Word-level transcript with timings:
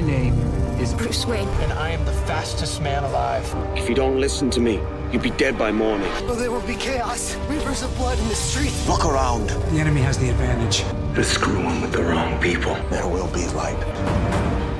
My 0.00 0.06
name 0.06 0.32
is 0.80 0.94
Bruce 0.94 1.26
Wayne. 1.26 1.46
And 1.60 1.74
I 1.74 1.90
am 1.90 2.02
the 2.06 2.12
fastest 2.24 2.80
man 2.80 3.04
alive. 3.04 3.44
If 3.76 3.86
you 3.86 3.94
don't 3.94 4.18
listen 4.18 4.48
to 4.52 4.58
me, 4.58 4.80
you'll 5.12 5.20
be 5.20 5.28
dead 5.32 5.58
by 5.58 5.72
morning. 5.72 6.08
Oh, 6.22 6.34
there 6.34 6.50
will 6.50 6.66
be 6.66 6.74
chaos. 6.74 7.36
Rivers 7.50 7.82
of 7.82 7.94
blood 7.98 8.18
in 8.18 8.26
the 8.28 8.34
streets. 8.34 8.88
Look 8.88 9.04
around. 9.04 9.50
the 9.50 9.78
enemy 9.78 10.00
has 10.00 10.16
the 10.16 10.30
advantage. 10.30 10.84
They're 11.14 11.22
screwing 11.22 11.82
with 11.82 11.92
the 11.92 12.02
wrong 12.02 12.40
people. 12.40 12.76
There 12.88 13.06
will 13.06 13.26
be 13.26 13.46
light. 13.48 13.78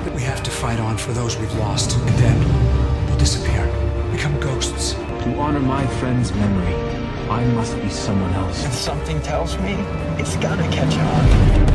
But 0.03 0.15
we 0.15 0.23
have 0.23 0.41
to 0.41 0.49
fight 0.49 0.79
on 0.79 0.97
for 0.97 1.13
those 1.13 1.37
we've 1.37 1.53
lost, 1.59 1.95
and 1.95 2.17
then 2.17 3.05
they'll 3.05 3.19
disappear, 3.19 3.67
become 4.11 4.39
ghosts. 4.39 4.93
To 4.93 5.35
honor 5.37 5.59
my 5.59 5.85
friend's 5.99 6.33
memory, 6.33 6.73
I 7.29 7.45
must 7.53 7.79
be 7.79 7.89
someone 7.89 8.33
else. 8.33 8.65
And 8.65 8.73
something 8.73 9.21
tells 9.21 9.55
me 9.59 9.73
it's 10.17 10.35
gonna 10.37 10.67
catch 10.71 10.97
on. 10.97 11.70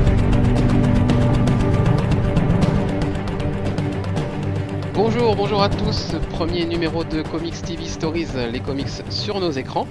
Bonjour, 4.96 5.36
bonjour 5.36 5.62
à 5.62 5.68
tous. 5.68 6.14
Premier 6.30 6.64
numéro 6.64 7.04
de 7.04 7.20
Comics 7.20 7.60
TV 7.60 7.84
Stories, 7.84 8.28
les 8.50 8.60
comics 8.60 8.88
sur 9.10 9.40
nos 9.40 9.50
écrans. 9.50 9.86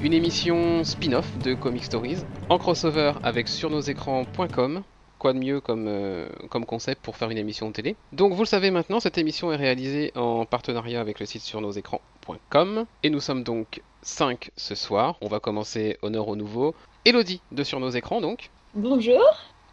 Une 0.00 0.14
émission 0.14 0.84
spin-off 0.84 1.36
de 1.40 1.52
Comic 1.52 1.84
Stories 1.84 2.24
en 2.48 2.56
crossover 2.56 3.12
avec 3.22 3.46
surnosécrans.com. 3.46 4.82
Quoi 5.18 5.34
de 5.34 5.38
mieux 5.38 5.60
comme, 5.60 5.84
euh, 5.86 6.30
comme 6.48 6.64
concept 6.64 7.02
pour 7.02 7.16
faire 7.16 7.28
une 7.28 7.36
émission 7.36 7.68
de 7.68 7.74
télé? 7.74 7.94
Donc 8.12 8.32
vous 8.32 8.40
le 8.42 8.46
savez 8.46 8.70
maintenant, 8.70 9.00
cette 9.00 9.18
émission 9.18 9.52
est 9.52 9.56
réalisée 9.56 10.12
en 10.16 10.46
partenariat 10.46 11.02
avec 11.02 11.20
le 11.20 11.26
site 11.26 11.42
surnosécrans.com. 11.42 12.86
Et 13.02 13.10
nous 13.10 13.20
sommes 13.20 13.42
donc 13.42 13.82
5 14.00 14.50
ce 14.56 14.74
soir. 14.74 15.16
On 15.20 15.28
va 15.28 15.40
commencer 15.40 15.98
honneur 16.00 16.26
au 16.26 16.36
nouveau. 16.36 16.74
Elodie 17.04 17.42
de 17.52 17.64
Sur 17.64 17.80
nos 17.80 17.90
écrans 17.90 18.22
donc. 18.22 18.48
Bonjour. 18.72 19.22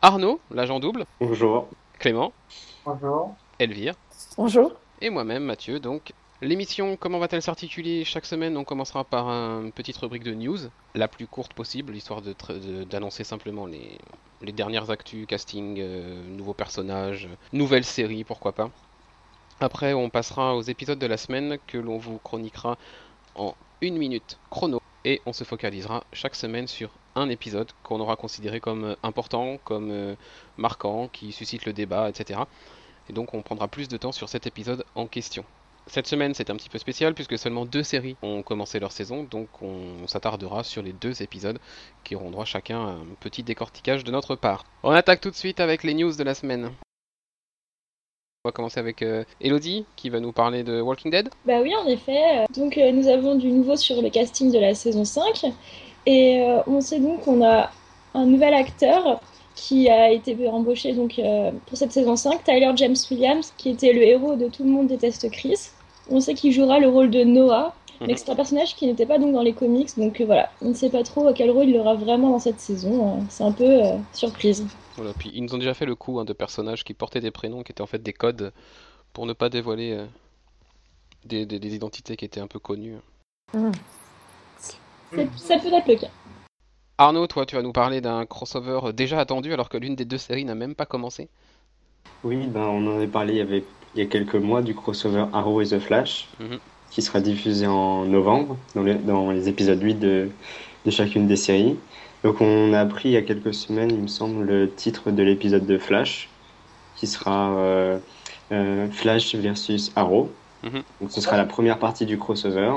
Arnaud, 0.02 0.42
l'agent 0.52 0.82
double. 0.82 1.06
Bonjour. 1.22 1.70
Clément. 1.98 2.34
Bonjour. 2.86 3.36
Elvire. 3.60 3.96
Bonjour. 4.38 4.74
Et 5.02 5.10
moi-même, 5.10 5.44
Mathieu. 5.44 5.80
Donc, 5.80 6.14
l'émission, 6.42 6.98
comment 6.98 7.20
va-t-elle 7.20 7.42
s'articuler 7.42 8.04
Chaque 8.04 8.26
semaine, 8.26 8.58
on 8.58 8.64
commencera 8.64 9.04
par 9.04 9.28
une 9.30 9.72
petite 9.72 9.98
rubrique 9.98 10.24
de 10.24 10.34
news, 10.34 10.58
la 10.94 11.08
plus 11.08 11.28
courte 11.28 11.54
possible, 11.54 11.96
histoire 11.96 12.22
d'annoncer 12.22 13.24
simplement 13.24 13.66
les, 13.66 13.98
les 14.42 14.52
dernières 14.52 14.92
actus, 14.92 15.26
casting, 15.26 15.78
euh, 15.80 16.22
nouveaux 16.28 16.54
personnages, 16.54 17.30
nouvelles 17.54 17.86
séries, 17.86 18.24
pourquoi 18.24 18.52
pas. 18.52 18.70
Après, 19.62 19.94
on 19.94 20.10
passera 20.10 20.56
aux 20.56 20.62
épisodes 20.62 21.00
de 21.00 21.08
la 21.08 21.18
semaine 21.18 21.58
que 21.68 21.78
l'on 21.78 21.98
vous 21.98 22.18
chroniquera 22.18 22.78
en 23.36 23.56
une 23.82 23.98
minute 23.98 24.38
chrono. 24.50 24.82
Et 25.06 25.22
on 25.26 25.34
se 25.34 25.44
focalisera 25.44 26.04
chaque 26.14 26.36
semaine 26.36 26.68
sur 26.68 26.90
un 27.16 27.30
épisode 27.30 27.72
qu'on 27.84 28.00
aura 28.00 28.16
considéré 28.16 28.60
comme 28.60 28.96
important, 29.04 29.58
comme 29.64 29.92
euh, 29.92 30.16
marquant, 30.58 31.08
qui 31.08 31.32
suscite 31.32 31.66
le 31.66 31.74
débat, 31.74 32.10
etc. 32.10 32.40
Et 33.10 33.14
donc 33.14 33.34
on 33.34 33.42
prendra 33.42 33.68
plus 33.68 33.88
de 33.88 33.98
temps 33.98 34.12
sur 34.12 34.30
cet 34.30 34.48
épisode 34.48 34.86
en 34.96 35.08
question. 35.08 35.46
Cette 35.88 36.08
semaine 36.08 36.34
c'est 36.34 36.50
un 36.50 36.56
petit 36.56 36.70
peu 36.70 36.80
spécial 36.80 37.14
puisque 37.14 37.38
seulement 37.38 37.66
deux 37.66 37.84
séries 37.84 38.16
ont 38.24 38.42
commencé 38.42 38.80
leur 38.80 38.92
saison, 38.92 39.24
donc 39.24 39.48
on 39.62 40.08
s'attardera 40.08 40.64
sur 40.64 40.82
les 40.82 40.94
deux 40.94 41.22
épisodes 41.22 41.60
qui 42.04 42.16
auront 42.16 42.32
droit 42.32 42.46
chacun 42.46 42.80
à 42.80 42.92
un 42.92 43.06
petit 43.20 43.44
décortiquage 43.44 44.04
de 44.04 44.12
notre 44.12 44.36
part. 44.36 44.66
On 44.84 44.92
attaque 44.92 45.22
tout 45.22 45.30
de 45.30 45.36
suite 45.36 45.60
avec 45.60 45.84
les 45.84 45.94
news 45.94 46.16
de 46.16 46.24
la 46.24 46.34
semaine. 46.34 46.72
On 48.46 48.50
va 48.50 48.52
commencer 48.52 48.80
avec 48.80 49.02
euh, 49.02 49.24
Elodie 49.42 49.86
qui 49.96 50.12
va 50.12 50.20
nous 50.20 50.32
parler 50.32 50.64
de 50.64 50.80
Walking 50.80 51.10
Dead. 51.10 51.30
Bah 51.46 51.62
oui, 51.64 51.76
en 51.76 51.88
effet. 51.88 52.46
Donc 52.56 52.78
euh, 52.78 52.92
nous 52.92 53.08
avons 53.08 53.34
du 53.34 53.48
nouveau 53.48 53.76
sur 53.76 54.04
le 54.04 54.12
casting 54.12 54.52
de 54.52 54.60
la 54.60 54.76
saison 54.76 55.04
5. 55.04 55.46
Et 56.06 56.42
euh, 56.42 56.62
on 56.68 56.80
sait 56.80 57.00
donc 57.00 57.22
qu'on 57.22 57.44
a 57.44 57.72
un 58.14 58.26
nouvel 58.28 58.54
acteur 58.54 59.20
qui 59.56 59.90
a 59.90 60.12
été 60.12 60.36
embauché 60.50 60.94
donc, 60.94 61.18
euh, 61.18 61.52
pour 61.66 61.78
cette 61.78 61.92
saison 61.92 62.16
5, 62.16 62.44
Tyler 62.44 62.72
James 62.76 62.96
Williams, 63.10 63.54
qui 63.58 63.70
était 63.70 63.94
le 63.94 64.02
héros 64.04 64.36
de 64.36 64.48
Tout 64.50 64.64
le 64.64 64.70
monde 64.70 64.88
déteste 64.88 65.30
Chris. 65.32 65.70
On 66.10 66.20
sait 66.20 66.34
qu'il 66.34 66.52
jouera 66.52 66.80
le 66.80 66.88
rôle 66.90 67.10
de 67.10 67.24
Noah, 67.24 67.74
mais 68.02 68.14
que 68.16 68.20
c'est 68.20 68.30
un 68.30 68.36
personnage 68.36 68.76
qui 68.76 68.86
n'était 68.86 69.06
pas 69.06 69.18
donc 69.18 69.32
dans 69.34 69.42
les 69.42 69.54
comics, 69.54 69.90
donc 69.98 70.20
euh, 70.20 70.26
voilà, 70.26 70.52
on 70.62 70.70
ne 70.70 70.74
sait 70.74 70.90
pas 70.90 71.04
trop 71.04 71.32
quel 71.34 71.50
rôle 71.50 71.70
il 71.70 71.78
aura 71.78 71.96
vraiment 71.96 72.30
dans 72.32 72.40
cette 72.40 72.60
saison. 72.60 73.18
euh, 73.18 73.22
C'est 73.30 73.44
un 73.44 73.54
peu 73.54 73.64
euh, 73.86 73.98
surprise. 74.14 74.66
Voilà, 74.98 75.14
puis 75.18 75.32
ils 75.34 75.44
nous 75.44 75.56
ont 75.56 75.58
déjà 75.58 75.74
fait 75.74 75.86
le 75.86 75.96
coup 75.96 76.20
hein, 76.20 76.26
de 76.26 76.34
personnages 76.34 76.84
qui 76.84 76.94
portaient 76.94 77.22
des 77.22 77.32
prénoms 77.32 77.64
qui 77.64 77.72
étaient 77.72 77.82
en 77.82 77.88
fait 77.88 78.04
des 78.04 78.14
codes 78.14 78.52
pour 79.14 79.26
ne 79.26 79.34
pas 79.34 79.50
dévoiler 79.50 80.06
des, 81.26 81.46
des- 81.46 81.60
des 81.60 81.76
identités 81.76 82.16
qui 82.18 82.26
étaient 82.26 82.42
un 82.42 82.48
peu 82.48 82.60
connues. 82.60 82.98
Ça 85.38 85.58
peut 85.60 85.74
être 85.74 85.88
le 85.88 85.96
cas. 85.96 86.08
Arnaud, 86.98 87.28
toi, 87.28 87.46
tu 87.46 87.56
vas 87.56 87.62
nous 87.62 87.74
parler 87.74 88.02
d'un 88.02 88.26
crossover 88.26 88.94
déjà 88.94 89.20
attendu 89.20 89.52
alors 89.54 89.70
que 89.70 89.78
l'une 89.78 89.96
des 89.96 90.06
deux 90.06 90.18
séries 90.18 90.46
n'a 90.46 90.56
même 90.56 90.76
pas 90.76 90.86
commencé. 90.86 91.30
Oui, 92.24 92.48
ben, 92.48 92.62
on 92.62 92.88
en 92.88 92.96
avait 92.98 93.08
parlé 93.08 93.34
il 93.34 93.38
y, 93.38 93.42
avait, 93.42 93.64
il 93.94 94.00
y 94.00 94.04
a 94.04 94.08
quelques 94.08 94.36
mois 94.36 94.62
du 94.62 94.74
crossover 94.76 95.26
Arrow 95.34 95.62
et 95.62 95.68
The 95.68 95.80
Flash, 95.80 96.28
Mhm. 96.40 96.60
qui 96.90 97.02
sera 97.02 97.20
diffusé 97.22 97.68
en 97.68 98.06
novembre, 98.06 98.58
dans 98.74 98.84
les, 98.84 98.96
dans 98.96 99.32
les 99.32 99.50
épisodes 99.50 99.82
8 99.82 99.96
de, 99.96 100.30
de 100.86 100.92
chacune 100.92 101.28
des 101.28 101.36
séries. 101.36 101.78
Donc 102.24 102.42
on 102.42 102.74
a 102.74 102.80
appris 102.80 103.10
il 103.10 103.12
y 103.14 103.18
a 103.18 103.22
quelques 103.22 103.54
semaines, 103.54 103.92
il 103.92 104.02
me 104.02 104.08
semble, 104.08 104.44
le 104.46 104.74
titre 104.74 105.12
de 105.12 105.22
l'épisode 105.24 105.66
de 105.66 105.78
Flash, 105.78 106.30
qui 106.96 107.08
sera 107.08 107.58
euh, 107.58 108.00
euh, 108.52 108.90
Flash 108.92 109.36
versus 109.36 109.92
Arrow. 109.96 110.40
Mhm. 110.64 110.84
Donc 111.02 111.12
ce 111.12 111.22
sera 111.22 111.38
la 111.38 111.46
première 111.46 111.80
partie 111.80 112.06
du 112.06 112.18
crossover. 112.18 112.72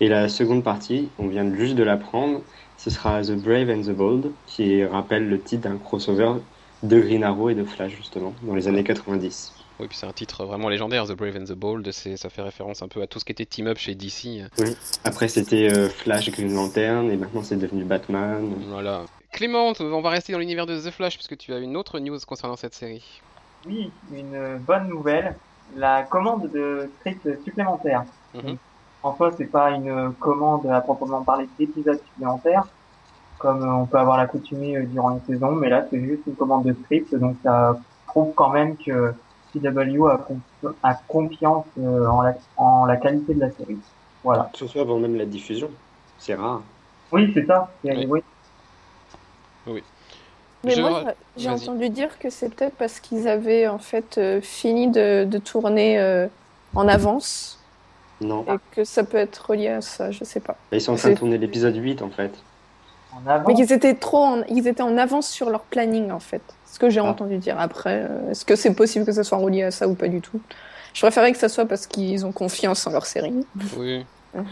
Et 0.00 0.08
la 0.08 0.28
seconde 0.28 0.64
partie, 0.64 1.12
on 1.18 1.28
vient 1.28 1.52
juste 1.54 1.74
de 1.76 1.82
l'apprendre, 1.84 2.42
ce 2.84 2.90
sera 2.90 3.22
The 3.22 3.32
Brave 3.32 3.70
and 3.70 3.80
the 3.80 3.96
Bold, 3.96 4.30
qui 4.46 4.84
rappelle 4.84 5.26
le 5.26 5.40
titre 5.40 5.62
d'un 5.70 5.78
crossover 5.78 6.34
de 6.82 7.00
Green 7.00 7.24
Arrow 7.24 7.48
et 7.48 7.54
de 7.54 7.64
Flash, 7.64 7.96
justement, 7.96 8.34
dans 8.42 8.54
les 8.54 8.68
années 8.68 8.84
90. 8.84 9.54
Oui, 9.80 9.88
puis 9.88 9.96
c'est 9.96 10.06
un 10.06 10.12
titre 10.12 10.44
vraiment 10.44 10.68
légendaire, 10.68 11.06
The 11.06 11.12
Brave 11.12 11.34
and 11.36 11.44
the 11.44 11.56
Bold, 11.56 11.90
ça 11.90 12.28
fait 12.28 12.42
référence 12.42 12.82
un 12.82 12.88
peu 12.88 13.00
à 13.00 13.06
tout 13.06 13.18
ce 13.18 13.24
qui 13.24 13.32
était 13.32 13.46
team-up 13.46 13.78
chez 13.78 13.94
DC. 13.94 14.42
Après, 15.02 15.28
c'était 15.28 15.72
euh, 15.72 15.88
Flash, 15.88 16.30
Green 16.30 16.54
Lantern, 16.54 17.10
et 17.10 17.16
maintenant 17.16 17.42
c'est 17.42 17.56
devenu 17.56 17.84
Batman. 17.84 18.52
Voilà. 18.68 19.06
Clément, 19.32 19.72
on 19.80 20.00
va 20.02 20.10
rester 20.10 20.34
dans 20.34 20.38
l'univers 20.38 20.66
de 20.66 20.78
The 20.78 20.90
Flash 20.90 21.14
puisque 21.14 21.38
tu 21.38 21.54
as 21.54 21.58
une 21.58 21.78
autre 21.78 21.98
news 22.00 22.18
concernant 22.26 22.56
cette 22.56 22.74
série. 22.74 23.22
Oui, 23.66 23.90
une 24.12 24.58
bonne 24.58 24.88
nouvelle, 24.88 25.34
la 25.74 26.02
commande 26.02 26.50
de 26.52 26.90
script 27.00 27.42
supplémentaire. 27.44 28.04
Mhm. 28.34 28.58
En 29.04 29.14
soi, 29.16 29.30
c'est 29.36 29.44
pas 29.46 29.70
une 29.70 30.12
commande 30.18 30.66
à 30.66 30.80
proprement 30.80 31.22
parler 31.22 31.46
d'épisodes 31.58 32.00
supplémentaires, 32.08 32.64
comme 33.38 33.62
euh, 33.62 33.72
on 33.82 33.86
peut 33.86 33.98
avoir 33.98 34.16
l'accoutumée 34.16 34.76
euh, 34.78 34.84
durant 34.86 35.10
une 35.12 35.20
saison, 35.26 35.52
mais 35.52 35.68
là, 35.68 35.84
c'est 35.90 36.00
juste 36.00 36.22
une 36.26 36.34
commande 36.34 36.64
de 36.64 36.74
script, 36.84 37.14
donc 37.14 37.36
ça 37.44 37.76
prouve 38.06 38.32
quand 38.34 38.48
même 38.50 38.76
que 38.78 39.12
CW 39.52 40.06
a, 40.08 40.16
confi- 40.16 40.74
a 40.82 40.94
confiance 41.06 41.66
euh, 41.78 42.06
en, 42.08 42.22
la, 42.22 42.34
en 42.56 42.86
la 42.86 42.96
qualité 42.96 43.34
de 43.34 43.40
la 43.40 43.50
série. 43.50 43.78
Voilà. 44.24 44.50
Surtout 44.54 44.80
avant 44.80 44.98
même 44.98 45.16
la 45.16 45.26
diffusion. 45.26 45.68
C'est 46.18 46.34
rare. 46.34 46.62
Oui, 47.12 47.30
c'est 47.34 47.44
ça. 47.46 47.70
Oui. 47.84 48.22
oui. 49.66 49.82
Mais 50.64 50.70
Je- 50.70 50.80
moi, 50.80 51.02
j'ai 51.36 51.50
entendu 51.50 51.90
dire 51.90 52.18
que 52.18 52.30
c'est 52.30 52.48
peut-être 52.54 52.76
parce 52.76 52.98
qu'ils 53.00 53.28
avaient 53.28 53.68
en 53.68 53.78
fait 53.78 54.16
euh, 54.16 54.40
fini 54.40 54.88
de, 54.90 55.24
de 55.24 55.38
tourner 55.38 56.00
euh, 56.00 56.26
en 56.74 56.88
avance 56.88 57.60
Non. 58.20 58.44
et 58.48 58.58
que 58.70 58.84
ça 58.84 59.04
peut 59.04 59.16
être 59.16 59.50
relié 59.50 59.68
à 59.68 59.80
ça, 59.80 60.10
je 60.10 60.22
sais 60.24 60.40
pas. 60.40 60.56
Ils 60.72 60.80
sont 60.80 60.92
en 60.92 60.96
train 60.96 61.10
de 61.10 61.16
tourner 61.16 61.38
l'épisode 61.38 61.76
8, 61.76 62.00
en 62.02 62.10
fait. 62.10 62.32
En 63.12 63.26
avant. 63.28 63.46
Mais 63.48 63.54
qu'ils 63.54 63.72
étaient 63.72 63.94
trop, 63.94 64.18
en, 64.24 64.42
ils 64.44 64.66
étaient 64.68 64.82
en 64.82 64.96
avance 64.96 65.28
sur 65.28 65.50
leur 65.50 65.62
planning 65.62 66.10
en 66.10 66.20
fait. 66.20 66.42
Ce 66.66 66.78
que 66.78 66.90
j'ai 66.90 67.00
Ah. 67.00 67.04
entendu 67.04 67.38
dire. 67.38 67.58
Après, 67.60 68.06
euh, 68.08 68.30
est-ce 68.30 68.44
que 68.44 68.56
c'est 68.56 68.74
possible 68.74 69.04
que 69.04 69.12
ça 69.12 69.22
soit 69.24 69.38
relié 69.38 69.62
à 69.64 69.70
ça 69.70 69.86
ou 69.88 69.94
pas 69.94 70.08
du 70.08 70.20
tout? 70.20 70.40
Je 70.94 71.00
préférais 71.00 71.32
que 71.32 71.38
ça 71.38 71.48
soit 71.48 71.66
parce 71.66 71.86
qu'ils 71.86 72.24
ont 72.26 72.32
confiance 72.32 72.86
en 72.86 72.90
leur 72.92 73.06
série. 73.06 73.34
Oui. 73.76 74.04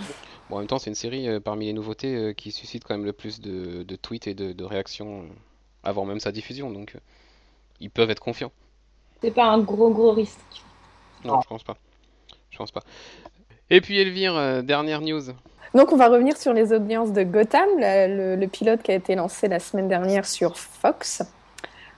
Bon, 0.50 0.56
en 0.56 0.58
même 0.58 0.66
temps, 0.68 0.78
c'est 0.78 0.90
une 0.90 0.96
série 0.96 1.28
euh, 1.28 1.40
parmi 1.40 1.66
les 1.66 1.72
nouveautés 1.72 2.14
euh, 2.14 2.32
qui 2.34 2.52
suscite 2.52 2.84
quand 2.84 2.94
même 2.94 3.06
le 3.06 3.14
plus 3.14 3.40
de, 3.40 3.84
de 3.84 3.96
tweets 3.96 4.26
et 4.26 4.34
de, 4.34 4.52
de 4.52 4.64
réactions 4.64 5.20
euh, 5.20 5.24
avant 5.82 6.04
même 6.04 6.20
sa 6.20 6.30
diffusion, 6.30 6.70
donc 6.70 6.92
euh, 6.94 6.98
ils 7.80 7.88
peuvent 7.90 8.10
être 8.10 8.20
confiants. 8.20 8.52
C'est 9.22 9.30
pas 9.30 9.46
un 9.46 9.60
gros 9.60 9.88
gros 9.90 10.12
risque. 10.12 10.38
Non, 11.24 11.34
Non. 11.34 11.40
je 11.42 11.48
pense 11.48 11.62
pas. 11.62 11.76
Je 12.50 12.58
pense 12.58 12.70
pas. 12.70 12.82
Et 13.70 13.80
puis 13.80 13.98
Elvire, 14.00 14.36
euh, 14.36 14.62
dernière 14.62 15.00
news. 15.00 15.22
Donc 15.74 15.92
on 15.92 15.96
va 15.96 16.08
revenir 16.08 16.36
sur 16.36 16.52
les 16.52 16.72
audiences 16.72 17.12
de 17.12 17.22
Gotham, 17.22 17.68
la- 17.78 18.06
le, 18.08 18.36
le 18.36 18.46
pilote 18.46 18.82
qui 18.82 18.90
a 18.90 18.94
été 18.94 19.14
lancé 19.14 19.48
la 19.48 19.58
semaine 19.58 19.88
dernière 19.88 20.26
sur 20.26 20.58
Fox. 20.58 21.22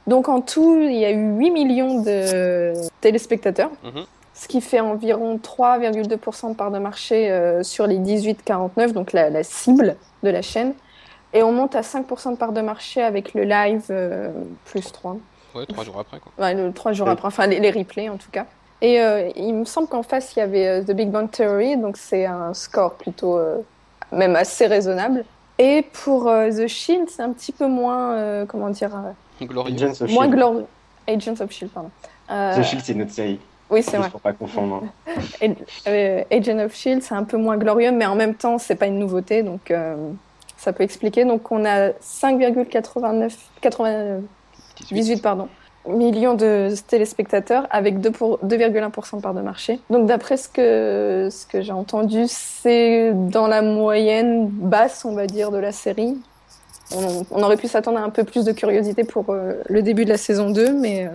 Donc 0.07 0.29
en 0.29 0.41
tout, 0.41 0.79
il 0.81 0.97
y 0.97 1.05
a 1.05 1.11
eu 1.11 1.37
8 1.37 1.51
millions 1.51 2.03
de 2.03 2.73
téléspectateurs, 3.01 3.71
Mhm. 3.83 4.05
ce 4.35 4.47
qui 4.49 4.61
fait 4.61 4.81
environ 4.81 5.39
3,2% 5.39 6.51
de 6.51 6.55
part 6.55 6.71
de 6.71 6.79
marché 6.79 7.31
euh, 7.33 7.63
sur 7.63 7.87
les 7.87 7.99
18-49, 7.99 8.93
donc 8.93 9.13
la, 9.13 9.31
la 9.31 9.43
cible 9.43 9.97
de 10.23 10.31
la 10.31 10.43
chaîne. 10.43 10.75
Et 11.33 11.43
on 11.43 11.51
monte 11.51 11.75
à 11.75 11.81
5% 11.81 12.31
de 12.33 12.37
part 12.37 12.53
de 12.53 12.61
marché 12.61 13.03
avec 13.03 13.35
le 13.35 13.43
live 13.43 13.87
euh, 13.91 14.31
plus 14.67 14.93
3. 14.93 15.17
Ouais, 15.57 15.67
trois 15.67 15.83
jours 15.85 15.99
après, 15.99 16.21
quoi. 16.21 16.31
Ouais, 16.39 16.55
le, 16.55 16.73
trois 16.73 16.93
jours 16.93 17.07
Oui. 17.09 17.13
après, 17.13 17.27
enfin 17.27 17.47
les, 17.49 17.59
les 17.59 17.71
replays 17.73 18.09
en 18.09 18.19
tout 18.19 18.31
cas. 18.31 18.47
Et 18.85 19.01
euh, 19.01 19.31
il 19.35 19.55
me 19.55 19.65
semble 19.65 19.89
qu'en 19.89 20.03
face 20.03 20.37
il 20.37 20.41
y 20.41 20.43
avait 20.43 20.67
euh, 20.67 20.83
The 20.83 20.91
Big 20.91 21.09
Bang 21.09 21.31
Theory, 21.31 21.79
donc 21.79 21.97
c'est 21.97 22.27
un 22.27 22.53
score 22.53 22.93
plutôt 22.97 23.39
euh, 23.39 23.57
même 24.13 24.37
assez 24.37 24.67
raisonnable. 24.67 25.25
Et 25.59 25.87
pour 26.05 26.29
euh, 26.29 26.51
The 26.51 26.67
Shield, 26.67 27.09
c'est 27.09 27.23
un 27.23 27.33
petit 27.33 27.53
peu 27.53 27.67
moins, 27.67 28.13
euh, 28.13 28.45
comment 28.45 28.69
dire, 28.69 28.91
Glorieux. 29.41 29.75
Agents 29.75 30.03
of 30.03 30.11
moins 30.11 30.27
S.H.I.E.L.D. 30.27 30.37
glorieux. 30.37 30.67
Agents 31.09 31.41
of 31.41 31.51
Shield, 31.51 31.73
pardon. 31.73 31.91
Euh, 32.31 32.59
The 32.59 32.63
Shield, 32.63 32.85
c'est 32.85 32.93
notre 32.95 33.13
série. 33.13 33.41
Oui, 33.71 33.83
c'est 33.83 33.97
vrai. 33.97 34.11
pour 34.11 34.21
pas 34.21 34.35
confondre. 34.35 34.83
Euh, 35.87 36.23
Agent 36.31 36.59
of 36.59 36.75
Shield, 36.75 37.03
c'est 37.03 37.15
un 37.15 37.25
peu 37.25 37.39
moins 37.39 37.57
glorieux, 37.57 37.91
mais 37.91 38.05
en 38.05 38.17
même 38.17 38.35
temps, 38.35 38.59
c'est 38.59 38.75
pas 38.75 38.87
une 38.87 38.99
nouveauté, 38.99 39.43
donc 39.43 39.71
euh, 39.71 39.97
ça 40.59 40.75
peut 40.75 40.83
expliquer. 40.83 41.25
Donc, 41.25 41.51
on 41.51 41.65
a 41.65 41.89
5,89 41.91 43.33
80 43.63 44.21
18 44.91 45.23
pardon, 45.23 45.49
millions 45.89 46.35
de 46.35 46.69
téléspectateurs 46.87 47.67
avec 47.71 48.01
2 48.01 48.11
pour- 48.11 48.39
2,1% 48.43 49.17
de 49.19 49.23
part 49.23 49.35
de 49.35 49.41
marché. 49.41 49.81
Donc, 49.91 50.07
d'après 50.07 50.37
ce 50.37 50.49
que, 50.49 51.29
ce 51.31 51.47
que 51.47 51.61
j'ai 51.63 51.73
entendu, 51.73 52.25
c'est 52.29 53.13
dans 53.15 53.47
la 53.47 53.63
moyenne 53.63 54.47
basse, 54.49 55.05
on 55.05 55.15
va 55.15 55.27
dire, 55.27 55.51
de 55.51 55.59
la 55.59 55.73
série. 55.73 56.17
On, 56.95 57.25
on 57.31 57.43
aurait 57.43 57.57
pu 57.57 57.67
s'attendre 57.69 57.99
à 57.99 58.03
un 58.03 58.11
peu 58.11 58.25
plus 58.25 58.45
de 58.45 58.53
curiosité 58.53 59.05
pour 59.05 59.27
euh, 59.31 59.55
le 59.67 59.83
début 59.83 60.05
de 60.05 60.11
la 60.11 60.19
saison 60.19 60.51
2, 60.51 60.73
mais 60.75 61.07
euh, 61.07 61.09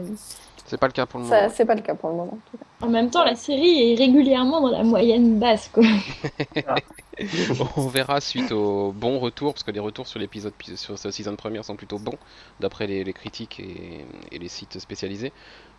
C'est 0.69 0.77
pas 0.77 0.85
le 0.85 0.93
cas 0.93 1.07
pour 1.07 1.19
le 1.19 1.25
moment. 1.25 1.35
ça, 1.35 1.49
c'est 1.49 1.65
pas 1.65 1.73
le 1.73 1.81
cas 1.81 1.95
pour 1.95 2.09
le 2.09 2.15
moment. 2.15 2.33
en 2.33 2.51
tout 2.51 2.57
cas. 2.57 2.85
En 2.85 2.89
même 2.89 3.09
temps, 3.09 3.23
la 3.23 3.35
série 3.35 3.91
est 3.91 3.95
régulièrement 3.95 4.61
dans 4.61 4.69
la 4.69 4.83
moyenne 4.83 5.39
basse, 5.39 5.67
quoi. 5.73 5.83
On 7.75 7.87
verra 7.87 8.21
suite 8.21 8.51
aux 8.51 8.91
bons 8.91 9.17
retours, 9.17 9.53
parce 9.53 9.63
que 9.63 9.71
les 9.71 9.79
retours 9.79 10.07
sur 10.07 10.19
l'épisode 10.19 10.53
sur 10.75 10.97
cette 10.97 11.11
saison 11.11 11.35
première 11.35 11.65
sont 11.65 11.75
plutôt 11.75 11.97
bons, 11.97 12.17
d'après 12.59 12.85
les, 12.85 13.03
les 13.03 13.13
critiques 13.13 13.59
et, 13.59 14.05
et 14.31 14.37
les 14.37 14.47
sites 14.47 14.77
spécialisés. 14.79 15.33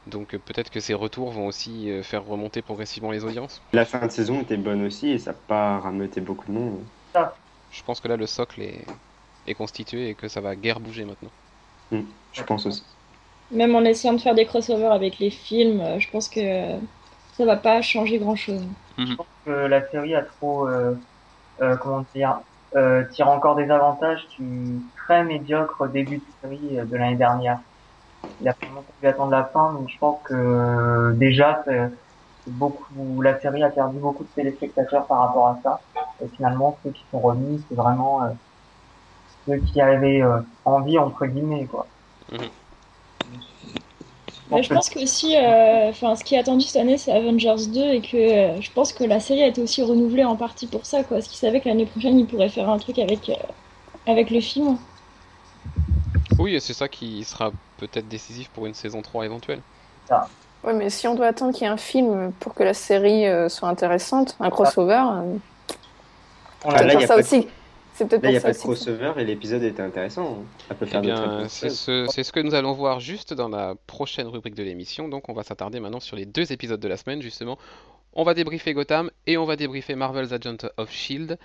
Donc 0.06 0.34
euh, 0.34 0.38
peut-être 0.38 0.70
que 0.70 0.80
ces 0.80 0.94
retours 0.94 1.30
vont 1.30 1.46
aussi 1.46 1.90
euh, 1.90 2.02
faire 2.02 2.24
remonter 2.24 2.60
progressivement 2.60 3.10
les 3.10 3.24
audiences. 3.24 3.62
La 3.72 3.84
fin 3.84 4.04
de 4.06 4.10
saison 4.10 4.40
était 4.40 4.56
bonne 4.56 4.84
aussi 4.86 5.10
et 5.10 5.18
ça 5.18 5.30
n'a 5.30 5.36
pas 5.46 5.78
rameuté 5.78 6.20
beaucoup 6.20 6.46
de 6.46 6.52
monde. 6.52 6.80
Je 7.70 7.82
pense 7.84 8.00
que 8.00 8.08
là 8.08 8.16
le 8.16 8.26
socle 8.26 8.62
est, 8.62 8.84
est 9.46 9.54
constitué 9.54 10.08
et 10.08 10.14
que 10.14 10.26
ça 10.28 10.40
va 10.40 10.56
guère 10.56 10.80
bouger 10.80 11.04
maintenant. 11.04 11.30
Je 12.32 12.42
pense 12.42 12.66
aussi. 12.66 12.82
Même 13.50 13.74
en 13.74 13.80
essayant 13.82 14.14
de 14.14 14.20
faire 14.20 14.34
des 14.34 14.46
crossovers 14.46 14.92
avec 14.92 15.18
les 15.18 15.30
films, 15.30 15.80
euh, 15.80 15.98
je 15.98 16.08
pense 16.10 16.28
que 16.28 16.40
euh, 16.40 16.78
ça 17.36 17.44
va 17.44 17.56
pas 17.56 17.82
changer 17.82 18.18
grand-chose. 18.18 18.62
que 19.44 19.50
la 19.50 19.88
série 19.90 20.14
a 20.14 20.22
trop, 20.22 20.68
euh, 20.68 20.94
euh, 21.62 21.76
comment 21.76 22.04
dire, 22.14 22.40
euh, 22.76 23.04
tire 23.10 23.28
encore 23.28 23.56
des 23.56 23.70
avantages 23.70 24.26
du 24.38 24.78
très 24.96 25.24
médiocre 25.24 25.88
début 25.88 26.18
de 26.18 26.22
série 26.42 26.78
euh, 26.78 26.84
de 26.84 26.96
l'année 26.96 27.16
dernière. 27.16 27.58
Il 28.40 28.48
a 28.48 28.54
vraiment 28.60 28.84
pu 29.00 29.06
attendre 29.06 29.30
la 29.32 29.44
fin, 29.44 29.72
donc 29.72 29.88
je 29.88 29.98
pense 29.98 30.18
que 30.24 31.12
déjà 31.16 31.64
beaucoup, 32.46 33.22
la 33.22 33.40
série 33.40 33.62
a 33.62 33.70
perdu 33.70 33.98
beaucoup 33.98 34.24
de 34.24 34.28
téléspectateurs 34.34 35.06
par 35.06 35.20
rapport 35.20 35.46
à 35.48 35.58
ça. 35.62 35.80
Et 36.22 36.28
finalement, 36.36 36.78
ceux 36.84 36.90
qui 36.90 37.02
sont 37.10 37.18
remis, 37.18 37.62
c'est 37.68 37.74
vraiment 37.74 38.22
euh, 38.22 38.28
ceux 39.46 39.56
qui 39.56 39.80
avaient 39.80 40.22
euh, 40.22 40.40
envie 40.64 40.98
entre 40.98 41.26
guillemets 41.26 41.64
quoi. 41.64 41.86
Mais 44.50 44.62
je 44.62 44.72
pense 44.74 44.90
que 44.90 44.98
aussi, 45.02 45.36
euh, 45.36 45.90
enfin, 45.90 46.16
ce 46.16 46.24
qui 46.24 46.34
est 46.34 46.38
attendu 46.38 46.64
cette 46.64 46.80
année, 46.82 46.98
c'est 46.98 47.12
Avengers 47.12 47.66
2 47.68 47.88
et 47.94 48.00
que 48.00 48.16
euh, 48.16 48.60
je 48.60 48.70
pense 48.72 48.92
que 48.92 49.04
la 49.04 49.20
série 49.20 49.42
a 49.42 49.46
été 49.46 49.62
aussi 49.62 49.82
renouvelée 49.82 50.24
en 50.24 50.36
partie 50.36 50.66
pour 50.66 50.84
ça, 50.84 51.04
quoi. 51.04 51.18
Parce 51.18 51.28
qu'ils 51.28 51.38
savaient 51.38 51.60
que 51.60 51.68
l'année 51.68 51.86
prochaine, 51.86 52.18
ils 52.18 52.26
pourraient 52.26 52.48
faire 52.48 52.68
un 52.68 52.78
truc 52.78 52.98
avec, 52.98 53.28
euh, 53.28 53.34
avec 54.06 54.30
le 54.30 54.40
film. 54.40 54.76
Oui, 56.38 56.54
et 56.54 56.60
c'est 56.60 56.72
ça 56.72 56.88
qui 56.88 57.22
sera 57.24 57.52
peut-être 57.78 58.08
décisif 58.08 58.48
pour 58.48 58.66
une 58.66 58.74
saison 58.74 59.02
3 59.02 59.24
éventuelle. 59.24 59.60
Ouais, 60.64 60.74
mais 60.74 60.90
si 60.90 61.06
on 61.06 61.14
doit 61.14 61.28
attendre 61.28 61.52
qu'il 61.52 61.62
y 61.62 61.66
ait 61.66 61.72
un 61.72 61.76
film 61.76 62.32
pour 62.40 62.54
que 62.54 62.62
la 62.62 62.74
série 62.74 63.26
euh, 63.26 63.48
soit 63.48 63.68
intéressante, 63.68 64.36
un 64.40 64.50
crossover, 64.50 64.94
euh, 64.94 65.36
On 66.64 66.70
Ah, 66.70 66.82
là, 66.82 66.94
y 66.94 67.04
a 67.04 67.06
ça 67.06 67.14
de- 67.16 67.20
aussi. 67.20 67.46
C'est 68.00 68.08
peut-être 68.08 68.22
Là, 68.22 68.30
il 68.30 68.32
n'y 68.32 68.38
a 68.38 68.40
pas 68.40 68.52
de 68.54 68.56
crossover 68.56 69.12
et 69.18 69.24
l'épisode 69.26 69.62
était 69.62 69.82
intéressant. 69.82 70.42
Ça 70.68 70.74
peut 70.74 70.86
Eh 70.88 70.90
faire 70.90 71.02
bien, 71.02 71.48
c'est 71.48 71.68
ce, 71.68 72.06
c'est 72.06 72.22
ce 72.24 72.32
que 72.32 72.40
nous 72.40 72.54
allons 72.54 72.72
voir 72.72 72.98
juste 72.98 73.34
dans 73.34 73.50
la 73.50 73.74
prochaine 73.86 74.26
rubrique 74.26 74.54
de 74.54 74.62
l'émission. 74.62 75.06
Donc, 75.06 75.28
on 75.28 75.34
va 75.34 75.42
s'attarder 75.42 75.80
maintenant 75.80 76.00
sur 76.00 76.16
les 76.16 76.24
deux 76.24 76.50
épisodes 76.50 76.80
de 76.80 76.88
la 76.88 76.96
semaine, 76.96 77.20
justement. 77.20 77.58
On 78.14 78.24
va 78.24 78.32
débriefer 78.32 78.72
Gotham 78.72 79.10
et 79.26 79.36
on 79.36 79.44
va 79.44 79.56
débriefer 79.56 79.96
Marvel's 79.96 80.32
Agent 80.32 80.66
of 80.78 80.90
Shield. 80.90 81.38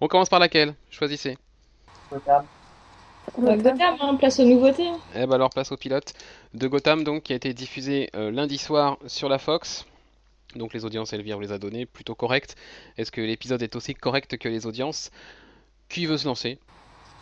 On 0.00 0.06
commence 0.06 0.28
par 0.28 0.38
laquelle? 0.38 0.74
Choisissez. 0.88 1.36
Gotham. 2.12 2.44
Gotham, 3.36 3.96
hein, 4.00 4.14
place 4.14 4.38
aux 4.38 4.44
nouveautés. 4.44 4.86
hein. 4.86 5.00
Eh 5.16 5.26
ben 5.26 5.32
alors, 5.32 5.50
place 5.50 5.72
au 5.72 5.76
pilote 5.76 6.12
de 6.54 6.68
Gotham, 6.68 7.02
donc, 7.02 7.24
qui 7.24 7.32
a 7.32 7.36
été 7.36 7.54
diffusé 7.54 8.08
euh, 8.14 8.30
lundi 8.30 8.56
soir 8.56 8.98
sur 9.08 9.28
la 9.28 9.38
Fox. 9.38 9.84
Donc, 10.54 10.74
les 10.74 10.84
audiences, 10.84 11.12
Elvire 11.12 11.38
vous 11.38 11.42
les 11.42 11.50
a 11.52 11.58
données, 11.58 11.86
plutôt 11.86 12.14
correctes. 12.14 12.54
Est-ce 12.98 13.10
que 13.10 13.20
l'épisode 13.20 13.62
est 13.62 13.74
aussi 13.74 13.94
correct 13.94 14.36
que 14.38 14.48
les 14.48 14.64
audiences? 14.64 15.10
Qui 15.92 16.06
veut 16.06 16.16
se 16.16 16.26
lancer 16.26 16.58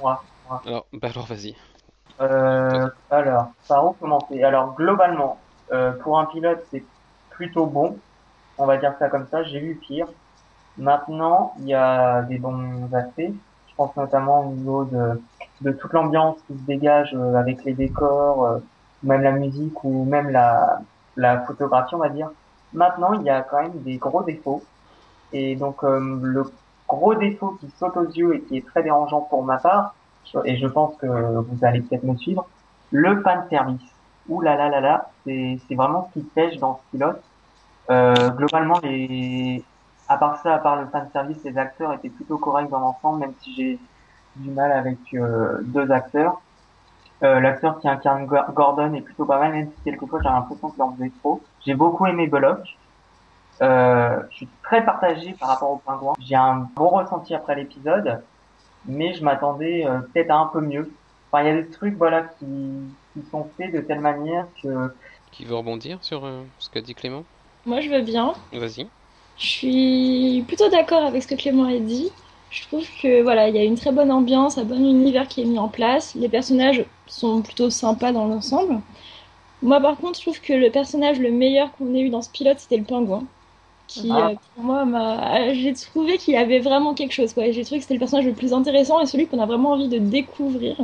Moi, 0.00 0.22
moi. 0.48 0.62
Alors, 0.64 0.86
bah 0.92 1.08
alors, 1.10 1.26
vas-y. 1.26 1.56
Euh, 2.20 2.88
alors, 3.10 3.48
par 3.66 3.84
où 3.84 3.92
commencer 3.94 4.44
Alors, 4.44 4.76
globalement, 4.76 5.38
euh, 5.72 5.90
pour 5.90 6.20
un 6.20 6.26
pilote, 6.26 6.64
c'est 6.70 6.84
plutôt 7.30 7.66
bon. 7.66 7.98
On 8.58 8.66
va 8.66 8.76
dire 8.76 8.94
ça 9.00 9.08
comme 9.08 9.26
ça. 9.28 9.42
J'ai 9.42 9.58
vu 9.58 9.74
pire. 9.74 10.06
Maintenant, 10.78 11.52
il 11.58 11.66
y 11.66 11.74
a 11.74 12.22
des 12.22 12.38
bons 12.38 12.88
aspects. 12.94 13.32
Je 13.68 13.74
pense 13.76 13.96
notamment 13.96 14.46
au 14.46 14.52
niveau 14.52 14.84
de, 14.84 15.20
de 15.62 15.72
toute 15.72 15.92
l'ambiance 15.92 16.36
qui 16.46 16.56
se 16.56 16.62
dégage 16.62 17.12
euh, 17.14 17.34
avec 17.34 17.64
les 17.64 17.72
décors, 17.72 18.60
même 19.02 19.22
la 19.22 19.32
musique 19.32 19.82
ou 19.82 20.04
même 20.04 20.30
la, 20.30 20.78
la 21.16 21.40
photographie, 21.40 21.96
on 21.96 21.98
va 21.98 22.08
dire. 22.08 22.30
Maintenant, 22.72 23.14
il 23.14 23.22
y 23.22 23.30
a 23.30 23.42
quand 23.42 23.62
même 23.62 23.82
des 23.82 23.96
gros 23.96 24.22
défauts. 24.22 24.62
Et 25.32 25.56
donc, 25.56 25.82
le 25.82 26.44
gros 26.90 27.14
défaut 27.14 27.56
qui 27.60 27.70
saute 27.78 27.96
aux 27.96 28.10
yeux 28.10 28.34
et 28.34 28.40
qui 28.42 28.56
est 28.58 28.66
très 28.66 28.82
dérangeant 28.82 29.22
pour 29.22 29.44
ma 29.44 29.58
part, 29.58 29.94
et 30.44 30.56
je 30.56 30.66
pense 30.66 30.96
que 30.96 31.06
vous 31.06 31.64
allez 31.64 31.80
peut-être 31.80 32.04
me 32.04 32.16
suivre, 32.16 32.46
le 32.90 33.20
fan 33.22 33.46
service. 33.48 33.82
Ouh 34.28 34.40
là 34.42 34.56
là 34.56 34.68
là 34.68 34.80
là, 34.80 35.10
c'est 35.24 35.74
vraiment 35.74 36.08
ce 36.08 36.20
qui 36.20 36.26
pêche 36.26 36.58
dans 36.58 36.76
ce 36.76 36.82
pilote. 36.90 37.22
Euh, 37.90 38.30
globalement, 38.30 38.78
les, 38.82 39.64
à 40.08 40.16
part 40.18 40.36
ça, 40.42 40.54
à 40.54 40.58
part 40.58 40.80
le 40.80 40.86
fan 40.88 41.08
service, 41.12 41.42
les 41.44 41.56
acteurs 41.58 41.92
étaient 41.94 42.10
plutôt 42.10 42.38
corrects 42.38 42.70
dans 42.70 42.80
l'ensemble, 42.80 43.20
même 43.20 43.34
si 43.40 43.54
j'ai 43.54 43.78
du 44.36 44.50
mal 44.50 44.70
avec 44.72 44.98
euh, 45.14 45.58
deux 45.62 45.90
acteurs. 45.90 46.40
Euh, 47.22 47.40
L'acteur 47.40 47.78
qui 47.80 47.88
incarne 47.88 48.26
Go- 48.26 48.36
Gordon 48.54 48.94
est 48.94 49.02
plutôt 49.02 49.26
pas 49.26 49.38
mal, 49.38 49.52
même 49.52 49.70
si 49.72 49.82
quelquefois 49.82 50.20
j'ai 50.22 50.28
l'impression 50.28 50.70
qu'il 50.70 50.82
en 50.82 50.92
faisait 50.94 51.12
trop. 51.20 51.42
J'ai 51.60 51.74
beaucoup 51.74 52.06
aimé 52.06 52.26
Bullock. 52.28 52.60
Euh, 53.62 54.22
je 54.30 54.36
suis 54.36 54.48
très 54.62 54.84
partagé 54.84 55.34
par 55.38 55.50
rapport 55.50 55.70
au 55.70 55.76
pingouin. 55.76 56.14
J'ai 56.18 56.34
un 56.34 56.68
bon 56.76 56.88
ressenti 56.88 57.34
après 57.34 57.54
l'épisode, 57.54 58.22
mais 58.86 59.12
je 59.14 59.22
m'attendais 59.22 59.86
euh, 59.86 60.00
peut-être 60.00 60.30
à 60.30 60.38
un 60.38 60.46
peu 60.46 60.60
mieux. 60.60 60.90
Enfin, 61.30 61.44
il 61.44 61.46
y 61.46 61.50
a 61.50 61.62
des 61.62 61.68
trucs 61.68 61.96
voilà 61.96 62.22
qui, 62.22 62.46
qui 63.12 63.22
sont 63.30 63.48
faits 63.56 63.72
de 63.72 63.80
telle 63.80 64.00
manière 64.00 64.46
que 64.62 64.94
Qui 65.30 65.44
veut 65.44 65.54
rebondir 65.54 65.98
sur 66.02 66.24
euh, 66.24 66.42
ce 66.58 66.70
qu'a 66.70 66.80
dit 66.80 66.94
Clément? 66.94 67.24
Moi, 67.66 67.80
je 67.80 67.90
veux 67.90 68.02
bien. 68.02 68.32
Vas-y. 68.52 68.88
Je 69.36 69.46
suis 69.46 70.44
plutôt 70.46 70.68
d'accord 70.70 71.04
avec 71.04 71.22
ce 71.22 71.28
que 71.28 71.34
Clément 71.34 71.64
a 71.64 71.78
dit. 71.78 72.10
Je 72.50 72.62
trouve 72.66 72.86
que 73.00 73.22
voilà, 73.22 73.48
il 73.48 73.54
y 73.54 73.58
a 73.58 73.64
une 73.64 73.76
très 73.76 73.92
bonne 73.92 74.10
ambiance, 74.10 74.58
un 74.58 74.64
bon 74.64 74.76
univers 74.76 75.28
qui 75.28 75.42
est 75.42 75.44
mis 75.44 75.58
en 75.58 75.68
place. 75.68 76.14
Les 76.14 76.28
personnages 76.28 76.84
sont 77.06 77.42
plutôt 77.42 77.70
sympas 77.70 78.12
dans 78.12 78.26
l'ensemble. 78.26 78.80
Moi, 79.62 79.80
par 79.80 79.96
contre, 79.98 80.18
je 80.18 80.22
trouve 80.22 80.40
que 80.40 80.52
le 80.54 80.70
personnage 80.70 81.20
le 81.20 81.30
meilleur 81.30 81.72
qu'on 81.72 81.94
ait 81.94 82.00
eu 82.00 82.10
dans 82.10 82.22
ce 82.22 82.30
pilote, 82.30 82.58
c'était 82.58 82.78
le 82.78 82.84
pingouin. 82.84 83.24
Qui, 83.90 84.08
Ah. 84.12 84.28
euh, 84.28 84.34
pour 84.54 84.64
moi, 84.64 84.84
m'a... 84.84 85.52
j'ai 85.54 85.74
trouvé 85.74 86.16
qu'il 86.16 86.36
avait 86.36 86.60
vraiment 86.60 86.94
quelque 86.94 87.12
chose. 87.12 87.32
Quoi. 87.34 87.50
J'ai 87.50 87.64
trouvé 87.64 87.78
que 87.78 87.82
c'était 87.82 87.94
le 87.94 87.98
personnage 87.98 88.26
le 88.26 88.34
plus 88.34 88.52
intéressant 88.52 89.00
et 89.00 89.06
celui 89.06 89.26
qu'on 89.26 89.40
a 89.40 89.46
vraiment 89.46 89.72
envie 89.72 89.88
de 89.88 89.98
découvrir. 89.98 90.76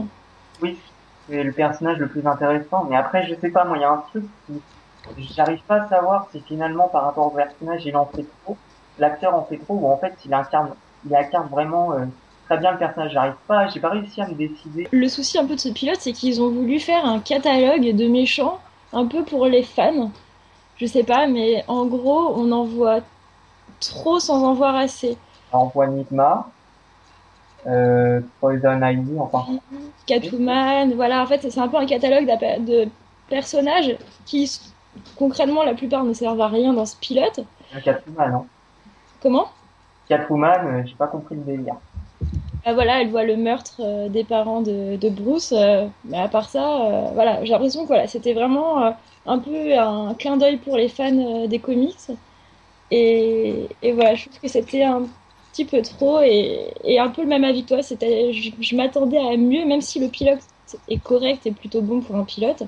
c'est 0.61 1.43
le 1.43 1.53
personnage 1.53 1.99
le 1.99 2.09
plus 2.09 2.27
intéressant. 2.27 2.85
Mais 2.91 2.97
après, 2.97 3.25
je 3.29 3.35
sais 3.41 3.51
pas, 3.51 3.65
moi, 3.65 3.77
il 3.77 3.83
y 3.83 3.85
a 3.85 3.93
un 3.93 4.03
truc 4.11 4.25
qui 4.47 4.61
j'arrive 5.37 5.61
pas 5.69 5.83
à 5.83 5.89
savoir 5.89 6.27
si 6.33 6.41
finalement 6.41 6.89
par 6.89 7.05
rapport 7.05 7.27
au 7.27 7.31
personnage, 7.31 7.87
il 7.87 7.97
en 7.97 8.07
fait 8.07 8.27
trop, 8.43 8.57
l'acteur 8.99 9.37
en 9.37 9.45
fait 9.45 9.59
trop, 9.59 9.75
ou 9.75 9.87
en 9.87 9.97
fait 9.99 10.15
il 10.25 10.35
incarne, 10.35 10.71
il 11.09 11.15
incarne 11.15 11.47
vraiment 11.49 11.93
euh, 11.93 12.07
très 12.47 12.59
bien 12.59 12.73
le 12.73 12.79
personnage. 12.79 13.13
J'arrive 13.13 13.37
pas, 13.47 13.69
j'ai 13.69 13.79
pas 13.79 13.91
réussi 13.91 14.21
à 14.21 14.27
me 14.27 14.35
décider. 14.35 14.89
Le 14.91 15.09
souci 15.09 15.39
un 15.39 15.47
peu 15.47 15.55
de 15.55 15.61
ce 15.61 15.69
pilote, 15.69 15.99
c'est 16.01 16.13
qu'ils 16.13 16.43
ont 16.43 16.51
voulu 16.51 16.81
faire 16.81 17.05
un 17.07 17.21
catalogue 17.21 17.95
de 17.95 18.09
méchants 18.09 18.59
un 18.93 19.07
peu 19.07 19.23
pour 19.23 19.47
les 19.47 19.63
fans. 19.63 20.11
Je 20.79 20.87
sais 20.87 21.05
pas, 21.05 21.27
mais 21.27 21.65
en 21.69 21.87
gros, 21.87 22.33
on 22.37 22.51
en 22.53 22.65
voit 22.65 23.01
trop 23.81 24.19
sans 24.19 24.43
en 24.45 24.55
voir 24.55 24.75
assez. 24.77 25.17
On 25.53 25.67
voit 25.67 25.87
Nigma, 25.87 26.49
euh, 27.67 28.21
Poison 28.41 28.81
Ivy, 28.83 29.19
enfin, 29.19 29.47
Catwoman, 30.07 30.93
voilà, 30.95 31.23
en 31.23 31.27
fait, 31.27 31.41
c'est 31.51 31.59
un 31.61 31.69
peu 31.69 31.79
un 31.79 31.87
catalogue 31.87 32.27
de 32.61 32.89
personnages 33.29 33.97
qui, 34.25 34.51
concrètement, 35.17 35.63
la 35.63 35.75
plupart 35.75 36.05
ne 36.05 36.13
servent 36.13 36.41
à 36.41 36.49
rien 36.49 36.73
dans 36.73 36.87
ce 36.87 36.97
pilote. 36.97 37.41
Catwoman, 37.85 38.31
non 38.33 38.47
Comment? 39.23 39.47
Catwoman, 40.09 40.67
euh, 40.67 40.83
j'ai 40.85 40.95
pas 40.95 41.07
compris 41.09 41.37
le 41.37 41.43
délire. 41.43 41.77
Ah, 42.65 42.75
Voilà, 42.75 43.01
elle 43.01 43.11
voit 43.11 43.25
le 43.25 43.37
meurtre 43.37 43.81
euh, 43.81 44.09
des 44.09 44.25
parents 44.25 44.61
de, 44.61 44.97
de 44.97 45.09
Bruce, 45.09 45.53
euh, 45.57 45.87
mais 46.05 46.19
à 46.19 46.29
part 46.29 46.49
ça, 46.49 47.11
voilà, 47.15 47.45
j'ai 47.45 47.53
l'impression 47.53 47.83
que 47.83 47.89
voilà, 47.89 48.07
c'était 48.07 48.35
vraiment 48.35 48.95
un 49.27 49.39
peu 49.39 49.77
un 49.79 50.15
clin 50.15 50.37
d'œil 50.37 50.59
pour 50.59 50.77
les 50.77 50.89
fans 50.89 51.45
euh, 51.45 51.47
des 51.47 51.59
comics. 51.59 52.11
Et, 52.91 53.67
et 53.83 53.93
voilà, 53.93 54.15
je 54.15 54.27
trouve 54.27 54.41
que 54.41 54.49
c'était 54.49 54.85
un 54.85 55.03
petit 55.53 55.65
peu 55.65 55.83
trop 55.83 56.21
et, 56.21 56.73
et 56.85 56.99
un 56.99 57.09
peu 57.09 57.23
le 57.23 57.29
même 57.29 57.45
avis 57.45 57.65
que 57.65 57.69
toi. 57.69 57.83
C'était, 57.83 58.33
je, 58.33 58.51
je 58.61 58.77
m'attendais 58.77 59.19
à 59.19 59.37
mieux, 59.37 59.65
même 59.65 59.81
si 59.81 59.99
le 59.99 60.09
pilote 60.09 60.41
est 60.89 61.03
correct 61.03 61.47
et 61.47 61.53
plutôt 61.53 61.81
bon 61.81 62.01
pour 62.01 62.17
un 62.17 62.25
pilote. 62.25 62.63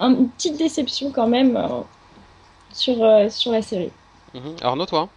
une 0.00 0.28
petite 0.30 0.56
déception 0.56 1.10
quand 1.10 1.28
même 1.28 1.58
sur, 2.72 2.96
sur 3.30 3.52
la 3.52 3.62
série. 3.62 3.90
Mhm. 4.34 4.56
Arnaud, 4.62 4.86
toi? 4.86 5.08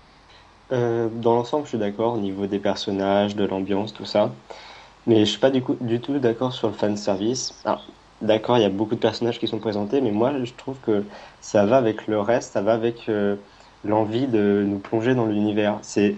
Dans 0.69 1.35
l'ensemble, 1.35 1.63
je 1.63 1.69
suis 1.69 1.77
d'accord 1.77 2.13
au 2.15 2.19
niveau 2.19 2.45
des 2.45 2.59
personnages, 2.59 3.35
de 3.35 3.45
l'ambiance, 3.45 3.93
tout 3.93 4.05
ça. 4.05 4.31
Mais 5.05 5.21
je 5.21 5.31
suis 5.31 5.39
pas 5.39 5.49
du, 5.49 5.61
coup, 5.61 5.77
du 5.79 6.01
tout 6.01 6.19
d'accord 6.19 6.53
sur 6.53 6.67
le 6.67 6.73
fan 6.73 6.97
service. 6.97 7.53
D'accord, 8.21 8.57
il 8.57 8.61
y 8.61 8.65
a 8.65 8.69
beaucoup 8.69 8.95
de 8.95 8.99
personnages 8.99 9.39
qui 9.39 9.47
sont 9.47 9.59
présentés, 9.59 10.01
mais 10.01 10.11
moi 10.11 10.33
je 10.43 10.53
trouve 10.53 10.77
que 10.85 11.03
ça 11.41 11.65
va 11.65 11.77
avec 11.77 12.07
le 12.07 12.19
reste, 12.19 12.53
ça 12.53 12.61
va 12.61 12.73
avec 12.73 13.09
l'envie 13.83 14.27
de 14.27 14.63
nous 14.67 14.79
plonger 14.79 15.15
dans 15.15 15.25
l'univers. 15.25 15.79
C'est 15.81 16.15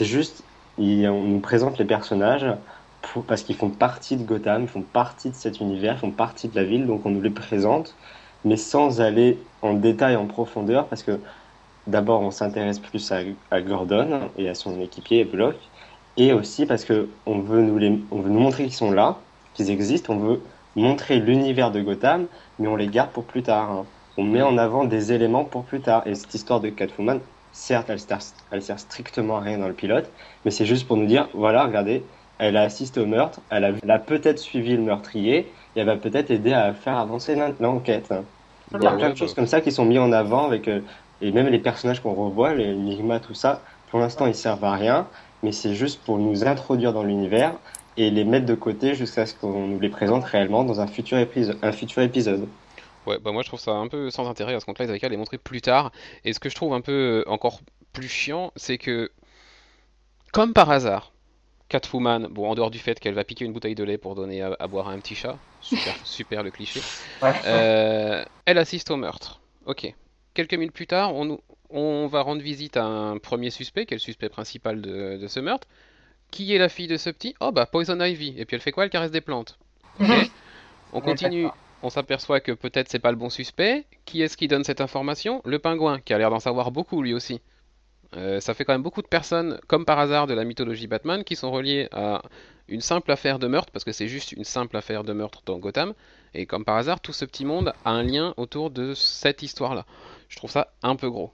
juste, 0.00 0.42
on 0.78 0.82
nous 0.82 1.40
présente 1.40 1.78
les 1.78 1.84
personnages 1.84 2.46
parce 3.26 3.42
qu'ils 3.42 3.56
font 3.56 3.70
partie 3.70 4.16
de 4.16 4.24
Gotham, 4.24 4.62
ils 4.62 4.68
font 4.68 4.82
partie 4.82 5.30
de 5.30 5.34
cet 5.34 5.60
univers, 5.60 5.94
ils 5.94 6.00
font 6.00 6.10
partie 6.10 6.48
de 6.48 6.56
la 6.56 6.64
ville, 6.64 6.86
donc 6.86 7.06
on 7.06 7.10
nous 7.10 7.22
les 7.22 7.30
présente, 7.30 7.94
mais 8.44 8.56
sans 8.56 9.00
aller 9.00 9.38
en 9.62 9.74
détail, 9.74 10.16
en 10.16 10.26
profondeur, 10.26 10.86
parce 10.86 11.02
que 11.02 11.20
d'abord 11.86 12.20
on 12.20 12.30
s'intéresse 12.30 12.78
plus 12.78 13.12
à, 13.50 13.60
Gordon 13.60 14.30
et 14.38 14.48
à 14.48 14.54
son 14.54 14.80
équipier 14.80 15.24
Block, 15.24 15.56
et 16.16 16.32
aussi 16.32 16.66
parce 16.66 16.84
que 16.84 17.08
on 17.26 17.38
veut 17.40 17.62
on 18.10 18.20
veut 18.20 18.30
nous 18.30 18.40
montrer 18.40 18.64
qu'ils 18.64 18.72
sont 18.74 18.90
là, 18.90 19.18
qu'ils 19.54 19.70
existent, 19.70 20.14
on 20.14 20.18
veut 20.18 20.40
montrer 20.76 21.18
l'univers 21.18 21.70
de 21.70 21.80
Gotham, 21.80 22.26
mais 22.58 22.68
on 22.68 22.76
les 22.76 22.86
garde 22.86 23.10
pour 23.10 23.24
plus 23.24 23.42
tard. 23.42 23.70
Hein. 23.70 23.84
On 24.16 24.24
met 24.24 24.42
en 24.42 24.56
avant 24.56 24.84
des 24.84 25.12
éléments 25.12 25.44
pour 25.44 25.64
plus 25.64 25.80
tard. 25.80 26.06
Et 26.06 26.14
cette 26.14 26.34
histoire 26.34 26.60
de 26.60 26.68
Catwoman, 26.68 27.20
Certes, 27.56 27.88
elle 27.88 27.98
sert, 27.98 28.18
elle 28.50 28.62
sert 28.62 28.78
strictement 28.78 29.38
à 29.38 29.40
rien 29.40 29.56
dans 29.56 29.66
le 29.66 29.72
pilote, 29.72 30.10
mais 30.44 30.50
c'est 30.50 30.66
juste 30.66 30.86
pour 30.86 30.98
nous 30.98 31.06
dire, 31.06 31.26
voilà, 31.32 31.64
regardez, 31.64 32.04
elle 32.38 32.54
a 32.58 32.60
assisté 32.60 33.00
au 33.00 33.06
meurtre, 33.06 33.40
elle 33.48 33.64
a, 33.88 33.98
peut-être 33.98 34.38
suivi 34.38 34.76
le 34.76 34.82
meurtrier, 34.82 35.50
et 35.74 35.80
elle 35.80 35.86
va 35.86 35.96
peut-être 35.96 36.30
aider 36.30 36.52
à 36.52 36.74
faire 36.74 36.98
avancer 36.98 37.34
l'enquête. 37.58 38.12
Il 38.74 38.82
y 38.82 38.86
a 38.86 38.92
plein 38.92 39.08
de 39.08 39.16
choses 39.16 39.32
comme 39.32 39.46
ça 39.46 39.62
qui 39.62 39.72
sont 39.72 39.86
mis 39.86 39.98
en 39.98 40.12
avant, 40.12 40.44
avec, 40.44 40.68
euh, 40.68 40.80
et 41.22 41.32
même 41.32 41.46
les 41.46 41.58
personnages 41.58 42.00
qu'on 42.00 42.12
revoit, 42.12 42.52
les 42.52 42.74
Enigma, 42.74 43.20
tout 43.20 43.32
ça, 43.32 43.62
pour 43.90 44.00
l'instant, 44.00 44.26
ils 44.26 44.34
servent 44.34 44.64
à 44.64 44.72
rien, 44.72 45.06
mais 45.42 45.50
c'est 45.50 45.74
juste 45.74 46.02
pour 46.04 46.18
nous 46.18 46.44
introduire 46.44 46.92
dans 46.92 47.04
l'univers 47.04 47.54
et 47.96 48.10
les 48.10 48.24
mettre 48.24 48.46
de 48.46 48.54
côté 48.54 48.94
jusqu'à 48.94 49.26
ce 49.26 49.34
qu'on 49.34 49.66
nous 49.66 49.80
les 49.80 49.88
présente 49.88 50.24
réellement 50.24 50.64
dans 50.64 50.80
un 50.80 50.86
futur, 50.86 51.18
épisode, 51.18 51.58
un 51.62 51.72
futur 51.72 52.02
épisode. 52.02 52.48
Ouais, 53.06 53.18
bah 53.18 53.30
moi 53.32 53.42
je 53.42 53.48
trouve 53.48 53.60
ça 53.60 53.72
un 53.72 53.88
peu 53.88 54.10
sans 54.10 54.28
intérêt 54.28 54.54
à 54.54 54.60
ce 54.60 54.66
compte-là, 54.66 54.84
ils 54.84 54.90
avaient 54.90 54.98
qu'à 54.98 55.08
les 55.08 55.16
montrer 55.16 55.38
plus 55.38 55.60
tard. 55.60 55.92
Et 56.24 56.32
ce 56.32 56.40
que 56.40 56.48
je 56.48 56.54
trouve 56.54 56.74
un 56.74 56.80
peu 56.80 57.24
euh, 57.26 57.30
encore 57.30 57.60
plus 57.92 58.08
chiant, 58.08 58.52
c'est 58.56 58.78
que, 58.78 59.10
comme 60.32 60.52
par 60.52 60.70
hasard, 60.70 61.12
Catwoman, 61.68 62.26
bon, 62.26 62.48
en 62.50 62.54
dehors 62.54 62.70
du 62.70 62.78
fait 62.78 62.98
qu'elle 63.00 63.14
va 63.14 63.24
piquer 63.24 63.44
une 63.44 63.52
bouteille 63.52 63.74
de 63.74 63.84
lait 63.84 63.98
pour 63.98 64.14
donner 64.14 64.42
à, 64.42 64.66
boire 64.66 64.88
à 64.88 64.92
un 64.92 64.98
petit 64.98 65.14
chat, 65.14 65.38
super, 65.60 65.94
super 66.04 66.42
le 66.42 66.50
cliché, 66.50 66.80
euh, 67.22 68.24
elle 68.44 68.58
assiste 68.58 68.90
au 68.90 68.96
meurtre. 68.96 69.40
Ok. 69.66 69.92
Quelques 70.34 70.54
minutes 70.54 70.74
plus 70.74 70.86
tard, 70.86 71.14
on, 71.14 71.38
on 71.70 72.06
va 72.06 72.22
rendre 72.22 72.42
visite 72.42 72.76
à 72.76 72.84
un 72.84 73.18
premier 73.18 73.50
suspect, 73.50 73.86
qui 73.86 73.94
est 73.94 73.96
le 73.96 74.00
suspect 74.00 74.28
principal 74.28 74.80
de, 74.80 75.26
ce 75.26 75.40
meurtre. 75.40 75.66
Qui 76.30 76.54
est 76.54 76.58
la 76.58 76.68
fille 76.68 76.88
de 76.88 76.96
ce 76.96 77.10
petit? 77.10 77.34
Oh 77.40 77.52
bah 77.52 77.66
Poison 77.66 77.98
Ivy. 78.00 78.34
Et 78.36 78.44
puis 78.44 78.56
elle 78.56 78.60
fait 78.62 78.72
quoi 78.72 78.84
Elle 78.84 78.90
caresse 78.90 79.10
des 79.10 79.20
plantes? 79.20 79.58
on 80.92 81.00
continue 81.00 81.48
on 81.82 81.90
s'aperçoit 81.90 82.40
que 82.40 82.52
peut-être 82.52 82.88
c'est 82.88 82.98
pas 82.98 83.10
le 83.10 83.16
bon 83.16 83.30
suspect. 83.30 83.84
Qui 84.04 84.22
est-ce 84.22 84.36
qui 84.36 84.48
donne 84.48 84.64
cette 84.64 84.80
information? 84.80 85.40
Le 85.44 85.58
pingouin, 85.58 86.00
qui 86.00 86.12
a 86.14 86.18
l'air 86.18 86.30
d'en 86.30 86.40
savoir 86.40 86.70
beaucoup 86.70 87.02
lui 87.02 87.14
aussi. 87.14 87.40
Euh, 88.16 88.40
ça 88.40 88.54
fait 88.54 88.64
quand 88.64 88.72
même 88.72 88.82
beaucoup 88.82 89.02
de 89.02 89.06
personnes, 89.06 89.60
comme 89.66 89.84
par 89.84 89.98
hasard 89.98 90.26
de 90.26 90.34
la 90.34 90.44
mythologie 90.44 90.86
Batman, 90.86 91.24
qui 91.24 91.36
sont 91.36 91.50
reliées 91.50 91.88
à 91.92 92.22
une 92.68 92.80
simple 92.80 93.10
affaire 93.12 93.38
de 93.38 93.46
meurtre, 93.46 93.72
parce 93.72 93.84
que 93.84 93.92
c'est 93.92 94.08
juste 94.08 94.32
une 94.32 94.44
simple 94.44 94.76
affaire 94.76 95.04
de 95.04 95.12
meurtre 95.12 95.42
dans 95.44 95.58
Gotham. 95.58 95.92
Et 96.34 96.46
comme 96.46 96.64
par 96.64 96.76
hasard, 96.76 97.00
tout 97.00 97.12
ce 97.12 97.24
petit 97.24 97.44
monde 97.44 97.72
a 97.84 97.90
un 97.90 98.02
lien 98.02 98.32
autour 98.36 98.70
de 98.70 98.94
cette 98.94 99.42
histoire-là. 99.42 99.84
Je 100.28 100.36
trouve 100.36 100.50
ça 100.50 100.72
un 100.82 100.96
peu 100.96 101.10
gros. 101.10 101.30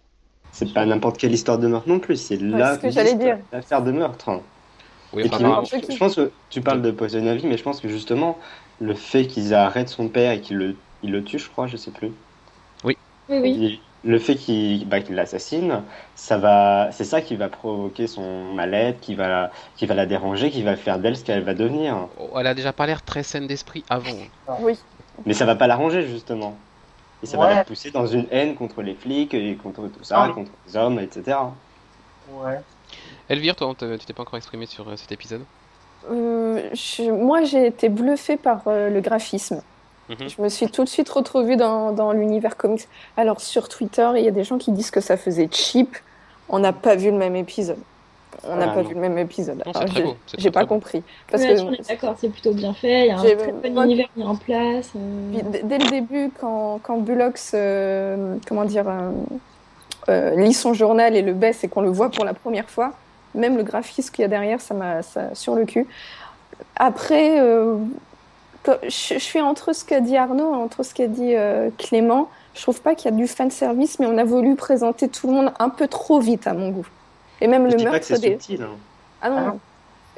C'est 0.51 0.73
pas 0.73 0.85
n'importe 0.85 1.19
quelle 1.19 1.33
histoire 1.33 1.59
de 1.59 1.67
meurtre 1.67 1.89
non 1.89 1.99
plus, 1.99 2.17
c'est 2.17 2.37
l'affaire 2.37 3.83
de 3.83 3.93
meurtre. 3.93 4.43
Oui, 5.13 5.25
je 5.25 5.97
pense 5.99 6.17
que 6.17 6.31
tu 6.49 6.61
parles 6.61 6.83
de 6.83 6.91
Poison 6.91 7.25
Ivy, 7.25 7.47
mais 7.47 7.57
je 7.57 7.63
pense 7.63 7.81
que 7.81 7.89
justement, 7.89 8.39
le 8.81 8.95
fait 8.95 9.27
qu'ils 9.27 9.55
arrêtent 9.55 9.89
son 9.89 10.09
père 10.09 10.33
et 10.33 10.41
qu'ils 10.41 10.57
le, 10.57 10.77
il 11.03 11.13
le 11.13 11.23
tuent, 11.23 11.39
je 11.39 11.51
crois, 11.51 11.67
je 11.67 11.77
sais 11.77 11.91
plus. 11.91 12.13
Oui. 12.85 12.97
Oui, 13.29 13.81
le 14.05 14.19
fait 14.19 14.35
qu'il 14.35 14.87
bah, 14.89 14.99
l'assassine, 15.11 15.83
ça 16.17 16.37
va, 16.39 16.91
c'est 16.93 17.05
ça 17.05 17.21
qui 17.21 17.37
va 17.37 17.49
provoquer 17.49 18.07
son 18.07 18.53
mal-être, 18.53 19.01
qui 19.01 19.15
va, 19.15 19.51
qui 19.77 19.87
va 19.87 19.95
la 19.95 20.07
déranger, 20.07 20.51
qui 20.51 20.63
va 20.63 20.77
faire 20.77 20.99
d'elle 20.99 21.17
ce 21.17 21.25
qu'elle 21.25 21.43
va 21.43 21.55
devenir. 21.55 22.09
Oh, 22.19 22.31
elle 22.39 22.47
a 22.47 22.55
déjà 22.55 22.73
pas 22.73 22.87
l'air 22.87 23.03
très 23.03 23.23
saine 23.23 23.47
d'esprit 23.47 23.85
avant. 23.89 24.11
Oui. 24.61 24.79
Mais 25.25 25.35
ça 25.35 25.45
va 25.45 25.55
pas 25.55 25.67
l'arranger 25.67 26.07
justement. 26.07 26.57
Et 27.23 27.27
ça 27.27 27.37
va 27.37 27.55
la 27.55 27.65
pousser 27.65 27.93
dans 27.93 28.07
une 28.07 28.27
haine 28.33 28.57
contre 28.57 28.83
les 28.83 28.95
flics 28.95 29.35
et 29.35 29.55
contre 29.55 29.83
tout 29.83 30.03
ça, 30.03 30.31
contre 30.35 30.51
les 30.67 30.77
hommes, 30.77 30.99
etc. 30.99 31.39
Ouais. 32.33 32.59
Elvire, 33.33 33.57
toi, 33.57 33.75
tu 33.79 33.99
t'es 34.05 34.13
pas 34.13 34.23
encore 34.23 34.37
exprimé 34.37 34.67
sur 34.67 34.87
euh, 34.87 34.97
cet 34.97 35.11
épisode 35.11 35.41
euh, 36.11 36.61
moi, 37.13 37.45
j'ai 37.45 37.67
été 37.67 37.89
bluffée 37.89 38.37
par 38.37 38.63
euh, 38.67 38.91
le 38.91 39.01
graphisme. 39.01 39.63
Mhm. 40.09 40.29
Je 40.29 40.43
me 40.43 40.49
suis 40.49 40.69
tout 40.69 40.83
de 40.83 40.89
suite 40.89 41.09
retrouvée 41.09 41.57
dans, 41.57 41.93
dans 41.93 42.13
l'univers 42.13 42.57
comics. 42.57 42.89
Alors, 43.17 43.41
sur 43.41 43.69
Twitter, 43.69 44.11
il 44.17 44.25
y 44.25 44.29
a 44.29 44.33
des 44.33 44.43
gens 44.45 44.59
qui 44.59 44.73
disent 44.73 44.91
que 44.91 45.01
ça 45.01 45.17
faisait 45.17 45.49
cheap. 45.51 45.97
On 46.49 46.59
n'a 46.59 46.73
pas 46.73 46.97
vu 46.97 47.11
le 47.11 47.17
même 47.17 47.37
épisode. 47.37 47.79
On 48.43 48.57
n'a 48.57 48.71
ah, 48.71 48.75
pas 48.75 48.83
vu 48.83 48.95
le 48.95 49.01
même 49.01 49.17
épisode. 49.17 49.63
J'ai 50.37 50.51
pas 50.51 50.67
compris. 50.67 51.05
Parce 51.31 51.45
que 51.45 51.89
d'accord, 51.89 52.17
c'est 52.19 52.31
plutôt 52.31 52.53
bien 52.53 52.75
fait. 52.75 53.07
Il 53.07 53.07
y 53.07 53.11
a 53.11 53.19
un 53.19 53.23
très 53.23 53.71
bon 53.71 53.85
univers 53.85 54.09
mis 54.17 54.25
en 54.25 54.37
place. 54.37 54.91
Euh. 54.97 55.41
Dès 55.63 55.79
le 55.79 55.89
début, 55.89 56.33
quand, 56.39 56.81
quand 56.83 56.99
Bullox, 56.99 57.53
comment 58.47 58.65
dire, 58.65 58.93
lit 60.09 60.53
son 60.53 60.75
journal 60.75 61.15
et 61.15 61.23
le 61.23 61.33
baisse 61.33 61.63
et 61.63 61.69
qu'on 61.69 61.83
le 61.83 61.91
voit 61.91 62.11
pour 62.11 62.25
la 62.25 62.35
première 62.35 62.69
fois, 62.69 62.93
même 63.35 63.57
le 63.57 63.63
graphisme 63.63 64.13
qu'il 64.13 64.23
y 64.23 64.25
a 64.25 64.29
derrière, 64.29 64.61
ça 64.61 64.75
m'a 64.75 65.01
sur 65.35 65.55
le 65.55 65.65
cul. 65.65 65.87
Après, 66.77 67.41
euh, 67.41 67.77
je, 68.85 69.19
suis 69.19 69.41
entre 69.41 69.73
ce 69.73 69.85
qu'a 69.85 70.01
dit 70.01 70.17
Arnaud, 70.17 70.53
entre 70.53 70.83
ce 70.83 70.95
qu'a 70.95 71.07
dit 71.07 71.35
euh, 71.35 71.71
Clément. 71.79 72.29
Je 72.55 72.63
trouve 72.63 72.81
pas 72.83 72.95
qu'il 72.95 73.11
y 73.11 73.15
a 73.15 73.17
du 73.17 73.27
fan 73.27 73.51
service, 73.51 73.99
mais 73.99 74.07
on 74.07 74.19
a 74.19 74.25
voulu 74.25 74.57
présenter 74.57 75.09
tout 75.09 75.27
le 75.27 75.33
monde 75.33 75.53
un 75.59 75.71
peu 75.71 75.89
trop 75.89 76.21
vite 76.21 76.47
à 76.47 76.53
mon 76.53 76.71
goût. 76.71 76.87
Et 77.41 77.47
même 77.47 77.67
le 77.67 77.83
meurtre 77.83 78.19
des. 78.19 78.33
Subtil, 78.33 78.63
hein. 78.63 78.77
Ah 79.23 79.31
non, 79.31 79.41
non. 79.41 79.61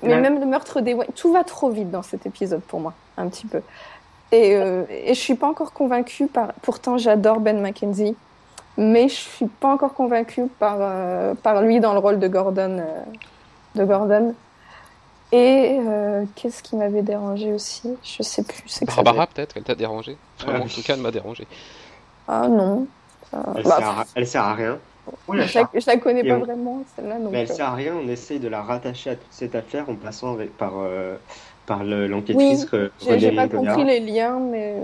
Mais 0.03 0.21
même 0.21 0.41
le 0.41 0.47
meurtre 0.47 0.81
des. 0.81 0.97
Tout 1.15 1.33
va 1.33 1.45
trop 1.45 1.71
vite 1.71 1.91
dans 1.91 2.03
cet 2.03 2.27
épisode 2.27 2.61
pour 2.61 2.81
moi, 2.81 2.93
un 3.17 3.29
petit 3.29 3.47
peu. 3.47 3.63
Et, 4.33 4.57
euh, 4.57 4.83
et 4.91 5.15
je 5.15 5.21
suis 5.21 5.37
pas 5.37 5.47
encore 5.47 5.73
convaincue 5.73 6.27
par. 6.27 6.53
Pourtant, 6.63 6.99
j'adore 6.99 7.41
Ben 7.41 7.61
McKenzie 7.61 8.17
mais 8.77 9.09
je 9.09 9.15
suis 9.15 9.47
pas 9.47 9.69
encore 9.69 9.95
convaincue 9.95 10.47
par, 10.59 10.79
euh, 10.81 11.35
par 11.35 11.63
lui 11.63 11.81
dans 11.81 11.93
le 11.93 11.99
rôle 11.99 12.19
de 12.19 12.29
Gordon. 12.29 12.79
Euh, 12.79 13.03
de 13.75 13.85
Gordon. 13.85 14.35
Et 15.33 15.79
euh, 15.81 16.25
qu'est-ce 16.37 16.63
qui 16.63 16.77
m'avait 16.77 17.03
dérangé 17.03 17.53
aussi? 17.53 17.97
Je 18.05 18.23
sais 18.23 18.45
plus. 18.45 18.63
C'est 18.67 18.85
Barbara 18.85 19.27
peut-être, 19.27 19.57
elle 19.57 19.65
t'a 19.65 19.75
dérangé? 19.75 20.17
en 20.47 20.67
tout 20.67 20.83
cas, 20.83 20.95
elle 20.95 21.01
m'a 21.01 21.11
dérangé. 21.11 21.47
Ah 22.29 22.47
non. 22.49 22.87
Elle, 23.33 23.65
bah, 23.65 23.77
sert 23.79 23.89
à, 23.89 24.05
elle, 24.15 24.27
sert 24.29 24.45
à, 24.45 24.55
rien. 24.55 24.79
Oui, 25.27 25.39
je, 25.43 25.59
la, 25.59 25.69
la 25.87 25.97
connais 25.99 26.23
pas 26.23 26.39
vraiment 26.39 26.85
celle-là. 26.95 27.17
Mais 27.31 27.41
elle 27.41 27.49
sert 27.49 27.69
à 27.69 27.75
rien. 27.75 27.95
On 27.95 28.09
essaye 28.09 28.39
de 28.39 28.47
la 28.49 28.63
rattacher 28.63 29.11
à 29.11 29.17
toute 29.17 29.33
cette 29.33 29.57
affaire 29.57 29.91
en 29.91 29.97
passant 29.97 30.33
avec, 30.33 30.57
par 30.57 30.75
par 31.67 31.83
l'enquêtrice. 31.85 32.67
Oui, 32.73 33.19
j'ai 33.19 33.33
pas 33.33 33.49
compris 33.49 33.85
les 33.85 34.01
liens, 34.01 34.39
mais 34.39 34.77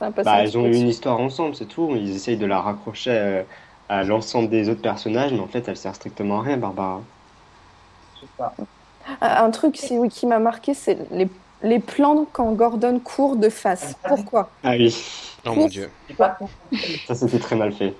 bah, 0.00 0.44
ils 0.44 0.58
ont 0.58 0.66
eu 0.66 0.74
une 0.74 0.88
histoire 0.88 1.20
ensemble, 1.20 1.54
c'est 1.54 1.66
tout. 1.66 1.94
Ils 1.96 2.14
essayent 2.14 2.36
de 2.36 2.46
la 2.46 2.60
raccrocher 2.60 3.10
euh, 3.10 3.42
à, 3.88 4.02
l'ensemble 4.04 4.48
des 4.48 4.68
autres 4.68 4.82
personnages, 4.82 5.32
mais 5.32 5.40
en 5.40 5.46
fait, 5.46 5.66
elle 5.68 5.76
sert 5.76 5.94
strictement 5.94 6.40
à 6.40 6.42
rien, 6.42 6.56
Barbara. 6.56 7.00
Un 9.20 9.50
truc 9.50 9.74
qui 9.74 10.26
m'a 10.26 10.38
marqué, 10.38 10.74
c'est 10.74 10.98
les, 11.10 11.28
les, 11.62 11.78
plans 11.78 12.26
quand 12.32 12.52
Gordon 12.52 12.98
court 12.98 13.36
de 13.36 13.48
face. 13.48 13.94
Pourquoi? 14.06 14.48
Ah 14.62 14.72
oui. 14.72 14.94
Oh 15.46 15.52
mon 15.52 15.66
dieu. 15.66 15.90
Ça, 17.06 17.14
c'était 17.14 17.38
très 17.38 17.56
mal 17.56 17.72
fait. 17.72 17.94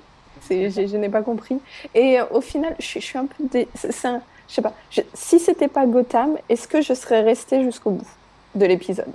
Je, 0.50 0.96
n'ai 0.96 1.08
pas 1.08 1.22
compris. 1.22 1.58
Et 1.94 2.20
euh, 2.20 2.24
au 2.30 2.40
final, 2.40 2.74
je, 2.78 2.98
suis 2.98 3.18
un 3.18 3.26
peu. 3.26 3.44
Dé... 3.50 3.68
Un... 4.04 4.20
Je 4.48 4.54
sais 4.54 4.62
pas. 4.62 4.74
Si 5.14 5.38
c'était 5.38 5.68
pas 5.68 5.86
Gotham, 5.86 6.36
est-ce 6.48 6.68
que 6.68 6.80
je 6.80 6.94
serais 6.94 7.22
restée 7.22 7.62
jusqu'au 7.62 7.90
bout 7.90 8.08
de 8.54 8.66
l'épisode? 8.66 9.12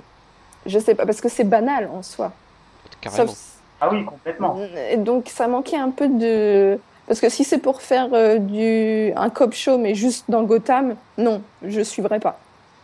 Je 0.66 0.78
sais 0.78 0.94
pas, 0.94 1.06
parce 1.06 1.20
que 1.20 1.28
c'est 1.28 1.44
banal 1.44 1.88
en 1.92 2.02
soi. 2.02 2.32
Ah 3.80 3.88
oui, 3.90 4.04
complètement. 4.04 4.58
donc 4.98 5.28
ça 5.28 5.48
manquait 5.48 5.76
un 5.76 5.90
peu 5.90 6.08
de... 6.08 6.78
Parce 7.06 7.20
que 7.20 7.28
si 7.28 7.42
c'est 7.44 7.58
pour 7.58 7.82
faire 7.82 8.08
euh, 8.12 8.38
du... 8.38 9.12
un 9.16 9.30
cop 9.30 9.52
show, 9.52 9.78
mais 9.78 9.94
juste 9.94 10.26
dans 10.28 10.44
Gotham, 10.44 10.94
non, 11.18 11.42
je 11.64 11.80
suivrai 11.80 12.20
pas. 12.20 12.38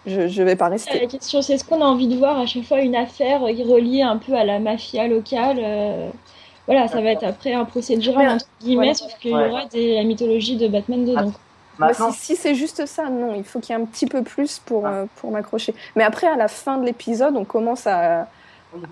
Je 0.07 0.23
ne 0.23 0.45
vais 0.45 0.57
pas 0.57 0.69
rester. 0.69 1.01
La 1.01 1.07
question, 1.07 1.43
c'est 1.43 1.55
est-ce 1.55 1.65
qu'on 1.65 1.83
a 1.83 1.85
envie 1.85 2.09
de 2.09 2.17
voir 2.17 2.39
à 2.39 2.47
chaque 2.47 2.65
fois 2.65 2.81
une 2.81 2.97
affaire 2.97 3.41
reliée 3.43 4.03
un 4.03 4.17
peu 4.17 4.35
à 4.35 4.45
la 4.45 4.59
mafia 4.59 5.07
locale 5.09 5.59
euh, 5.61 6.09
Voilà, 6.67 6.89
ça 6.89 7.01
va 7.01 7.11
être 7.11 7.25
après 7.25 7.53
un 7.53 7.65
procédural, 7.65 8.29
entre 8.29 8.47
guillemets, 8.61 8.95
sauf 8.95 9.13
qu'il 9.19 9.33
y 9.33 9.35
aura 9.35 9.67
des, 9.67 9.97
la 9.97 10.05
mythologie 10.05 10.57
de 10.57 10.69
Batman 10.69 11.05
dedans. 11.05 11.33
si, 11.93 12.13
si 12.13 12.37
c'est 12.37 12.55
juste 12.55 12.87
ça, 12.87 13.11
non, 13.11 13.35
il 13.37 13.45
faut 13.45 13.59
qu'il 13.59 13.75
y 13.75 13.79
ait 13.79 13.83
un 13.83 13.85
petit 13.85 14.07
peu 14.07 14.23
plus 14.23 14.61
pour, 14.61 14.87
ah. 14.87 14.93
euh, 14.93 15.07
pour 15.17 15.33
m'accrocher. 15.33 15.75
Mais 15.97 16.05
après, 16.05 16.29
à 16.29 16.37
la 16.37 16.49
fin 16.49 16.79
de 16.79 16.87
l'épisode, 16.87 17.37
on 17.37 17.45
commence 17.45 17.87
à 17.87 18.29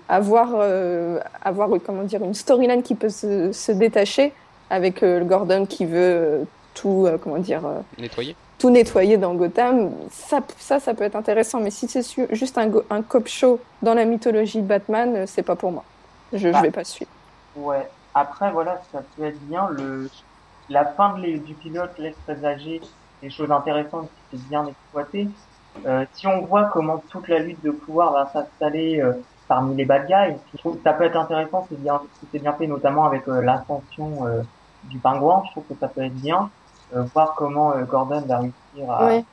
avoir, 0.09 0.49
euh, 0.55 1.19
avoir 1.43 1.69
comment 1.85 2.03
dire, 2.03 2.23
une 2.23 2.33
storyline 2.33 2.83
qui 2.83 2.95
peut 2.95 3.09
se, 3.09 3.51
se 3.51 3.71
détacher 3.71 4.33
avec 4.69 5.03
euh, 5.03 5.19
le 5.19 5.25
Gordon 5.25 5.65
qui 5.65 5.85
veut 5.85 5.97
euh, 5.97 6.43
tout, 6.73 7.05
euh, 7.05 7.17
comment 7.21 7.37
dire, 7.37 7.65
euh, 7.65 7.79
Nettoyer 7.99 8.35
tout 8.57 8.69
nettoyer 8.69 9.17
dans 9.17 9.33
Gotham. 9.35 9.91
Ça, 10.11 10.39
ça, 10.57 10.79
ça 10.79 10.93
peut 10.93 11.03
être 11.03 11.17
intéressant, 11.17 11.59
mais 11.59 11.71
si 11.71 11.87
c'est 11.89 12.05
juste 12.31 12.57
un, 12.57 13.01
cop 13.01 13.27
show 13.27 13.59
dans 13.81 13.93
la 13.93 14.05
mythologie 14.05 14.61
de 14.61 14.67
Batman, 14.67 15.13
euh, 15.15 15.23
c'est 15.27 15.43
pas 15.43 15.55
pour 15.57 15.71
moi. 15.73 15.83
Je, 16.31 16.47
Bah. 16.49 16.57
je 16.59 16.63
vais 16.63 16.71
pas 16.71 16.83
suivre. 16.85 17.11
Ouais. 17.57 17.87
Après, 18.13 18.51
voilà, 18.51 18.81
ça 18.93 19.01
peut 19.15 19.25
être 19.25 19.39
bien. 19.47 19.67
Le, 19.71 20.09
la 20.69 20.85
fin 20.85 21.17
de 21.17 21.21
les- 21.23 21.37
du 21.39 21.53
pilote 21.53 21.91
laisse 21.99 22.15
présager 22.25 22.79
des 23.21 23.29
choses 23.29 23.51
intéressantes 23.51 24.07
qui 24.29 24.37
étaient 24.37 24.45
bien 24.49 24.65
exploitées. 24.67 25.27
Euh, 25.85 26.05
si 26.13 26.25
on 26.25 26.45
voit 26.45 26.63
comment 26.71 27.03
toute 27.09 27.27
la 27.27 27.39
lutte 27.39 27.61
de 27.61 27.71
pouvoir 27.71 28.13
va 28.13 28.29
s'installer 28.31 29.01
euh, 29.01 29.11
parmi 29.47 29.75
les 29.75 29.85
bad 29.85 30.07
guys, 30.07 30.35
je 30.53 30.57
trouve 30.59 30.77
que 30.77 30.83
ça 30.83 30.93
peut 30.93 31.03
être 31.03 31.17
intéressant. 31.17 31.65
C'est 31.69 31.79
bien, 31.81 32.01
c'est 32.31 32.39
bien 32.39 32.53
fait, 32.53 32.67
notamment 32.67 33.05
avec 33.05 33.27
euh, 33.27 33.41
l'ascension 33.41 34.25
euh, 34.25 34.41
du 34.85 34.97
pingouin. 34.99 35.43
Je 35.47 35.51
trouve 35.51 35.63
que 35.69 35.73
ça 35.79 35.87
peut 35.87 36.01
être 36.03 36.15
bien. 36.15 36.49
Euh, 36.95 37.03
voir 37.13 37.33
comment 37.35 37.71
euh, 37.73 37.83
Gordon 37.83 38.21
va 38.27 38.39
réussir 38.39 38.91
à, 38.91 39.05
Ouais. 39.05 39.23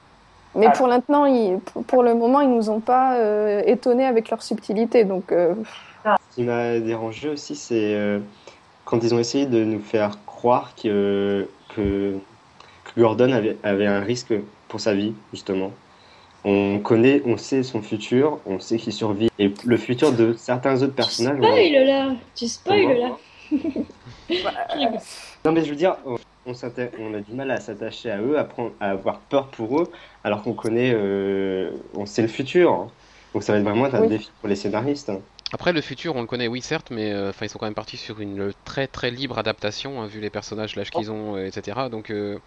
Mais 0.54 0.66
Ah. 0.66 0.72
pour 0.72 0.86
l'instant, 0.86 1.24
ils- 1.24 1.58
pour- 1.60 1.84
pour 1.84 2.02
le 2.02 2.14
moment, 2.14 2.40
ils 2.42 2.50
nous 2.50 2.68
ont 2.68 2.80
pas 2.80 3.16
euh, 3.16 3.62
étonnés 3.64 4.04
avec 4.06 4.28
leur 4.30 4.42
subtilité. 4.42 5.04
Donc, 5.04 5.32
euh, 5.32 5.54
Ce 6.04 6.34
qui 6.34 6.42
m'a 6.44 6.78
dérangé 6.80 7.28
aussi, 7.30 7.54
c'est 7.56 7.94
euh, 7.94 8.18
quand 8.84 9.02
ils 9.02 9.14
ont 9.14 9.18
essayé 9.18 9.46
de 9.46 9.64
nous 9.64 9.80
faire 9.80 10.10
croire 10.26 10.72
que, 10.74 11.48
que, 11.74 12.18
que 12.84 13.00
Gordon 13.00 13.32
avait, 13.32 13.56
avait 13.62 13.86
un 13.86 14.00
risque 14.00 14.34
pour 14.68 14.80
sa 14.80 14.92
vie, 14.94 15.14
justement. 15.32 15.70
On 16.44 16.80
connaît, 16.80 17.22
on 17.24 17.36
sait 17.36 17.62
son 17.62 17.82
futur, 17.82 18.40
on 18.46 18.58
sait 18.58 18.76
qu'il 18.76 18.92
survit. 18.92 19.28
Et 19.38 19.54
le 19.64 19.76
futur 19.76 20.12
de 20.12 20.32
certains 20.34 20.82
autres 20.82 20.94
personnages. 20.94 21.38
on- 21.40 21.44
Spoil 21.44 21.86
là 21.86 22.16
Tu 22.34 22.48
spoil 22.48 22.98
là 22.98 23.16
Non, 25.44 25.52
mais 25.52 25.64
je 25.64 25.70
veux 25.70 25.76
dire, 25.76 25.96
on, 26.44 26.54
a 27.14 27.20
du 27.20 27.32
mal 27.32 27.50
à 27.50 27.60
s'attacher 27.60 28.10
à 28.10 28.20
eux, 28.20 28.38
à, 28.38 28.44
prendre, 28.44 28.74
à 28.80 28.90
avoir 28.90 29.20
peur 29.22 29.50
pour 29.50 29.80
eux, 29.80 29.90
alors 30.24 30.42
qu'on 30.42 30.54
connaît, 30.54 30.92
euh, 30.94 31.70
on 31.94 32.06
sait 32.06 32.22
le 32.22 32.28
futur. 32.28 32.72
hein. 32.72 32.88
Donc 33.34 33.42
ça 33.42 33.52
va 33.52 33.58
être 33.58 33.64
vraiment 33.64 33.84
un 33.86 34.00
Oui. 34.00 34.08
défi 34.08 34.30
pour 34.40 34.48
les 34.48 34.56
scénaristes. 34.56 35.10
hein. 35.10 35.22
Après, 35.54 35.72
le 35.72 35.80
futur, 35.82 36.16
on 36.16 36.22
le 36.22 36.26
connaît, 36.26 36.48
oui, 36.48 36.62
certes, 36.62 36.90
mais 36.90 37.12
euh, 37.12 37.28
enfin, 37.30 37.44
ils 37.44 37.48
sont 37.50 37.58
quand 37.58 37.66
même 37.66 37.74
partis 37.74 37.98
sur 37.98 38.20
une 38.20 38.52
très 38.64 38.86
très 38.88 39.10
libre 39.10 39.38
adaptation, 39.38 40.00
hein, 40.00 40.06
vu 40.06 40.18
les 40.20 40.30
personnages, 40.30 40.76
l'âge 40.76 40.90
qu'ils 40.90 41.10
ont, 41.12 41.36
euh, 41.36 41.46
etc. 41.46 41.88
Donc, 41.90 42.10
euh, 42.10 42.38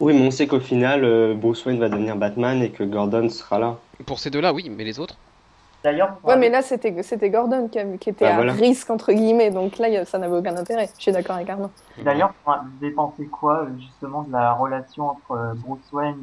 Oui, 0.00 0.14
mais 0.14 0.26
on 0.26 0.30
sait 0.30 0.46
qu'au 0.46 0.60
final, 0.60 1.04
euh, 1.04 1.34
Bruce 1.34 1.64
Wayne 1.64 1.78
va 1.80 1.88
devenir 1.88 2.16
Batman 2.16 2.62
et 2.62 2.70
que 2.70 2.84
Gordon 2.84 3.28
sera 3.30 3.58
là. 3.58 3.76
pour 4.04 4.18
ces 4.18 4.30
deux-là, 4.30 4.52
oui, 4.52 4.68
mais 4.70 4.84
les 4.84 4.98
autres 5.00 5.16
D'ailleurs, 5.84 6.18
ouais, 6.24 6.32
avez- 6.32 6.40
mais 6.40 6.48
là, 6.50 6.62
c'était 6.62 7.02
c'était 7.02 7.30
Gordon 7.30 7.68
qui, 7.68 7.78
a- 7.78 7.96
qui 7.96 8.10
était 8.10 8.24
Bah, 8.24 8.32
à 8.32 8.36
voilà. 8.36 8.52
risque 8.52 8.90
entre 8.90 9.12
guillemets. 9.12 9.50
Donc 9.50 9.78
là, 9.78 10.04
ça 10.04 10.18
n'avait 10.18 10.36
aucun 10.36 10.56
intérêt. 10.56 10.90
Je 10.98 11.02
suis 11.02 11.12
d'accord 11.12 11.36
avec 11.36 11.48
Arnaud. 11.48 11.70
D'ailleurs, 12.02 12.32
vous 12.44 12.52
avez 12.82 12.90
pensé 12.90 13.26
quoi 13.26 13.62
euh, 13.62 13.68
justement 13.78 14.22
de 14.24 14.32
la 14.32 14.52
relation 14.52 15.10
entre 15.10 15.30
euh, 15.32 15.54
Bruce 15.54 15.90
Wayne 15.92 16.16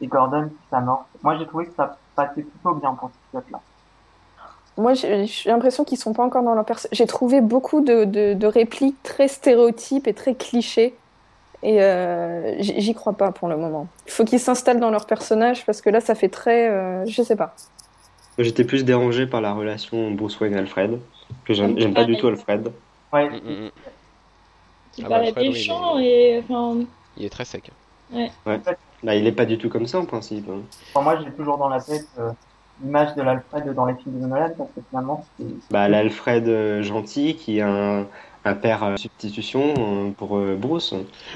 et, 0.00 0.04
et 0.04 0.08
Gordon 0.08 0.48
qui 0.48 0.56
s'amorce 0.70 1.04
Moi, 1.22 1.38
j'ai 1.38 1.46
trouvé 1.46 1.66
que 1.66 1.74
ça 1.76 1.96
passait 2.16 2.42
plutôt 2.42 2.74
bien 2.74 2.92
pour 2.94 3.10
ce 3.10 3.30
pilote-là. 3.30 3.60
Moi, 4.76 4.94
j'ai 4.94 5.26
l'impression 5.46 5.84
qu'ils 5.84 5.98
sont 5.98 6.12
pas 6.12 6.24
encore 6.24 6.42
dans 6.42 6.54
leur. 6.54 6.64
J'ai 6.90 7.06
trouvé 7.06 7.40
beaucoup 7.40 7.82
de, 7.82 8.04
de, 8.04 8.34
de 8.34 8.46
répliques 8.46 9.02
très 9.04 9.28
stéréotypes 9.28 10.08
et 10.08 10.14
très 10.14 10.34
clichés. 10.34 10.99
Et 11.62 11.82
euh, 11.82 12.54
j'y 12.60 12.94
crois 12.94 13.12
pas 13.12 13.32
pour 13.32 13.48
le 13.48 13.56
moment. 13.56 13.86
Il 14.06 14.12
faut 14.12 14.24
qu'ils 14.24 14.40
s'installent 14.40 14.80
dans 14.80 14.90
leur 14.90 15.06
personnage 15.06 15.66
parce 15.66 15.80
que 15.82 15.90
là, 15.90 16.00
ça 16.00 16.14
fait 16.14 16.28
très. 16.30 16.68
euh, 16.70 17.04
je 17.06 17.22
sais 17.22 17.36
pas. 17.36 17.54
J'étais 18.38 18.64
plus 18.64 18.84
dérangé 18.84 19.26
par 19.26 19.40
la 19.42 19.52
relation 19.52 20.10
Bruce 20.12 20.40
Wayne-Alfred, 20.40 20.98
que 21.44 21.52
j'aime 21.52 21.92
pas 21.94 22.04
du 22.04 22.16
tout 22.16 22.28
Alfred. 22.28 22.72
Ouais, 23.12 23.28
Mm, 23.28 23.34
mm, 23.34 23.64
mm. 23.66 23.70
Qui 24.92 25.02
Ah 25.04 25.08
bah, 25.08 25.14
paraît 25.16 25.32
oui, 25.36 25.48
méchant 25.48 25.96
mais- 25.98 26.04
et 26.06 26.42
enfin. 26.48 26.78
Il 27.16 27.24
est 27.26 27.30
très 27.30 27.44
sec. 27.44 27.70
Là, 29.02 29.14
il 29.16 29.26
est 29.26 29.32
pas 29.32 29.46
du 29.46 29.58
tout 29.58 29.68
comme 29.68 29.86
ça 29.86 29.98
en 29.98 30.04
principe. 30.06 30.48
hein. 30.48 30.60
Enfin, 30.94 31.02
moi, 31.04 31.22
j'ai 31.24 31.32
toujours 31.32 31.58
dans 31.58 31.68
la 31.68 31.80
tête 31.80 32.06
euh, 32.18 32.30
l'image 32.82 33.14
de 33.14 33.22
l'Alfred 33.22 33.68
dans 33.74 33.84
les 33.86 33.94
films 33.96 34.20
de 34.20 34.26
Nolan 34.26 34.50
parce 34.56 34.70
que 34.74 34.80
finalement, 34.88 35.26
c'est 35.38 35.46
Bah, 35.70 35.88
l'Alfred 35.88 36.82
gentil 36.82 37.36
qui 37.36 37.60
a 37.60 37.68
un, 37.68 38.06
un 38.44 38.54
père 38.54 38.82
euh, 38.84 38.96
substitution 38.96 39.74
euh, 39.78 40.10
pour 40.12 40.36
euh, 40.38 40.56
Bruce. 40.56 40.94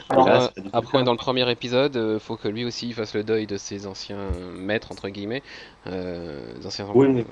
Alors, 0.08 0.26
Là, 0.26 0.34
Après, 0.36 0.48
c'est 0.54 0.54
pas 0.54 0.60
du 0.62 0.70
tout 0.70 0.76
après, 0.78 1.04
dans 1.04 1.12
le 1.12 1.18
premier 1.18 1.50
épisode, 1.50 1.96
euh, 1.96 2.18
faut 2.18 2.36
que 2.36 2.48
lui 2.48 2.64
aussi 2.64 2.92
fasse 2.92 3.14
le 3.14 3.24
deuil 3.24 3.46
de 3.46 3.56
ses 3.56 3.86
anciens 3.86 4.30
maîtres, 4.56 4.90
entre 4.92 5.08
guillemets. 5.10 5.42
Euh, 5.86 6.54
anciens 6.64 6.86
Oui, 6.94 7.08
mais- 7.08 7.24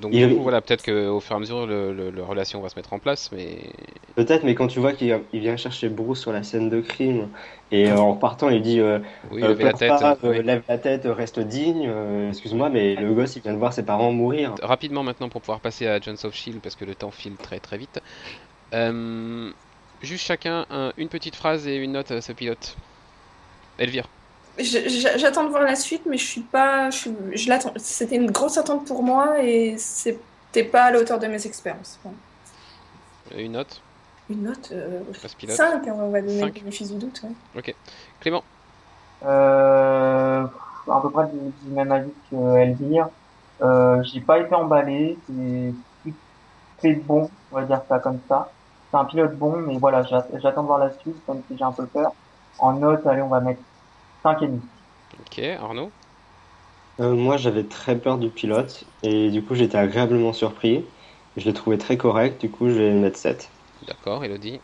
Donc, 0.00 0.12
il- 0.14 0.28
du 0.28 0.34
coup, 0.36 0.42
voilà, 0.42 0.60
peut-être 0.60 0.84
qu'au 0.84 1.20
fur 1.20 1.32
et 1.32 1.36
à 1.36 1.40
mesure, 1.40 1.66
le, 1.66 1.92
le- 1.92 2.10
la 2.10 2.24
relation 2.24 2.60
va 2.60 2.68
se 2.68 2.76
mettre 2.76 2.92
en 2.92 2.98
place, 2.98 3.30
mais. 3.32 3.58
Peut-être, 4.14 4.44
mais 4.44 4.54
quand 4.54 4.66
tu 4.68 4.78
vois 4.80 4.92
qu'il 4.92 5.18
il 5.32 5.40
vient 5.40 5.56
chercher 5.56 5.88
Bruce 5.88 6.20
sur 6.20 6.32
la 6.32 6.42
scène 6.42 6.68
de 6.70 6.80
crime 6.80 7.28
et 7.72 7.90
euh, 7.90 7.96
en 7.98 8.14
partant, 8.14 8.48
il 8.48 8.62
dit 8.62 8.80
euh, 8.80 8.98
Oui, 9.30 9.42
euh, 9.42 9.48
lever 9.48 9.64
la 9.64 9.72
tête. 9.72 9.88
pas, 9.88 10.16
euh, 10.24 10.30
oui. 10.30 10.42
lève 10.42 10.62
la 10.68 10.78
tête, 10.78 11.02
reste 11.06 11.40
digne. 11.40 11.86
euh, 11.88 12.28
Excuse-moi, 12.28 12.68
mais 12.68 12.94
le 12.94 13.12
gosse, 13.14 13.36
il 13.36 13.42
vient 13.42 13.52
de 13.52 13.58
voir 13.58 13.72
ses 13.72 13.84
parents 13.84 14.12
mourir. 14.12 14.54
Rapidement 14.62 15.02
maintenant 15.02 15.28
pour 15.28 15.40
pouvoir 15.40 15.60
passer 15.60 15.86
à 15.86 16.00
Jones 16.00 16.16
of 16.24 16.34
Shield 16.34 16.60
parce 16.60 16.76
que 16.76 16.84
le 16.84 16.94
temps 16.94 17.10
file 17.10 17.36
très 17.36 17.58
très 17.58 17.76
vite. 17.78 18.00
Euh, 18.74 19.50
juste 20.02 20.24
chacun 20.26 20.66
un- 20.70 20.92
une 20.96 21.08
petite 21.08 21.36
phrase 21.36 21.66
et 21.66 21.76
une 21.76 21.92
note 21.92 22.10
à 22.10 22.20
ce 22.20 22.32
pilote. 22.32 22.76
Elvire. 23.78 24.08
J'attends 24.58 25.44
de 25.44 25.50
voir 25.50 25.62
la 25.64 25.76
suite, 25.76 26.02
mais 26.06 26.16
je 26.16 26.24
suis 26.24 26.40
pas. 26.40 26.88
Je, 26.90 27.48
l'attends. 27.48 27.72
C'était 27.76 28.16
une 28.16 28.30
grosse 28.30 28.56
attente 28.56 28.86
pour 28.86 29.02
moi 29.02 29.42
et 29.42 29.76
c'était 29.76 30.64
pas 30.64 30.84
à 30.84 30.90
la 30.90 30.98
hauteur 31.00 31.18
de 31.18 31.26
mes 31.26 31.46
expériences. 31.46 31.98
Bon. 32.02 32.12
Une 33.36 33.52
note 33.52 33.82
Une 34.30 34.44
note 34.44 34.70
euh, 34.72 35.00
à 35.22 35.28
ce 35.28 35.36
pilote. 35.36 35.56
5, 35.56 35.82
on 35.88 36.08
va 36.10 36.20
donner 36.22 36.40
Cinq. 36.40 36.46
le 36.54 36.60
bénéfice 36.60 36.90
du 36.90 36.98
doute. 36.98 37.20
ouais. 37.54 37.74
Clément. 38.20 38.42
euh, 39.24 40.44
à 40.90 41.00
peu 41.02 41.10
près 41.10 41.26
du, 41.26 41.38
du 41.62 41.70
même 41.74 41.92
avis 41.92 42.10
que 42.30 42.56
Elvire. 42.56 43.08
Euh, 43.62 44.02
j'ai 44.04 44.20
pas 44.20 44.38
été 44.38 44.54
emballé, 44.54 45.18
c'est 45.26 45.72
c'est 46.78 46.92
bon, 46.94 47.30
on 47.50 47.56
va 47.56 47.62
dire 47.62 47.80
ça 47.88 47.98
comme 47.98 48.20
ça. 48.28 48.50
C'est 48.96 49.00
un 49.02 49.04
pilote 49.04 49.36
bon, 49.36 49.58
mais 49.58 49.76
voilà, 49.78 50.02
j'a- 50.04 50.26
j'attends 50.40 50.62
de 50.62 50.68
voir 50.68 50.78
la 50.78 50.90
suite, 50.98 51.16
même 51.28 51.42
si 51.46 51.56
j'ai 51.58 51.64
un 51.64 51.72
peu 51.72 51.86
peur. 51.86 52.12
En 52.56 52.72
note, 52.72 53.06
allez, 53.06 53.20
on 53.20 53.28
va 53.28 53.40
mettre 53.40 53.60
5 54.22 54.40
et 54.42 54.46
demi. 54.48 54.62
Ok, 55.20 55.38
Arnaud? 55.38 55.92
Euh, 57.00 57.14
moi, 57.14 57.36
j'avais 57.36 57.64
très 57.64 57.98
peur 57.98 58.18
du 58.18 58.30
pilote 58.30 58.84
et 59.02 59.30
du 59.30 59.42
coup, 59.42 59.54
j'étais 59.54 59.78
agréablement 59.78 60.32
surpris. 60.32 60.84
Je 61.36 61.44
l'ai 61.44 61.52
trouvé 61.52 61.78
très 61.78 61.96
correct, 61.96 62.40
du 62.40 62.50
coup, 62.50 62.68
je 62.68 62.74
vais 62.74 62.92
mettre 62.92 63.18
7. 63.18 63.50
D'accord, 63.86 64.24
Elodie? 64.24 64.60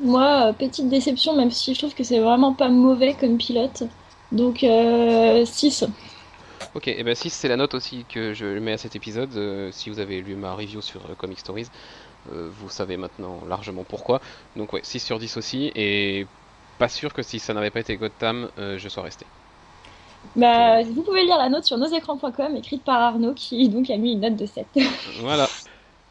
Moi, 0.00 0.48
euh, 0.48 0.52
petite 0.52 0.88
déception, 0.88 1.36
même 1.36 1.50
si 1.50 1.74
je 1.74 1.78
trouve 1.78 1.94
que 1.94 2.04
c'est 2.04 2.20
vraiment 2.20 2.54
pas 2.54 2.68
mauvais 2.68 3.14
comme 3.14 3.38
pilote. 3.38 3.84
Donc, 4.32 4.64
euh, 4.64 5.44
6. 5.44 5.84
Ok, 6.74 6.88
et 6.88 7.02
ben 7.02 7.14
6 7.14 7.30
c'est 7.30 7.48
la 7.48 7.56
note 7.56 7.74
aussi 7.74 8.04
que 8.06 8.32
je 8.32 8.46
mets 8.58 8.72
à 8.72 8.78
cet 8.78 8.94
épisode. 8.96 9.34
Euh, 9.36 9.72
si 9.72 9.90
vous 9.90 9.98
avez 9.98 10.20
lu 10.22 10.36
ma 10.36 10.54
review 10.54 10.80
sur 10.80 11.10
euh, 11.10 11.14
Comic 11.16 11.38
Stories, 11.40 11.70
vous 12.26 12.68
savez 12.68 12.96
maintenant 12.96 13.42
largement 13.48 13.84
pourquoi. 13.84 14.20
Donc 14.56 14.72
ouais, 14.72 14.80
6 14.82 15.00
sur 15.00 15.18
10 15.18 15.36
aussi, 15.36 15.72
et 15.74 16.26
pas 16.78 16.88
sûr 16.88 17.12
que 17.12 17.22
si 17.22 17.38
ça 17.38 17.54
n'avait 17.54 17.70
pas 17.70 17.80
été 17.80 17.96
Gotham, 17.96 18.48
euh, 18.58 18.78
je 18.78 18.88
sois 18.88 19.02
resté. 19.02 19.26
Bah, 20.36 20.82
vous 20.82 21.02
pouvez 21.02 21.24
lire 21.24 21.38
la 21.38 21.48
note 21.48 21.64
sur 21.64 21.76
nosécrans.com, 21.78 22.56
écrite 22.56 22.84
par 22.84 23.00
Arnaud, 23.00 23.34
qui 23.34 23.68
donc 23.68 23.90
a 23.90 23.96
mis 23.96 24.12
une 24.12 24.20
note 24.20 24.36
de 24.36 24.46
7. 24.46 24.66
Voilà. 25.20 25.48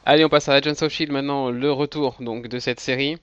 Allez, 0.06 0.26
on 0.26 0.30
passe 0.30 0.50
à 0.50 0.54
Agents 0.54 0.82
of 0.82 0.92
Shield 0.92 1.12
maintenant, 1.12 1.50
le 1.50 1.72
retour 1.72 2.16
donc 2.20 2.48
de 2.48 2.60
cette 2.60 2.80
série. 2.80 3.18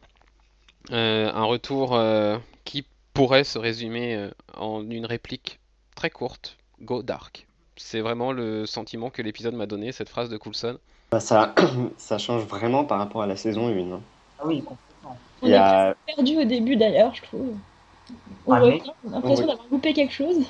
Euh, 0.92 1.31
un 1.33 1.44
retour 1.44 1.96
euh, 1.96 2.38
qui 2.64 2.85
pourrait 3.12 3.44
se 3.44 3.59
résumer 3.59 4.14
euh, 4.14 4.31
en 4.55 4.88
une 4.88 5.07
réplique 5.07 5.59
très 5.96 6.11
courte, 6.11 6.57
Go 6.81 7.03
Dark. 7.03 7.46
C'est 7.77 8.01
vraiment 8.01 8.33
le 8.33 8.66
sentiment 8.66 9.11
que 9.11 9.22
l'épisode 9.22 9.55
m'a 9.55 9.66
donné, 9.66 9.92
cette 9.92 10.09
phrase 10.09 10.29
de 10.29 10.37
Coulson. 10.37 10.79
Bah, 11.10 11.18
ça, 11.20 11.52
ça 11.98 12.18
change 12.18 12.44
vraiment 12.44 12.84
par 12.84 12.98
rapport 12.98 13.22
à 13.22 13.26
la 13.26 13.36
saison 13.36 13.68
1. 13.68 13.92
hein. 13.92 14.02
Ah 14.38 14.46
oui, 14.46 14.62
complètement. 14.64 15.18
On 15.42 15.52
a- 15.52 15.94
perdu 16.06 16.36
au 16.38 16.44
début 16.44 16.76
d'ailleurs, 16.76 17.14
je 17.14 17.22
trouve. 17.22 17.58
On 18.46 18.54
Ah, 18.54 18.62
on 18.62 18.70
a 18.70 19.12
l'impression 19.16 19.46
oui. 19.46 19.48
d'avoir 19.48 19.68
loupé 19.70 19.92
quelque 19.94 20.12
chose. 20.12 20.46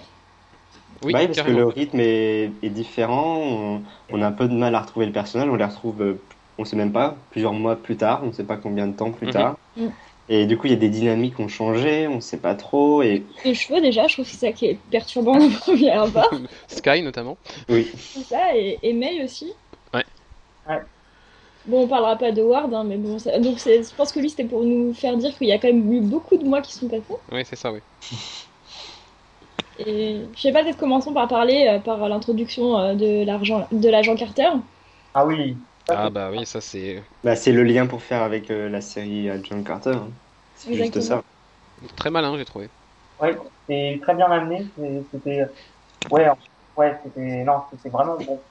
Oui, 1.02 1.12
Bah 1.12 1.26
parce 1.26 1.42
que 1.42 1.50
le 1.50 1.66
rythme 1.66 2.00
est, 2.00 2.52
est 2.62 2.70
différent, 2.70 3.38
on, 3.38 3.82
on 4.10 4.22
a 4.22 4.26
un 4.26 4.32
peu 4.32 4.48
de 4.48 4.54
mal 4.54 4.74
à 4.74 4.80
retrouver 4.80 5.06
le 5.06 5.12
personnage, 5.12 5.48
on 5.48 5.54
les 5.56 5.64
retrouve, 5.64 6.00
euh, 6.02 6.26
on 6.58 6.64
sait 6.64 6.76
même 6.76 6.92
pas, 6.92 7.16
plusieurs 7.30 7.52
mois 7.52 7.76
plus 7.76 7.96
tard, 7.96 8.20
on 8.22 8.28
ne 8.28 8.32
sait 8.32 8.46
pas 8.46 8.56
combien 8.56 8.86
de 8.88 8.96
temps 8.96 9.12
plus 9.12 9.26
Mhm. 9.26 9.32
tard. 9.32 9.56
Mhm. 9.76 9.92
Et 10.28 10.46
du 10.46 10.58
coup, 10.58 10.66
il 10.68 10.70
y 10.72 10.74
a 10.76 10.78
des 10.78 10.90
dynamiques 10.90 11.36
qui 11.36 11.42
ont 11.42 11.48
changé, 11.48 12.08
on 12.08 12.16
ne 12.16 12.20
sait 12.20 12.40
pas 12.40 12.54
trop, 12.54 13.02
et 13.02 13.26
Les 13.44 13.54
cheveux, 13.54 13.80
déjà, 13.80 14.06
je 14.08 14.12
trouve 14.12 14.26
que 14.26 14.30
c'est 14.30 14.36
ça 14.36 14.52
qui 14.52 14.66
est 14.66 14.74
perturbant 14.90 15.38
au 15.42 15.48
premier 15.48 15.90
abord. 15.90 16.30
Sky 16.68 17.02
notamment. 17.02 17.38
oui. 17.68 17.90
Ça, 18.28 18.56
et, 18.56 18.78
et 18.82 18.92
May 18.92 19.22
aussi. 19.22 19.52
Ouais. 20.68 20.82
Bon, 21.66 21.84
on 21.84 21.88
parlera 21.88 22.16
pas 22.18 22.32
de 22.32 22.42
Ward, 22.42 22.72
hein, 22.74 22.84
mais 22.84 22.98
bon, 22.98 23.18
ça- 23.18 23.38
donc 23.40 23.58
je 23.58 23.94
pense 23.96 24.12
que 24.12 24.20
lui 24.20 24.30
c'était 24.30 24.46
pour 24.46 24.64
nous 24.64 24.94
faire 24.94 25.16
dire 25.18 25.36
qu'il 25.36 25.48
y 25.48 25.52
a 25.52 25.58
quand 25.58 25.68
même 25.68 25.92
eu 25.92 26.00
beaucoup 26.02 26.36
de 26.38 26.44
mois 26.44 26.62
qui 26.62 26.74
sont 26.74 26.88
passés. 26.88 27.18
Oui, 27.32 27.44
c'est 27.44 27.56
ça, 27.56 27.72
oui. 27.72 27.80
Et 29.78 30.28
je 30.34 30.40
sais 30.40 30.52
pas, 30.52 30.62
peut-être 30.62 30.76
commençons 30.76 31.14
par 31.14 31.28
parler 31.28 31.66
euh, 31.68 31.78
par 31.80 32.08
l'introduction 32.10 32.78
euh, 32.78 32.94
de 32.94 33.24
l'argent, 33.24 33.66
de 33.72 33.88
l'agent 33.88 34.14
Carter. 34.14 34.50
Ah 35.14 35.26
oui. 35.26 35.66
Ah 35.88 36.10
bah 36.10 36.30
oui, 36.30 36.44
ça 36.46 36.60
c'est. 36.60 37.04
Bah, 37.22 37.36
c'est 37.36 37.52
le 37.52 37.62
lien 37.64 37.86
pour 37.86 38.02
faire 38.02 38.22
avec 38.22 38.50
euh, 38.50 38.68
la 38.68 38.80
série 38.80 39.28
John 39.44 39.64
Carter. 39.64 39.90
hein. 39.90 40.14
C'est 40.54 40.74
juste 40.74 41.00
ça. 41.00 41.22
Très 41.96 42.10
malin, 42.10 42.36
j'ai 42.38 42.44
trouvé. 42.44 42.70
Ouais, 43.18 43.36
c'est 43.68 43.98
très 44.02 44.14
bien 44.14 44.30
amené. 44.30 44.70
C'était, 45.10 45.40
ouais, 46.10 46.28
ouais, 46.76 47.00
c'était, 47.04 47.44
non, 47.44 47.62
c'était 47.72 47.90
vraiment 47.90 48.18
bon. 48.18 48.44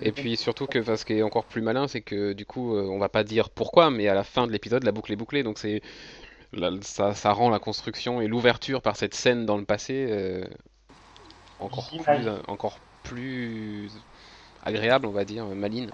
Et 0.00 0.12
puis 0.12 0.36
surtout 0.36 0.66
que 0.66 0.78
enfin, 0.78 0.96
ce 0.96 1.04
qui 1.04 1.14
est 1.14 1.22
encore 1.22 1.44
plus 1.44 1.62
malin, 1.62 1.88
c'est 1.88 2.00
que 2.00 2.32
du 2.32 2.46
coup, 2.46 2.76
euh, 2.76 2.88
on 2.88 2.98
va 2.98 3.08
pas 3.08 3.24
dire 3.24 3.50
pourquoi, 3.50 3.90
mais 3.90 4.08
à 4.08 4.14
la 4.14 4.24
fin 4.24 4.46
de 4.46 4.52
l'épisode, 4.52 4.84
la 4.84 4.92
boucle 4.92 5.12
est 5.12 5.16
bouclée. 5.16 5.42
Donc 5.42 5.58
c'est 5.58 5.82
ça, 6.82 7.14
ça 7.14 7.32
rend 7.32 7.50
la 7.50 7.58
construction 7.58 8.20
et 8.20 8.26
l'ouverture 8.26 8.80
par 8.80 8.96
cette 8.96 9.14
scène 9.14 9.44
dans 9.44 9.56
le 9.56 9.64
passé 9.64 10.06
euh, 10.08 10.44
encore 11.60 11.90
plus, 11.90 12.26
euh, 12.26 12.38
encore 12.46 12.78
plus 13.02 13.90
agréable, 14.64 15.06
on 15.06 15.10
va 15.10 15.24
dire, 15.24 15.44
maline. 15.46 15.90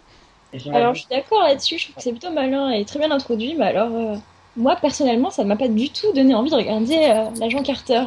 Alors, 0.72 0.94
je 0.94 1.00
suis 1.00 1.08
d'accord 1.10 1.42
là-dessus, 1.42 1.78
je 1.78 1.84
trouve 1.84 1.96
que 1.96 2.02
c'est 2.02 2.10
plutôt 2.12 2.30
malin 2.30 2.70
et 2.70 2.84
très 2.84 2.98
bien 2.98 3.10
introduit, 3.10 3.54
mais 3.58 3.66
alors, 3.66 3.92
euh, 3.92 4.16
moi, 4.56 4.76
personnellement, 4.76 5.30
ça 5.30 5.44
m'a 5.44 5.56
pas 5.56 5.68
du 5.68 5.90
tout 5.90 6.12
donné 6.12 6.34
envie 6.34 6.50
de 6.50 6.56
regarder 6.56 6.96
euh, 6.96 7.30
l'agent 7.40 7.62
Carter. 7.62 8.04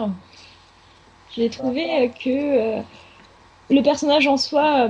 J'ai 1.36 1.50
trouvé 1.50 1.84
euh, 1.84 2.08
que 2.08 2.30
euh, 2.30 2.82
le 3.70 3.82
personnage 3.82 4.28
en 4.28 4.38
soi 4.38 4.88
euh, 4.88 4.90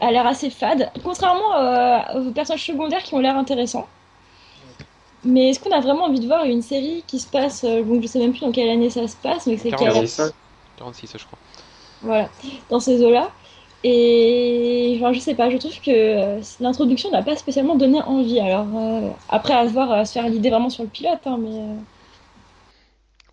a 0.00 0.12
l'air 0.12 0.26
assez 0.26 0.50
fade, 0.50 0.90
contrairement 1.02 1.54
euh, 1.56 1.98
aux 2.28 2.30
personnages 2.30 2.66
secondaires 2.66 3.02
qui 3.02 3.14
ont 3.14 3.20
l'air 3.20 3.36
intéressants. 3.36 3.86
Mais 5.24 5.50
est-ce 5.50 5.60
qu'on 5.60 5.70
a 5.70 5.80
vraiment 5.80 6.04
envie 6.04 6.20
de 6.20 6.26
voir 6.26 6.44
une 6.44 6.62
série 6.62 7.02
qui 7.06 7.18
se 7.18 7.26
passe, 7.26 7.64
euh, 7.64 7.82
donc 7.82 8.02
je 8.02 8.06
sais 8.06 8.18
même 8.18 8.32
plus 8.32 8.40
dans 8.40 8.52
quelle 8.52 8.68
année 8.68 8.90
ça 8.90 9.08
se 9.08 9.16
passe, 9.16 9.46
mais 9.46 9.56
c'est 9.56 9.70
qu'elle 9.70 9.92
46, 9.92 10.34
46 10.76 11.12
je 11.18 11.24
crois. 11.24 11.38
voilà, 12.02 12.28
dans 12.68 12.80
ces 12.80 13.02
eaux-là. 13.02 13.30
Et 13.86 14.96
enfin, 14.98 15.12
je 15.12 15.20
sais 15.20 15.34
pas, 15.34 15.50
je 15.50 15.58
trouve 15.58 15.78
que 15.80 15.90
euh, 15.90 16.40
l'introduction 16.60 17.10
n'a 17.10 17.22
pas 17.22 17.36
spécialement 17.36 17.74
donné 17.74 18.00
envie. 18.02 18.40
Alors, 18.40 18.66
euh, 18.74 19.10
après 19.28 19.52
à 19.52 20.04
se 20.04 20.12
faire 20.12 20.28
l'idée 20.28 20.48
vraiment 20.50 20.70
sur 20.70 20.84
le 20.84 20.88
pilote, 20.88 21.20
hein, 21.26 21.38
mais 21.38 21.60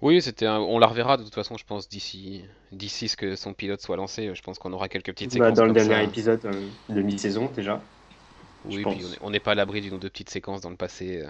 Oui, 0.01 0.21
c'était 0.21 0.47
un- 0.47 0.59
on 0.59 0.79
la 0.79 0.87
reverra 0.87 1.15
de 1.17 1.23
toute 1.23 1.33
façon, 1.35 1.57
je 1.57 1.63
pense, 1.63 1.87
d'ici 1.87 2.43
d'ici 2.71 3.07
ce 3.07 3.15
que 3.17 3.35
son 3.35 3.53
pilote 3.53 3.81
soit 3.81 3.95
lancé. 3.97 4.33
Je 4.33 4.41
pense 4.41 4.57
qu'on 4.59 4.73
aura 4.73 4.89
quelques 4.89 5.11
petites 5.13 5.31
Bah, 5.31 5.45
séquences 5.45 5.57
dans 5.57 5.65
le 5.65 5.71
comme 5.71 5.75
dernier 5.75 6.03
ça. 6.03 6.03
épisode 6.03 6.45
euh, 6.45 6.69
de 6.89 7.01
mi-saison 7.01 7.49
déjà. 7.55 7.81
Oui, 8.63 8.77
je 8.77 8.77
puis 8.79 8.83
pense. 8.83 9.03
on 9.05 9.13
est- 9.13 9.17
on 9.21 9.29
n'est 9.29 9.39
pas 9.39 9.51
à 9.51 9.55
l'abri 9.55 9.81
d'une 9.81 9.93
ou 9.93 9.97
deux 9.99 10.09
petites 10.09 10.29
séquences 10.31 10.61
dans 10.61 10.69
le 10.71 10.75
passé 10.75 11.21
euh, 11.21 11.29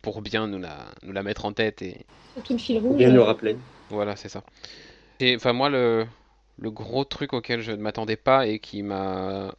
pour 0.00 0.22
bien 0.22 0.46
nous 0.46 0.58
la, 0.58 0.86
nous 1.02 1.12
la 1.12 1.22
mettre 1.22 1.44
en 1.44 1.52
tête 1.52 1.82
et 1.82 2.06
surtout 2.34 2.52
le 2.54 2.58
fil 2.58 2.78
Faut 2.88 2.94
rouge. 2.94 2.96
bien 2.96 3.10
euh, 3.10 3.14
le 3.14 3.22
rappeler. 3.22 3.56
voilà, 3.90 4.16
c'est 4.16 4.28
ça. 4.28 4.44
Et 5.20 5.36
enfin 5.36 5.52
moi 5.52 5.70
le 5.70 6.06
le 6.58 6.70
gros 6.70 7.04
truc 7.04 7.32
auquel 7.34 7.62
je 7.62 7.72
ne 7.72 7.78
m'attendais 7.78 8.16
pas 8.16 8.46
et 8.48 8.60
qui 8.60 8.82
m'a 8.82 9.54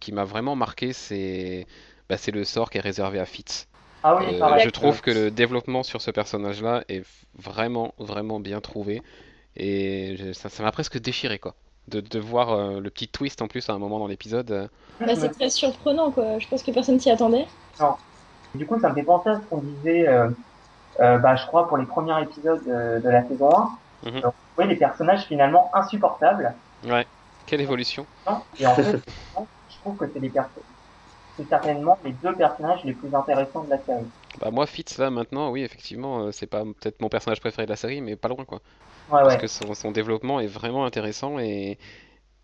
qui 0.00 0.12
m'a 0.12 0.24
vraiment 0.24 0.56
marqué, 0.56 0.92
c'est 0.92 1.66
bah, 2.08 2.16
c'est 2.16 2.30
le 2.32 2.44
sort 2.44 2.70
qui 2.70 2.78
est 2.78 2.80
réservé 2.80 3.18
à 3.18 3.26
Fitz. 3.26 3.68
Ah 4.06 4.16
oui, 4.16 4.38
Euh, 4.40 4.58
je 4.58 4.68
trouve 4.68 5.00
que 5.00 5.10
le 5.10 5.30
développement 5.30 5.82
sur 5.82 6.02
ce 6.02 6.10
personnage-là 6.10 6.84
est 6.88 7.02
vraiment, 7.38 7.94
vraiment 7.98 8.38
bien 8.38 8.60
trouvé. 8.60 9.02
Et 9.56 10.16
je- 10.18 10.32
ça 10.32 10.62
m'a 10.62 10.72
presque 10.72 10.98
déchiré, 11.00 11.38
quoi. 11.38 11.54
De, 11.88 12.00
de 12.00 12.18
voir 12.18 12.50
euh, 12.52 12.80
le 12.80 12.90
petit 12.90 13.08
twist 13.08 13.40
en 13.42 13.48
plus 13.48 13.68
à 13.70 13.72
un 13.72 13.78
moment 13.78 13.98
dans 13.98 14.06
l'épisode. 14.06 14.50
euh. 14.50 14.68
bah, 15.00 15.14
c'est 15.16 15.30
très 15.30 15.48
surprenant, 15.50 16.10
quoi. 16.10 16.38
Je 16.38 16.46
pense 16.48 16.62
que 16.62 16.70
personne 16.70 17.00
s'y 17.00 17.10
attendait. 17.10 17.46
Du 18.54 18.66
coup, 18.66 18.78
ça 18.78 18.90
me 18.90 18.94
fait 18.94 19.02
penser 19.02 19.30
à 19.30 19.36
ce 19.40 19.46
qu'on 19.46 19.58
disait, 19.58 20.06
euh, 20.06 20.28
euh, 21.00 21.18
bah, 21.18 21.34
je 21.36 21.46
crois, 21.46 21.66
pour 21.66 21.76
les 21.76 21.86
premiers 21.86 22.20
épisodes 22.22 22.62
euh, 22.68 23.00
de 23.00 23.08
la 23.08 23.26
saison 23.26 23.50
1. 24.04 24.10
Mhm. 24.10 24.20
Donc, 24.20 24.34
oui, 24.58 24.68
les 24.68 24.76
personnages 24.76 25.24
finalement 25.24 25.70
insupportables. 25.74 26.54
Ouais. 26.86 27.06
Quelle 27.46 27.60
évolution. 27.62 28.06
Et 28.58 28.66
en 28.66 28.74
fait, 28.74 28.98
je 29.68 29.78
trouve 29.80 29.96
que 29.96 30.04
c'est 30.12 30.20
les 30.20 30.30
perso- 30.30 30.62
c'est 31.36 31.48
certainement 31.48 31.98
les 32.04 32.12
deux 32.12 32.34
personnages 32.36 32.84
les 32.84 32.94
plus 32.94 33.14
intéressants 33.14 33.64
de 33.64 33.70
la 33.70 33.78
série. 33.84 34.06
Bah 34.40 34.50
moi, 34.50 34.66
Fitz, 34.66 34.98
là, 34.98 35.10
maintenant, 35.10 35.50
oui, 35.50 35.62
effectivement, 35.62 36.24
euh, 36.26 36.32
c'est 36.32 36.46
pas 36.46 36.64
peut-être 36.64 37.00
mon 37.00 37.08
personnage 37.08 37.40
préféré 37.40 37.66
de 37.66 37.70
la 37.70 37.76
série, 37.76 38.00
mais 38.00 38.16
pas 38.16 38.28
loin, 38.28 38.44
quoi. 38.44 38.60
Ouais, 39.08 39.22
Parce 39.22 39.36
ouais. 39.36 39.40
que 39.40 39.46
son, 39.46 39.74
son 39.74 39.90
développement 39.92 40.40
est 40.40 40.46
vraiment 40.46 40.84
intéressant 40.86 41.38
et, 41.38 41.78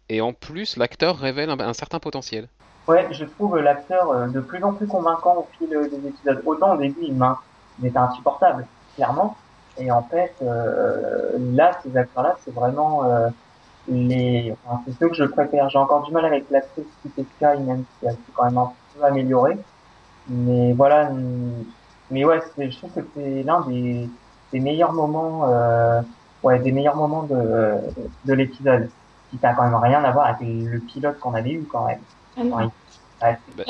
et 0.09 0.21
en 0.21 0.33
plus, 0.33 0.77
l'acteur 0.77 1.19
révèle 1.19 1.51
un, 1.51 1.61
un 1.61 1.75
certain 1.75 2.01
potentiel. 2.01 2.49
Ouais, 2.89 3.07
je 3.13 3.25
trouve 3.25 3.59
l'acteur 3.59 4.11
euh, 4.11 4.29
de 4.29 4.41
plus 4.41 4.63
en 4.65 4.75
plus 4.75 4.87
convaincant 4.87 5.37
au 5.37 5.49
fil 5.57 5.73
euh, 5.75 5.89
des 5.89 6.09
épisodes. 6.09 6.43
Autant 6.45 6.75
au 6.75 6.77
début, 6.79 7.01
il, 7.03 7.17
m'a- 7.17 7.39
il 7.79 7.87
était 7.87 7.99
insupportable, 7.99 8.67
clairement. 8.97 9.37
Et 9.77 9.91
en 9.91 10.03
fait, 10.09 10.35
euh, 10.43 11.33
là, 11.39 11.79
ces 11.83 11.97
acteurs-là, 11.97 12.35
c'est 12.45 12.53
vraiment 12.53 13.05
euh, 13.05 13.29
les, 13.89 14.55
enfin, 14.65 14.83
c'est 14.87 14.99
ceux 14.99 15.09
que 15.09 15.15
je 15.15 15.25
préfère. 15.25 15.69
J'ai 15.71 15.79
encore 15.79 16.03
du 16.05 16.13
mal 16.13 16.25
avec 16.25 16.47
qui 16.49 17.11
fait 17.11 17.23
Sky, 17.37 17.61
même 17.63 17.85
si 17.99 18.07
elle 18.07 18.13
s'est 18.13 18.33
quand 18.35 18.45
même 18.45 18.59
un 18.59 18.73
peu 18.95 19.05
améliorée. 19.05 19.59
Mais 20.29 20.73
voilà, 20.75 21.11
hum, 21.11 21.65
mais 22.11 22.25
ouais, 22.25 22.41
je 22.59 22.77
trouve 22.79 22.93
que 22.93 23.01
c'est 23.15 23.43
l'un 23.43 23.63
des, 23.63 24.09
des 24.53 24.61
meilleurs 24.61 24.93
moments, 24.93 25.49
euh, 25.49 26.03
ouais, 26.43 26.59
des 26.61 26.73
meilleurs 26.73 26.97
moments 26.97 27.25
de, 27.25 27.77
de 28.25 28.33
l'épisode. 28.35 28.91
Qui 29.31 29.39
n'a 29.43 29.55
quand 29.55 29.63
même 29.63 29.77
rien 29.77 30.03
à 30.03 30.11
voir 30.11 30.27
avec 30.27 30.41
le 30.43 30.81
pilote 30.81 31.21
qu'on 31.21 31.35
avait 31.35 31.53
eu 31.53 31.65
quand 31.65 31.87
même. 31.87 32.01
Ah. 32.37 32.43
Ouais, 33.23 33.39
Bah, 33.55 33.65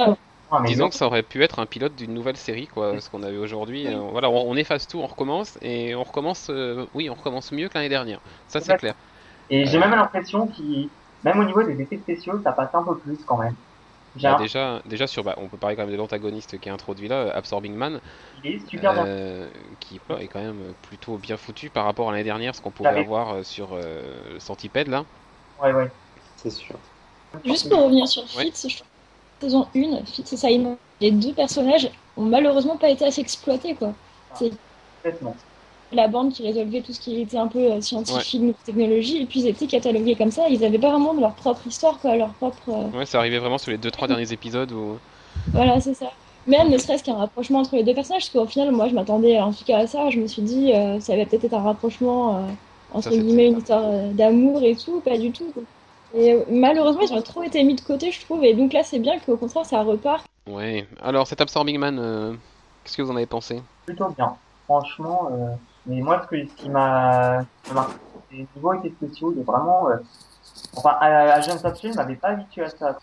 Ah, 0.52 0.62
Disons 0.64 0.88
que 0.88 0.94
ça 0.94 1.06
aurait 1.06 1.22
pu 1.22 1.42
être 1.44 1.58
un 1.60 1.66
pilote 1.66 1.94
d'une 1.94 2.14
nouvelle 2.14 2.36
série, 2.36 2.66
quoi, 2.66 2.98
ce 3.00 3.10
qu'on 3.10 3.22
avait 3.22 3.36
aujourd'hui. 3.36 3.94
Euh, 3.94 3.98
voilà, 4.00 4.30
on, 4.30 4.50
on 4.50 4.56
efface 4.56 4.88
tout, 4.88 4.98
on 5.00 5.06
recommence, 5.06 5.58
et 5.62 5.94
on 5.94 6.02
recommence, 6.02 6.48
euh, 6.50 6.86
oui, 6.94 7.10
on 7.10 7.14
recommence 7.14 7.52
mieux 7.52 7.68
que 7.68 7.74
l'année 7.74 7.88
dernière. 7.90 8.20
Ça, 8.48 8.60
c'est 8.60 8.74
clair. 8.74 8.94
Et 9.50 9.66
j'ai 9.66 9.78
même 9.78 9.90
l'impression 9.90 10.46
qu'il, 10.46 10.88
même 11.24 11.40
au 11.40 11.44
niveau 11.44 11.62
des 11.62 11.80
effets 11.80 11.98
spéciaux, 11.98 12.40
ça 12.42 12.52
passe 12.52 12.74
un 12.74 12.82
peu 12.82 12.96
plus 12.98 13.18
quand 13.26 13.38
même. 13.38 13.54
Bah, 14.20 14.36
déjà, 14.40 14.82
déjà 14.86 15.06
sur, 15.06 15.22
bah, 15.22 15.34
on 15.38 15.48
peut 15.48 15.56
parler 15.56 15.76
quand 15.76 15.82
même 15.82 15.92
de 15.92 15.96
l'antagoniste 15.96 16.58
qui 16.58 16.68
est 16.68 16.72
introduit 16.72 17.06
là, 17.06 17.30
Absorbing 17.34 17.74
Man, 17.74 18.00
il 18.42 18.54
est 18.54 18.68
super 18.68 18.92
bien. 18.92 19.06
euh, 19.06 19.50
qui 19.78 19.96
est 19.96 20.28
quand 20.28 20.40
même 20.40 20.74
plutôt 20.82 21.16
bien 21.16 21.36
foutu 21.36 21.70
par 21.70 21.84
rapport 21.84 22.08
à 22.08 22.12
l'année 22.12 22.24
dernière, 22.24 22.54
ce 22.54 22.60
qu'on 22.60 22.72
pouvait 22.72 22.88
avoir 22.88 23.34
euh, 23.34 23.42
sur 23.44 23.70
euh, 23.74 24.38
Centipede 24.40 24.88
là. 24.88 25.04
Ouais, 25.62 25.72
ouais. 25.72 25.90
C'est 26.36 26.50
sûr. 26.50 26.74
Juste 27.44 27.68
pour 27.70 27.84
revenir 27.84 28.08
sur 28.08 28.22
Ouais. 28.36 28.46
Fitz, 28.46 28.66
je 28.68 28.76
trouve 28.78 28.88
que 29.40 29.46
saison 29.46 29.68
1, 29.76 30.04
Fitz 30.06 30.32
et 30.32 30.36
Simon, 30.36 30.78
les 31.00 31.12
deux 31.12 31.32
personnages 31.32 31.88
ont 32.16 32.24
malheureusement 32.24 32.78
pas 32.78 32.88
été 32.88 33.04
assez 33.04 33.20
exploités, 33.20 33.74
quoi. 33.76 33.92
C'est 34.34 34.50
Complètement. 35.02 35.36
La 35.92 36.08
bande 36.08 36.32
qui 36.32 36.44
résolvait 36.46 36.80
tout 36.82 36.92
ce 36.92 37.00
qui 37.00 37.20
était 37.20 37.36
un 37.38 37.48
peu 37.48 37.58
euh, 37.72 37.80
scientifique, 37.80 38.40
nouvelle 38.40 38.54
technologie, 38.64 39.22
et 39.22 39.26
puis 39.26 39.40
ils 39.40 39.48
étaient 39.48 39.66
catalogués 39.66 40.14
comme 40.14 40.30
ça, 40.30 40.48
ils 40.48 40.64
avaient 40.64 40.78
pas 40.78 40.90
vraiment 40.90 41.12
leur 41.14 41.34
propre 41.34 41.66
histoire, 41.66 41.98
quoi, 41.98 42.16
leur 42.16 42.30
propre... 42.34 42.68
euh, 42.68 42.98
Ouais, 42.98 43.06
c'est 43.06 43.18
arrivé 43.18 43.38
vraiment 43.38 43.58
sur 43.58 43.70
les 43.70 43.78
deux 43.78 43.90
trois 43.90 44.06
derniers 44.08 44.32
épisodes 44.32 44.70
où. 44.72 44.98
Voilà, 45.52 45.80
c'est 45.80 45.94
ça. 45.94 46.10
Même 46.46 46.70
ne 46.70 46.78
serait-ce 46.78 47.04
qu'un 47.04 47.16
rapprochement 47.16 47.58
entre 47.60 47.76
les 47.76 47.82
deux 47.82 47.94
personnages, 47.94 48.22
parce 48.22 48.30
qu'au 48.30 48.46
final, 48.50 48.72
moi, 48.72 48.88
je 48.88 48.94
m'attendais 48.94 49.38
en 49.40 49.52
tout 49.52 49.64
cas 49.64 49.78
à 49.78 49.86
ça. 49.86 50.10
Je 50.10 50.18
me 50.18 50.26
suis 50.26 50.42
dit, 50.42 50.72
euh, 50.72 50.98
ça 51.00 51.16
va 51.16 51.26
peut-être 51.26 51.44
être 51.44 51.54
un 51.54 51.62
rapprochement, 51.62 52.36
euh, 52.36 52.40
entre 52.92 53.10
Ça, 53.10 53.16
guillemets, 53.16 53.48
une 53.48 53.58
histoire 53.58 53.82
euh, 53.84 54.10
d'amour 54.12 54.62
et 54.62 54.74
tout, 54.74 55.00
pas 55.00 55.18
du 55.18 55.30
tout. 55.32 55.50
quoi. 55.52 55.62
Et 56.14 56.36
malheureusement, 56.50 57.02
ils 57.02 57.12
ont 57.12 57.22
trop 57.22 57.42
été 57.42 57.62
mis 57.62 57.74
de 57.74 57.80
côté, 57.82 58.10
je 58.10 58.20
trouve. 58.22 58.44
Et 58.44 58.54
donc 58.54 58.72
là, 58.72 58.82
c'est 58.82 58.98
bien 58.98 59.18
qu'au 59.18 59.36
contraire, 59.36 59.64
ça 59.66 59.82
repart. 59.82 60.24
Ouais. 60.48 60.86
Alors 61.02 61.26
cet 61.26 61.40
Absorbing 61.40 61.78
Man, 61.78 61.98
euh, 62.00 62.32
qu'est-ce 62.82 62.96
que 62.96 63.02
vous 63.02 63.10
en 63.12 63.16
avez 63.16 63.26
pensé? 63.26 63.62
Plutôt 63.86 64.08
bien. 64.08 64.34
Franchement, 64.64 65.28
euh, 65.32 65.54
mais 65.86 66.00
moi, 66.00 66.22
ce, 66.22 66.28
que, 66.28 66.46
ce 66.46 66.54
qui 66.54 66.70
m'a, 66.70 67.44
marqué, 67.72 67.94
c'est 68.28 68.36
les 68.36 68.48
niveaux 68.54 68.74
effets 68.74 68.94
spéciaux, 68.94 69.32
de 69.32 69.42
vraiment, 69.42 69.88
euh, 69.90 69.96
enfin, 70.76 70.96
à, 71.00 71.34
à 71.34 71.40
James 71.40 71.58
Capsule, 71.62 71.94
m'avait 71.94 72.16
pas 72.16 72.28
habitué 72.28 72.62
à 72.62 72.70
ça. 72.70 72.98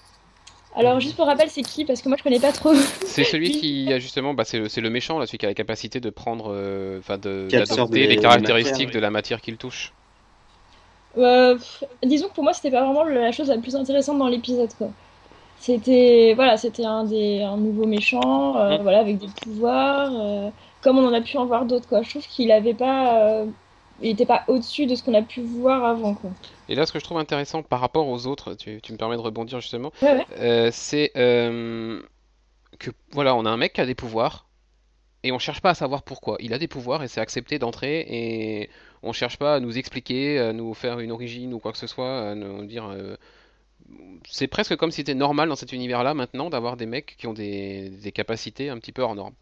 Alors, 0.75 0.99
juste 0.99 1.15
pour 1.15 1.25
rappel, 1.25 1.49
c'est 1.49 1.63
qui? 1.63 1.85
Parce 1.85 2.01
que 2.01 2.09
moi, 2.09 2.17
je 2.17 2.23
connais 2.23 2.39
pas 2.39 2.51
trop. 2.51 2.73
C'est 2.73 3.23
celui 3.23 3.49
qui 3.49 3.91
a 3.91 3.99
justement, 3.99 4.33
bah, 4.33 4.43
c'est 4.45 4.59
le, 4.59 4.69
c'est 4.69 4.81
le 4.81 4.89
méchant 4.89 5.17
là, 5.17 5.25
celui 5.25 5.39
qui 5.39 5.45
a 5.45 5.49
la 5.49 5.55
capacité 5.55 5.99
de 5.99 6.09
prendre, 6.09 6.53
euh, 6.53 6.99
enfin 6.99 7.15
absorbe 7.15 7.49
d'adopter 7.49 8.07
les- 8.07 8.17
caractéristiques 8.17 8.73
matières, 8.73 8.91
de 8.91 8.99
la 8.99 9.09
matière 9.09 9.41
qu'il 9.41 9.57
touche. 9.57 9.91
Euh, 11.17 11.57
disons 12.03 12.27
que 12.27 12.33
pour 12.33 12.43
moi, 12.43 12.53
c'était 12.53 12.69
pas 12.69 12.83
vraiment 12.83 13.03
la 13.03 13.31
chose 13.31 13.49
la 13.49 13.57
plus 13.57 13.75
intéressante 13.75 14.19
dans 14.19 14.27
l'épisode, 14.27 14.69
quoi. 14.77 14.89
C'était 15.59 16.33
voilà, 16.35 16.57
c'était 16.57 16.85
un 16.85 17.03
des 17.05 17.41
un 17.41 17.57
nouveau 17.57 17.87
méchant, 17.87 18.57
euh, 18.57 18.77
Mm. 18.77 18.81
voilà, 18.83 18.99
avec 18.99 19.17
des 19.17 19.27
pouvoirs, 19.43 20.11
euh, 20.13 20.49
comme 20.81 20.97
on 20.99 21.07
en 21.07 21.13
a 21.13 21.21
pu 21.21 21.37
en 21.37 21.45
voir 21.45 21.65
d'autres, 21.65 21.87
quoi. 21.87 22.01
Je 22.03 22.09
trouve 22.11 22.27
qu'il 22.27 22.51
avait 22.51 22.73
pas, 22.73 23.41
euh, 23.41 23.45
il 23.99 24.11
était 24.11 24.25
pas 24.25 24.43
au-dessus 24.47 24.85
de 24.85 24.95
ce 24.95 25.03
qu'on 25.03 25.13
a 25.13 25.21
pu 25.23 25.41
voir 25.41 25.83
avant, 25.85 26.15
quoi. 26.15 26.31
Et 26.67 26.75
là, 26.75 26.85
ce 26.85 26.91
que 26.91 26.99
je 26.99 27.03
trouve 27.03 27.17
intéressant 27.17 27.63
par 27.63 27.79
rapport 27.79 28.07
aux 28.07 28.27
autres, 28.27 28.53
tu, 28.55 28.81
tu 28.81 28.91
me 28.93 28.97
permets 28.97 29.15
de 29.15 29.21
rebondir 29.21 29.59
justement, 29.61 29.91
Ouais, 30.01 30.13
ouais. 30.13 30.27
euh, 30.39 30.69
c'est 30.71 31.11
euh, 31.17 32.01
que 32.79 32.91
voilà, 33.11 33.35
on 33.35 33.45
a 33.45 33.49
un 33.49 33.57
mec 33.57 33.73
qui 33.73 33.81
a 33.81 33.85
des 33.85 33.95
pouvoirs 33.95 34.47
et 35.23 35.31
on 35.31 35.39
cherche 35.39 35.61
pas 35.61 35.71
à 35.71 35.75
savoir 35.75 36.03
pourquoi. 36.03 36.37
Il 36.41 36.53
a 36.53 36.59
des 36.59 36.67
pouvoirs 36.69 37.03
et 37.03 37.07
c'est 37.09 37.21
accepté 37.21 37.59
d'entrer 37.59 38.01
et 38.09 38.69
on 39.03 39.13
cherche 39.13 39.37
pas 39.37 39.55
à 39.55 39.59
nous 39.61 39.77
expliquer, 39.77 40.39
à 40.39 40.53
nous 40.53 40.73
faire 40.73 40.99
une 40.99 41.11
origine 41.11 41.53
ou 41.53 41.59
quoi 41.59 41.71
que 41.73 41.79
ce 41.79 41.87
soit, 41.87 42.31
à 42.31 42.35
nous 42.35 42.65
dire. 42.65 42.87
euh, 42.87 43.17
C'est 44.25 44.47
presque 44.47 44.75
comme 44.75 44.91
si 44.91 44.97
c'était 44.97 45.15
normal 45.15 45.49
dans 45.49 45.55
cet 45.55 45.71
univers-là 45.71 46.13
maintenant 46.13 46.49
d'avoir 46.49 46.77
des 46.77 46.85
mecs 46.85 47.15
qui 47.17 47.27
ont 47.27 47.33
des, 47.33 47.89
des 47.89 48.11
capacités 48.11 48.69
un 48.69 48.77
petit 48.79 48.91
peu 48.91 49.01
hors 49.01 49.15
normes. 49.15 49.35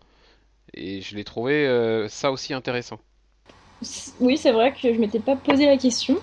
Et 0.76 1.02
je 1.02 1.16
l'ai 1.16 1.24
trouvé 1.24 1.66
euh, 1.68 2.08
ça 2.08 2.32
aussi 2.32 2.54
intéressant. 2.54 3.00
Oui, 4.20 4.38
c'est 4.38 4.52
vrai 4.52 4.74
que 4.74 4.94
je 4.94 5.00
m'étais 5.00 5.20
pas 5.20 5.36
posé 5.36 5.66
la 5.66 5.78
question. 5.78 6.18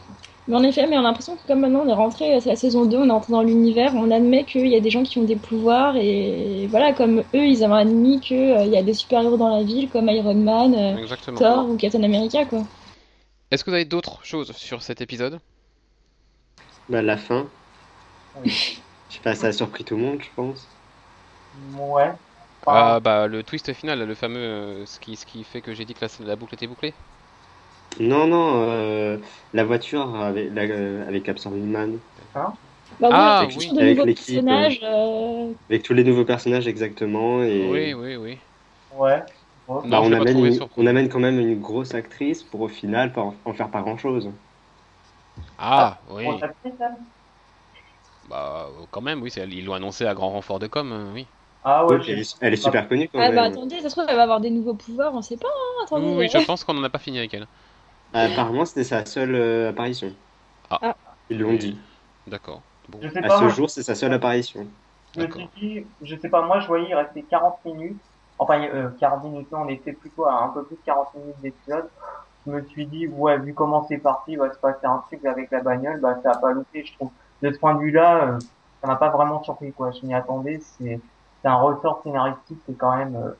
Mais 0.49 0.57
en 0.57 0.63
effet, 0.65 0.87
mais 0.89 0.97
on 0.97 1.01
a 1.01 1.05
l'impression 1.05 1.37
que 1.37 1.47
comme 1.47 1.61
maintenant 1.61 1.83
on 1.85 1.89
est 1.89 1.95
rentré, 1.95 2.41
c'est 2.41 2.49
la 2.49 2.57
saison 2.57 2.85
2, 2.85 2.97
on 2.97 3.07
est 3.07 3.13
rentré 3.13 3.33
dans 3.33 3.43
l'univers, 3.43 3.95
on 3.95 4.11
admet 4.11 4.43
qu'il 4.45 4.67
y 4.67 4.75
a 4.75 4.81
des 4.81 4.91
gens 4.91 5.05
qui 5.05 5.19
ont 5.19 5.25
des 5.25 5.37
pouvoirs 5.37 5.97
et 5.97 6.67
voilà, 6.69 6.93
comme 6.93 7.21
eux, 7.21 7.47
ils 7.47 7.63
avaient 7.63 7.83
admis 7.83 8.19
qu'il 8.19 8.69
y 8.69 8.77
a 8.77 8.83
des 8.83 8.95
super-héros 8.95 9.37
dans 9.37 9.57
la 9.57 9.63
ville 9.63 9.89
comme 9.89 10.09
Iron 10.09 10.35
Man, 10.35 10.75
euh, 10.75 10.97
Exactement. 10.97 11.39
Thor 11.39 11.71
ou 11.71 11.77
Captain 11.77 12.03
America, 12.03 12.45
quoi. 12.45 12.65
Est-ce 13.53 13.63
que 13.63 13.71
vous 13.71 13.77
avez 13.77 13.85
d'autres 13.85 14.25
choses 14.25 14.51
sur 14.57 14.83
cet 14.83 15.01
épisode? 15.01 15.39
Bah, 16.89 17.03
la 17.03 17.17
fin. 17.17 17.47
Oui. 18.45 18.81
Je 19.09 19.15
sais 19.15 19.23
pas, 19.23 19.37
ça 19.37 19.49
a 19.49 19.53
surpris 19.53 19.85
tout 19.85 19.97
le 19.97 20.03
monde, 20.03 20.19
je 20.21 20.29
pense. 20.35 20.67
Ouais. 21.79 22.11
Ah 22.67 22.99
bah 23.01 23.29
le 23.29 23.45
twist 23.45 23.73
final, 23.73 24.03
le 24.05 24.15
fameux, 24.17 24.39
euh, 24.41 24.87
ce 24.87 24.99
qui, 24.99 25.17
ce 25.17 25.25
qui 25.27 25.45
fait 25.45 25.63
que 25.63 25.75
j'ai 25.75 25.85
dit 25.85 25.95
que 25.95 26.05
la, 26.05 26.27
la 26.27 26.37
boucle 26.37 26.55
était 26.55 26.67
bouclée. 26.67 26.95
Non, 28.01 28.27
non, 28.27 28.63
euh, 28.71 29.19
la 29.53 29.65
voiture 29.65 30.15
avec, 30.17 30.51
la, 30.53 30.63
euh, 30.63 31.07
avec 31.07 31.29
Absorbing 31.29 31.67
Man. 31.71 32.01
Bah, 33.01 33.13
bon, 33.13 33.15
Ah, 33.15 33.39
avec 33.39 33.57
oui. 33.57 33.75
Avec 33.79 33.99
nouveaux 33.99 34.07
l'équipe, 34.07 34.47
personnages, 34.47 34.81
euh, 34.83 35.55
Avec 35.69 35.83
tous 35.83 35.95
les 35.95 36.05
nouveaux 36.05 36.25
personnages 36.25 36.69
exactement. 36.69 37.43
Et 37.43 37.61
Oui, 37.71 37.95
oui, 37.95 38.17
oui. 38.17 38.41
Ouais. 38.91 39.23
Bah, 39.67 39.85
Non, 39.85 40.01
on, 40.03 40.13
amène 40.13 40.41
une- 40.45 40.67
on 40.77 40.87
amène 40.87 41.09
quand 41.09 41.21
même 41.21 41.39
une 41.39 41.61
grosse 41.61 41.95
actrice 41.95 42.43
pour 42.43 42.63
au 42.63 42.69
final 42.69 43.13
pas 43.13 43.23
en, 43.23 43.41
en 43.45 43.55
faire 43.55 43.71
pas 43.71 43.83
grand 43.83 43.97
chose. 43.97 44.33
Ah, 45.59 46.03
oui. 46.09 46.45
pris, 46.63 46.77
ça? 46.79 46.97
Bah 48.25 48.69
quand 48.91 49.01
même, 49.01 49.23
oui, 49.23 49.31
c'est- 49.31 49.47
ils 49.49 49.65
l'ont 49.65 49.75
annoncé 49.75 50.07
à 50.07 50.15
grand 50.15 50.31
renfort 50.31 50.59
de 50.59 50.67
com, 50.67 51.13
oui. 51.15 51.29
Ah 51.65 51.87
ouais, 51.87 51.99
elle, 52.09 52.19
est, 52.21 52.37
elle 52.41 52.53
est 52.55 52.57
super 52.57 52.89
connue 52.89 53.09
quand 53.09 53.19
Ah 53.21 53.27
même. 53.29 53.35
bah 53.37 53.43
attendez, 53.45 53.81
ça 53.81 53.89
se 53.89 53.95
trouve 53.95 54.07
elle 54.09 54.17
va 54.17 54.25
avoir 54.25 54.41
des 54.41 54.51
nouveaux 54.51 54.75
pouvoirs, 54.75 55.15
on 55.15 55.23
sait 55.23 55.37
pas, 55.37 55.47
hein, 55.49 55.85
attendez. 55.85 56.07
Oui, 56.07 56.15
oui, 56.19 56.29
je 56.29 56.45
pense 56.45 56.65
qu'on 56.65 56.77
en 56.77 56.83
a 56.83 56.91
pas 56.91 56.99
fini 56.99 57.19
avec 57.19 57.33
elle. 57.35 57.47
Apparemment, 58.13 58.65
c'était 58.65 58.85
sa 58.85 59.05
seule 59.07 59.35
euh, 59.35 59.71
apparition. 59.71 60.13
Ah. 60.71 60.79
Ah. 60.83 60.97
Ils 61.31 61.39
l'ont 61.39 61.55
dit. 61.55 61.79
D'accord. 62.27 62.61
Bon. 62.89 62.99
je 63.01 63.09
sais 63.09 63.25
À 63.25 63.31
ce 63.39 63.43
moi, 63.45 63.49
jour, 63.51 63.71
c'est 63.71 63.83
sa 63.83 63.95
seule 63.95 64.13
apparition. 64.13 64.67
je 65.17 65.23
me 65.23 65.31
suis 65.31 65.49
dit, 65.57 65.87
je 66.03 66.17
sais 66.17 66.29
pas, 66.29 66.43
moi 66.43 66.61
je 66.61 66.67
voyais 66.67 66.89
il 66.89 66.95
restait 66.95 67.23
40 67.23 67.65
minutes, 67.65 68.01
enfin 68.39 68.61
euh, 68.65 68.91
40 68.99 69.25
minutes, 69.25 69.49
on 69.53 69.69
était 69.69 69.93
plutôt 69.93 70.27
à 70.27 70.43
un 70.45 70.49
peu 70.49 70.65
plus 70.65 70.77
de 70.77 70.81
40 70.85 71.15
minutes 71.15 71.37
d'épisode. 71.43 71.89
Je 72.45 72.51
me 72.51 72.61
suis 72.67 72.87
dit, 72.87 73.07
ouais, 73.07 73.39
vu 73.39 73.55
comment 73.55 73.87
c'est 73.89 73.99
parti, 73.99 74.33
il 74.33 74.39
va 74.39 74.53
se 74.53 74.59
passer 74.59 74.85
un 74.85 74.99
truc 75.07 75.25
avec 75.25 75.51
la 75.53 75.61
bagnole, 75.63 76.01
bah 76.01 76.19
ça 76.25 76.33
a 76.33 76.37
pas 76.39 76.51
loupé, 76.51 76.85
je 76.85 76.93
trouve. 76.95 77.11
De 77.41 77.53
ce 77.53 77.59
point 77.59 77.75
de 77.75 77.81
vue-là, 77.81 78.25
euh, 78.25 78.39
ça 78.81 78.89
m'a 78.89 78.97
pas 78.97 79.11
vraiment 79.11 79.43
surpris, 79.45 79.73
quoi. 79.73 79.93
Je 79.93 80.05
m'y 80.05 80.13
attendais, 80.15 80.61
c'est 80.61 81.01
c'est 81.43 81.49
un 81.49 81.57
ressort 81.57 82.03
scénaristique 82.03 82.65
qui 82.65 82.73
est 82.73 82.77
quand 82.77 82.97
même 82.97 83.17
euh, 83.17 83.35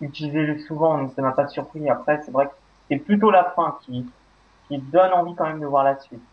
utilisé 0.00 0.58
souvent, 0.66 0.98
donc 0.98 1.12
ça 1.14 1.22
m'a 1.22 1.32
pas 1.32 1.48
surpris. 1.48 1.88
Après, 1.88 2.20
c'est 2.22 2.32
vrai 2.32 2.46
que 2.48 2.54
c'est 2.90 2.98
plutôt 2.98 3.30
la 3.30 3.52
fin 3.52 3.78
qui, 3.82 4.14
qui 4.68 4.78
donne 4.80 5.12
envie 5.12 5.34
quand 5.36 5.46
même 5.46 5.60
de 5.60 5.66
voir 5.66 5.84
la 5.84 5.98
suite. 5.98 6.28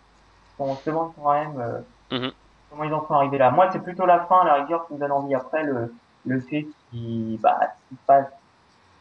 On 0.59 0.77
se 0.77 0.83
demande 0.85 1.13
quand 1.15 1.33
même 1.33 1.59
euh, 1.59 1.81
Mhm. 2.11 2.31
comment 2.69 2.83
ils 2.85 2.93
en 2.93 3.05
sont 3.07 3.13
arrivés 3.15 3.37
là. 3.39 3.51
Moi, 3.51 3.71
c'est 3.71 3.81
plutôt 3.81 4.05
la 4.05 4.25
fin, 4.27 4.43
la 4.45 4.55
rigueur, 4.55 4.87
qui 4.87 4.93
me 4.95 4.99
donne 4.99 5.11
envie. 5.11 5.35
Après, 5.35 5.63
le, 5.63 5.97
le 6.25 6.41
fait 6.41 6.67
qui, 6.91 7.39
bah, 7.41 7.59
qui 7.89 7.97
passe, 8.07 8.27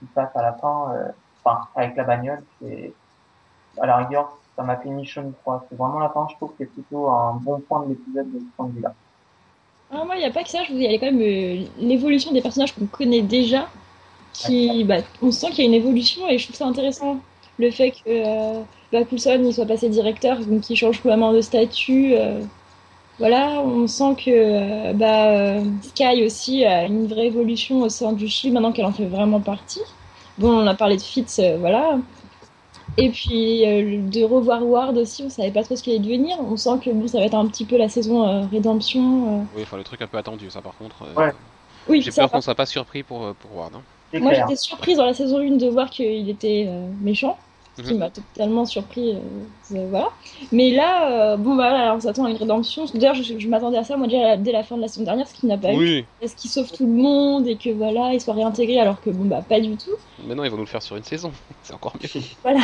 qui 0.00 0.06
passe 0.08 0.34
à 0.36 0.42
la 0.42 0.54
fin, 0.54 0.92
euh, 0.94 1.12
enfin, 1.44 1.68
avec 1.74 1.96
la 1.96 2.04
bagnole, 2.04 2.46
c'est, 2.60 2.98
à 3.78 3.86
la 3.86 3.96
rigueur, 3.98 4.42
ça 4.56 4.62
m'a 4.64 4.78
fait 4.78 4.90
ni 4.90 5.06
froid. 5.42 5.66
C'est 5.70 5.76
vraiment 5.76 5.98
la 6.00 6.10
fin, 6.10 6.26
je 6.30 6.36
trouve 6.36 6.50
que 6.52 6.56
c'est 6.60 6.66
plutôt 6.72 7.10
un 7.10 7.34
bon 7.34 7.60
point 7.62 7.84
de 7.84 7.90
l'épisode 7.90 8.30
de 8.32 8.40
ce 8.40 8.46
point 8.56 8.68
de 8.68 8.74
vue-là. 8.74 8.94
Ah, 9.92 10.04
moi, 10.04 10.14
il 10.16 10.20
n'y 10.20 10.24
a 10.24 10.30
pas 10.30 10.44
que 10.44 10.48
ça, 10.50 10.62
je 10.64 10.72
vous 10.72 10.78
dis, 10.78 10.84
il 10.84 10.92
y 10.92 10.94
a 10.94 10.98
quand 10.98 11.06
même 11.10 11.20
euh, 11.20 11.64
l'évolution 11.78 12.32
des 12.32 12.40
personnages 12.40 12.72
qu'on 12.74 12.86
connaît 12.86 13.22
déjà, 13.22 13.68
qui, 14.32 14.84
bah, 14.84 14.98
on 15.20 15.32
sent 15.32 15.48
qu'il 15.50 15.60
y 15.60 15.62
a 15.62 15.70
une 15.70 15.74
évolution 15.74 16.28
et 16.28 16.38
je 16.38 16.44
trouve 16.44 16.56
ça 16.56 16.66
intéressant. 16.66 17.18
Le 17.58 17.70
fait 17.70 17.90
que 17.90 17.96
euh, 18.06 18.60
bah, 18.92 19.04
Coulson 19.04 19.42
il 19.44 19.52
soit 19.52 19.66
passé 19.66 19.88
directeur, 19.88 20.38
donc 20.46 20.70
il 20.70 20.76
change 20.76 21.00
complètement 21.02 21.32
de 21.32 21.40
statut. 21.40 22.14
euh, 22.14 22.40
voilà, 23.18 23.62
on 23.62 23.86
sent 23.86 24.14
que 24.24 24.30
euh, 24.30 24.92
bah, 24.94 25.62
Sky 25.82 26.24
aussi 26.24 26.64
a 26.64 26.84
une 26.86 27.06
vraie 27.06 27.26
évolution 27.26 27.80
au 27.82 27.88
sein 27.88 28.12
du 28.12 28.28
Shield 28.28 28.54
maintenant 28.54 28.72
qu'elle 28.72 28.86
en 28.86 28.92
fait 28.92 29.06
vraiment 29.06 29.40
partie. 29.40 29.82
Bon, 30.38 30.50
on 30.52 30.66
a 30.66 30.74
parlé 30.74 30.96
de 30.96 31.02
Fitz, 31.02 31.40
voilà. 31.58 31.98
Et 32.96 33.10
puis 33.10 33.64
euh, 33.66 33.98
de 34.10 34.24
revoir 34.24 34.66
Ward 34.66 34.96
aussi, 34.98 35.22
on 35.24 35.28
savait 35.30 35.50
pas 35.50 35.62
trop 35.62 35.76
ce 35.76 35.82
qu'il 35.82 35.92
allait 35.92 36.02
devenir. 36.02 36.36
On 36.40 36.56
sent 36.56 36.78
que 36.84 36.90
bon, 36.90 37.06
ça 37.08 37.18
va 37.18 37.24
être 37.24 37.34
un 37.34 37.46
petit 37.46 37.64
peu 37.64 37.76
la 37.76 37.88
saison 37.88 38.26
euh, 38.26 38.46
rédemption. 38.46 39.40
euh. 39.40 39.44
Oui, 39.54 39.62
enfin 39.62 39.76
le 39.76 39.84
truc 39.84 40.02
un 40.02 40.06
peu 40.06 40.18
attendu, 40.18 40.50
ça 40.50 40.60
par 40.60 40.74
contre. 40.76 41.02
euh, 41.02 41.14
Ouais. 41.14 41.32
Oui, 41.88 42.02
J'ai 42.02 42.10
peur 42.12 42.30
qu'on 42.30 42.40
soit 42.40 42.54
pas 42.54 42.66
surpris 42.66 43.02
pour, 43.02 43.34
pour 43.36 43.56
Ward. 43.56 43.74
hein. 43.74 43.82
Moi, 44.18 44.34
j'étais 44.34 44.56
surprise 44.56 44.96
dans 44.98 45.06
la 45.06 45.14
saison 45.14 45.38
1 45.38 45.56
de 45.56 45.68
voir 45.68 45.88
qu'il 45.88 46.28
était 46.28 46.66
euh, 46.68 46.88
méchant, 47.00 47.38
ce 47.76 47.82
qui 47.82 47.94
Mhm. 47.94 47.98
m'a 48.00 48.10
totalement 48.10 48.64
surpris. 48.66 49.16
voilà. 49.70 50.10
Mais 50.52 50.70
là, 50.72 51.32
euh, 51.32 51.36
bon, 51.36 51.50
bah, 51.56 51.70
voilà, 51.70 51.94
on 51.96 52.00
s'attend 52.00 52.24
à 52.24 52.30
une 52.30 52.36
rédemption. 52.36 52.84
D'ailleurs, 52.94 53.14
je, 53.14 53.38
je 53.38 53.48
m'attendais 53.48 53.78
à 53.78 53.84
ça, 53.84 53.96
moi, 53.96 54.08
déjà 54.08 54.36
dès 54.36 54.52
la 54.52 54.62
fin 54.62 54.76
de 54.76 54.82
la 54.82 54.88
saison 54.88 55.04
dernière, 55.04 55.26
ce 55.28 55.34
qu'il 55.34 55.48
n'a 55.48 55.58
pas 55.58 55.72
eu. 55.72 55.78
Oui, 55.78 56.04
Est-ce 56.20 56.36
qu'il 56.36 56.50
sauve 56.50 56.70
tout 56.70 56.86
le 56.86 56.92
monde 56.92 57.46
et 57.46 57.56
que 57.56 57.70
voilà, 57.70 58.12
il 58.12 58.20
soit 58.20 58.34
réintégré 58.34 58.78
alors 58.78 59.00
que 59.00 59.10
bon, 59.10 59.24
bah, 59.26 59.42
pas 59.48 59.60
du 59.60 59.76
tout. 59.76 59.92
Mais 60.22 60.34
non, 60.34 60.44
ils 60.44 60.50
vont 60.50 60.56
nous 60.56 60.64
le 60.64 60.68
faire 60.68 60.82
sur 60.82 60.96
une 60.96 61.04
saison. 61.04 61.32
C'est 61.62 61.74
encore 61.74 61.96
mieux. 62.02 62.08
Voilà. 62.42 62.60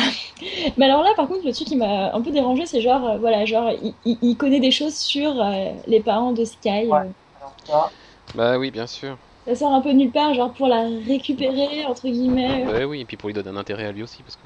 Mais 0.77 0.85
alors 0.85 1.03
là, 1.03 1.11
par 1.15 1.27
contre, 1.27 1.45
le 1.45 1.53
truc 1.53 1.67
qui 1.67 1.75
m'a 1.75 2.13
un 2.13 2.21
peu 2.21 2.31
dérangé, 2.31 2.65
c'est 2.65 2.81
genre, 2.81 3.05
euh, 3.07 3.17
voilà, 3.19 3.45
genre, 3.45 3.71
il, 3.71 3.95
il- 4.05 4.19
il 4.21 4.37
connaît 4.37 4.59
des 4.59 4.71
choses 4.71 4.97
sur 4.97 5.39
euh, 5.41 5.73
les 5.87 6.01
parents 6.01 6.33
de 6.33 6.45
Sky. 6.45 6.69
Ouais. 6.89 7.03
euh. 7.03 7.11
Alors 7.35 7.55
Bah 8.33 8.57
oui, 8.57 8.71
bien 8.71 8.87
sûr. 8.87 9.19
ça 9.47 9.55
sort 9.55 9.73
un 9.73 9.81
peu 9.81 9.91
nulle 9.93 10.11
part, 10.11 10.33
genre 10.35 10.53
pour 10.53 10.67
la 10.67 10.87
récupérer, 11.07 11.85
entre 11.85 12.07
guillemets. 12.07 12.65
Bah 12.65 12.85
oui, 12.85 13.01
et 13.01 13.05
puis 13.05 13.17
pour 13.17 13.29
lui 13.29 13.33
donner 13.33 13.49
un 13.49 13.57
intérêt 13.57 13.85
à 13.85 13.91
lui 13.91 14.03
aussi, 14.03 14.23
parce 14.23 14.35
que. 14.35 14.45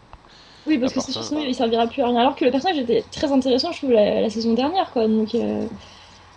Oui, 0.65 0.77
parce 0.77 0.93
À 0.93 0.95
que 0.95 0.99
c'est 0.99 1.11
bah. 1.33 1.47
il 1.47 1.55
servira 1.55 1.87
plus 1.87 2.01
à 2.03 2.07
rien. 2.07 2.17
Alors 2.17 2.35
que 2.35 2.45
le 2.45 2.51
personnage 2.51 2.77
était 2.77 3.03
très 3.03 3.31
intéressant, 3.31 3.71
je 3.71 3.77
trouve, 3.79 3.91
la, 3.91 4.21
la 4.21 4.29
saison 4.29 4.53
dernière, 4.53 4.91
quoi. 4.91 5.07
Donc, 5.07 5.33
euh, 5.33 5.67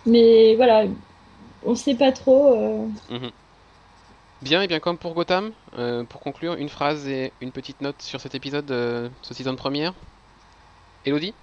mais 0.05 0.55
voilà, 0.55 0.85
on 1.63 1.75
sait 1.75 1.95
pas 1.97 2.11
trop. 2.13 2.55
euh. 2.55 2.87
Mhm. 3.09 3.31
Bien, 4.41 4.61
et 4.61 4.67
bien 4.67 4.79
comme 4.79 4.97
pour 4.97 5.13
Gotham, 5.13 5.51
euh, 5.77 6.03
pour 6.03 6.19
conclure, 6.21 6.53
une 6.55 6.69
phrase 6.69 7.07
et 7.07 7.31
une 7.41 7.51
petite 7.51 7.81
note 7.81 8.01
sur 8.01 8.19
cet 8.19 8.35
épisode, 8.35 8.69
euh, 8.71 9.09
ce 9.21 9.33
season 9.33 9.55
première. 9.55 9.93
Elodie? 11.05 11.33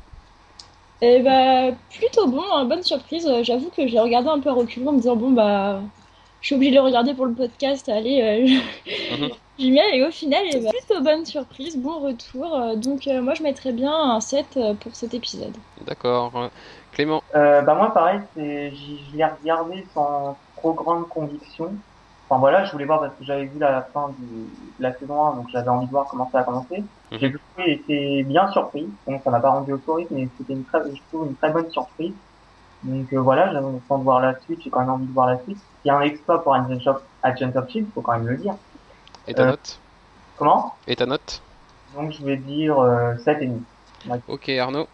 Et 1.01 1.21
bah, 1.21 1.73
plutôt 1.91 2.29
bon, 2.29 2.43
hein, 2.53 2.65
bonne 2.65 2.83
surprise. 2.83 3.27
Euh, 3.27 3.43
J'avoue 3.43 3.71
que 3.77 3.87
j'ai 3.89 3.99
regardé 3.99 4.29
un 4.29 4.39
peu 4.39 4.51
à 4.51 4.53
reculons 4.53 4.91
en 4.91 4.93
me 4.93 4.99
disant, 4.99 5.17
bon, 5.17 5.31
bah, 5.33 5.81
je 6.41 6.47
suis 6.47 6.55
obligée 6.55 6.71
de 6.73 6.77
le 6.77 6.83
regarder 6.83 7.15
pour 7.15 7.27
le 7.27 7.33
podcast, 7.35 7.89
allez, 7.89 8.21
euh, 8.23 9.17
Mhm. 9.17 9.31
j'y 9.59 9.71
mets. 9.73 9.97
Et 9.99 10.05
au 10.05 10.11
final, 10.11 10.43
eh 10.53 10.61
bah, 10.61 10.71
plutôt 10.71 11.03
bonne 11.03 11.25
surprise, 11.27 11.77
bon 11.77 11.99
retour. 12.01 12.55
Euh, 12.55 12.77
Donc, 12.77 13.09
euh, 13.09 13.21
moi, 13.21 13.35
je 13.35 13.43
mettrais 13.43 13.73
bien 13.73 13.93
un 13.93 14.21
7 14.21 14.47
euh, 14.57 14.75
pour 14.75 14.95
cet 14.95 15.15
épisode. 15.15 15.57
D'accord. 15.87 16.51
Clément? 16.93 17.23
Euh, 17.35 17.63
bah 17.63 17.75
moi 17.75 17.93
pareil, 17.95 18.21
je 18.37 19.17
l'ai 19.17 19.25
regardé 19.25 19.87
sans 19.95 20.37
trop 20.57 20.75
grande 20.75 21.09
conviction. 21.09 21.75
Enfin 22.33 22.41
voilà, 22.41 22.65
je 22.65 22.73
voulais 22.73 22.87
voir 22.87 23.01
parce 23.01 23.15
que 23.17 23.25
j'avais 23.25 23.45
vu 23.45 23.59
la 23.59 23.83
fin 23.93 24.09
du, 24.19 24.25
de 24.79 24.83
la 24.83 24.95
saison 24.99 25.23
1, 25.23 25.37
donc 25.37 25.49
j'avais 25.53 25.69
envie 25.69 25.85
de 25.85 25.91
voir 25.91 26.07
comment 26.09 26.31
ça 26.33 26.39
a 26.39 26.45
commencé. 26.45 26.83
Mhm. 27.13 27.19
J'ai 27.59 27.73
été 27.73 28.23
bien 28.23 28.51
surpris, 28.53 28.89
donc 29.07 29.21
ça 29.23 29.31
m'a 29.31 29.39
pas 29.39 29.51
rendu 29.51 29.73
euphorique, 29.73 30.09
mais 30.11 30.27
c'était 30.39 30.55
une 30.55 30.65
très, 30.65 30.79
je 30.95 31.03
trouve 31.11 31.27
une 31.29 31.37
très 31.37 31.51
bonne 31.53 31.71
surprise. 31.71 32.15
Donc 32.85 33.13
euh, 33.13 33.21
voilà, 33.21 33.53
j'avais 33.53 33.67
envie 33.67 33.81
de 33.81 34.03
voir 34.03 34.21
la 34.23 34.41
suite, 34.41 34.63
j'ai 34.65 34.71
quand 34.71 34.81
même 34.81 34.89
envie 34.89 35.05
de 35.05 35.13
voir 35.13 35.27
la 35.27 35.43
suite. 35.43 35.59
Il 35.85 35.89
y 35.89 35.91
a 35.91 35.99
un 35.99 36.01
exploit 36.01 36.43
pour 36.43 36.55
Agent 36.55 36.87
of, 36.87 37.03
Agent 37.23 37.53
of 37.55 37.69
Shield, 37.69 37.89
faut 37.95 38.01
quand 38.01 38.13
même 38.13 38.27
le 38.27 38.39
dire. 38.39 38.55
Et 39.29 39.35
ta 39.35 39.43
Euh. 39.43 39.47
note? 39.51 39.79
Comment? 40.39 40.73
Et 40.87 40.97
ta 40.97 41.05
note? 41.05 41.43
Donc 41.95 42.13
je 42.13 42.25
vais 42.25 42.39
dire 42.39 42.79
euh, 42.79 43.15
7,5. 43.27 44.21
Ok, 44.27 44.49
Arnaud? 44.49 44.87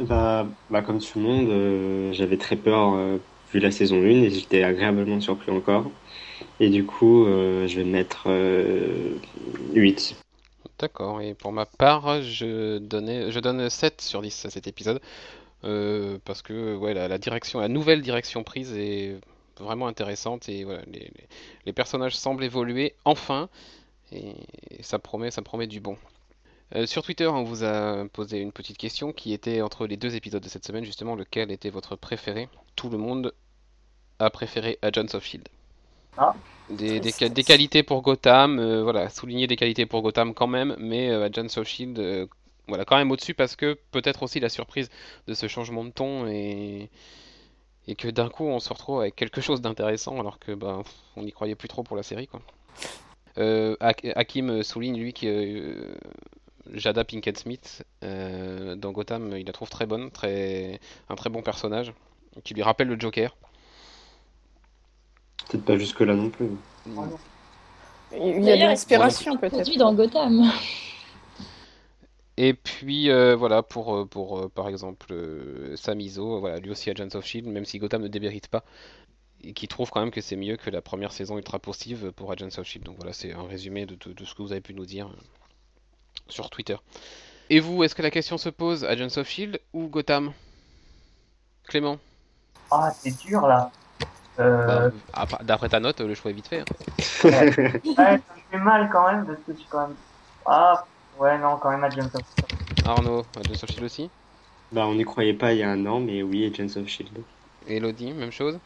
Bah, 0.00 0.46
bah, 0.68 0.82
comme 0.82 0.98
tout 0.98 1.20
le 1.20 1.24
monde, 1.24 1.48
euh, 1.48 2.12
j'avais 2.12 2.38
très 2.38 2.56
peur 2.56 2.94
euh, 2.94 3.18
vu 3.52 3.60
la 3.60 3.70
saison 3.70 4.02
1 4.02 4.06
et 4.24 4.30
j'étais 4.30 4.62
agréablement 4.62 5.20
surpris 5.20 5.50
encore. 5.52 5.90
Et 6.60 6.70
du 6.70 6.84
coup, 6.84 7.26
euh, 7.26 7.66
je 7.66 7.76
vais 7.80 7.84
mettre 7.84 8.24
euh, 8.26 9.16
8. 9.74 10.16
D'accord, 10.78 11.20
et 11.20 11.34
pour 11.34 11.52
ma 11.52 11.66
part, 11.66 12.22
je 12.22 12.78
donnais, 12.78 13.30
je 13.32 13.40
donne 13.40 13.68
7 13.68 14.00
sur 14.00 14.22
10 14.22 14.44
à 14.44 14.50
cet 14.50 14.66
épisode. 14.66 15.00
Euh, 15.64 16.18
parce 16.24 16.42
que 16.42 16.76
ouais, 16.76 16.94
la, 16.94 17.18
direction, 17.18 17.60
la 17.60 17.68
nouvelle 17.68 18.02
direction 18.02 18.44
prise 18.44 18.72
est 18.76 19.16
vraiment 19.58 19.88
intéressante 19.88 20.48
et 20.48 20.64
voilà, 20.64 20.82
les, 20.86 21.10
les- 21.66 21.72
personnages 21.72 22.16
semblent 22.16 22.44
évoluer 22.44 22.94
enfin 23.04 23.48
et, 24.12 24.34
ça 24.82 24.98
promet, 25.00 25.30
ça 25.32 25.42
promet 25.42 25.66
du 25.66 25.80
bon. 25.80 25.96
Euh, 26.74 26.86
sur 26.86 27.02
Twitter, 27.02 27.26
on 27.26 27.44
vous 27.44 27.64
a 27.64 28.04
posé 28.12 28.40
une 28.40 28.52
petite 28.52 28.76
question 28.76 29.12
qui 29.12 29.32
était 29.32 29.62
entre 29.62 29.86
les 29.86 29.96
deux 29.96 30.14
épisodes 30.16 30.42
de 30.42 30.48
cette 30.48 30.66
semaine, 30.66 30.84
justement, 30.84 31.14
lequel 31.14 31.50
était 31.50 31.70
votre 31.70 31.96
préféré? 31.96 32.48
Tout 32.76 32.90
le 32.90 32.98
monde 32.98 33.32
a 34.18 34.28
préféré 34.30 34.78
Agents 34.82 35.14
of 35.14 35.24
Shield. 35.24 35.48
Ah. 36.18 36.34
Des, 36.68 37.00
des, 37.00 37.10
ca- 37.10 37.30
des 37.30 37.44
qualités 37.44 37.82
pour 37.82 38.02
Gotham, 38.02 38.58
euh, 38.58 38.82
voilà, 38.82 39.08
souligner 39.08 39.46
des 39.46 39.56
qualités 39.56 39.86
pour 39.86 40.02
Gotham 40.02 40.34
quand 40.34 40.46
même, 40.46 40.76
mais 40.78 41.08
euh, 41.08 41.24
Agents 41.24 41.56
of 41.56 41.66
Shield, 41.66 41.98
euh, 41.98 42.26
voilà, 42.66 42.84
quand 42.84 42.96
même 42.98 43.10
au-dessus 43.10 43.32
parce 43.32 43.56
que 43.56 43.78
peut-être 43.92 44.22
aussi 44.22 44.38
la 44.38 44.50
surprise 44.50 44.90
de 45.26 45.32
ce 45.32 45.48
changement 45.48 45.84
de 45.84 45.90
ton 45.90 46.26
et, 46.26 46.90
et 47.86 47.94
que 47.94 48.08
d'un 48.08 48.28
coup 48.28 48.44
on 48.44 48.60
se 48.60 48.68
retrouve 48.68 49.00
avec 49.00 49.16
quelque 49.16 49.40
chose 49.40 49.62
d'intéressant 49.62 50.20
alors 50.20 50.38
que 50.38 50.52
ben, 50.52 50.82
on 51.16 51.22
n'y 51.22 51.32
croyait 51.32 51.54
plus 51.54 51.68
trop 51.68 51.82
pour 51.82 51.96
la 51.96 52.02
série 52.02 52.26
quoi. 52.26 52.42
Hak- 53.36 54.12
Hakim 54.16 54.62
souligne 54.62 54.98
lui 54.98 55.14
que 55.14 55.96
Jada 56.74 57.04
Pinkett 57.04 57.38
Smith 57.38 57.84
euh, 58.04 58.74
dans 58.76 58.92
Gotham, 58.92 59.36
il 59.36 59.46
la 59.46 59.52
trouve 59.52 59.70
très 59.70 59.86
bonne, 59.86 60.10
très 60.10 60.80
un 61.08 61.14
très 61.16 61.30
bon 61.30 61.42
personnage 61.42 61.92
qui 62.44 62.54
lui 62.54 62.62
rappelle 62.62 62.88
le 62.88 62.98
Joker. 62.98 63.36
Peut-être 65.48 65.64
pas 65.64 65.76
jusque 65.78 66.00
là 66.00 66.14
non 66.14 66.30
plus. 66.30 66.48
Il 68.12 68.44
y 68.44 68.50
a 68.50 68.56
de 68.56 68.62
l'inspiration 68.62 69.32
il 69.32 69.44
est 69.44 69.50
peut-être. 69.50 69.76
dans 69.78 69.94
Gotham? 69.94 70.50
Et 72.36 72.54
puis 72.54 73.10
euh, 73.10 73.34
voilà 73.34 73.62
pour 73.62 73.94
euh, 73.96 74.04
pour 74.04 74.48
par 74.50 74.68
exemple 74.68 75.08
euh, 75.12 75.74
Sam 75.76 76.00
Izzo, 76.00 76.38
voilà 76.40 76.58
lui 76.60 76.70
aussi 76.70 76.88
Agents 76.90 77.08
of 77.14 77.24
Shield, 77.26 77.48
même 77.48 77.64
si 77.64 77.78
Gotham 77.78 78.02
ne 78.02 78.08
démérite 78.08 78.48
pas, 78.48 78.64
et 79.42 79.52
qui 79.54 79.68
trouve 79.68 79.90
quand 79.90 80.00
même 80.00 80.10
que 80.12 80.20
c'est 80.20 80.36
mieux 80.36 80.56
que 80.56 80.70
la 80.70 80.82
première 80.82 81.12
saison 81.12 81.36
ultra 81.38 81.58
positive 81.58 82.12
pour 82.12 82.30
Agents 82.32 82.56
of 82.58 82.64
Shield. 82.66 82.84
Donc 82.86 82.96
voilà, 82.96 83.12
c'est 83.12 83.32
un 83.32 83.42
résumé 83.46 83.86
de, 83.86 83.96
de- 83.96 84.12
de 84.12 84.24
ce 84.24 84.34
que 84.34 84.42
vous 84.42 84.52
avez 84.52 84.60
pu 84.60 84.74
nous 84.74 84.86
dire 84.86 85.10
sur 86.28 86.50
Twitter. 86.50 86.76
Et 87.50 87.60
vous, 87.60 87.82
est-ce 87.84 87.94
que 87.94 88.02
la 88.02 88.10
question 88.10 88.38
se 88.38 88.48
pose 88.50 88.84
Agents 88.84 89.18
of 89.20 89.28
Shield 89.28 89.60
ou 89.74 89.88
Gotham? 89.88 90.34
Clément? 91.68 92.00
Ah, 92.70 92.90
c'est 92.90 93.12
dur 93.12 93.46
là. 93.46 93.70
Euh, 94.40 94.90
Bah, 94.90 94.90
après- 95.12 95.44
D'après 95.44 95.68
ta 95.68 95.80
note, 95.80 96.00
le 96.00 96.14
choix 96.14 96.30
est 96.30 96.34
vite 96.34 96.48
fait. 96.48 96.60
hein. 96.60 96.66
ouais, 97.24 98.18
ça 98.26 98.34
me 98.34 98.40
fait 98.50 98.58
mal 98.58 98.88
quand 98.90 99.06
même 99.10 99.26
parce 99.26 99.38
que 99.42 99.52
je 99.52 99.58
suis 99.58 99.68
quand 99.68 99.88
même. 99.88 99.96
Ah, 100.46 100.84
ouais, 101.18 101.38
non, 101.38 101.58
quand 101.58 101.70
même 101.70 101.84
Agents 101.84 102.10
of 102.14 102.24
Shield. 102.26 102.48
Arnaud, 102.82 103.24
Agents 103.36 103.62
of 103.62 103.70
Shield 103.70 103.84
aussi? 103.84 104.10
Bah, 104.72 104.86
on 104.86 104.94
n'y 104.94 105.04
croyait 105.04 105.34
pas 105.34 105.52
il 105.52 105.58
y 105.58 105.62
a 105.62 105.70
un 105.70 105.84
an, 105.84 106.00
mais 106.00 106.22
oui, 106.22 106.46
Agents 106.46 106.80
of 106.80 106.88
Shield. 106.88 107.22
Elodie, 107.66 108.12
même 108.14 108.32
chose? 108.32 108.58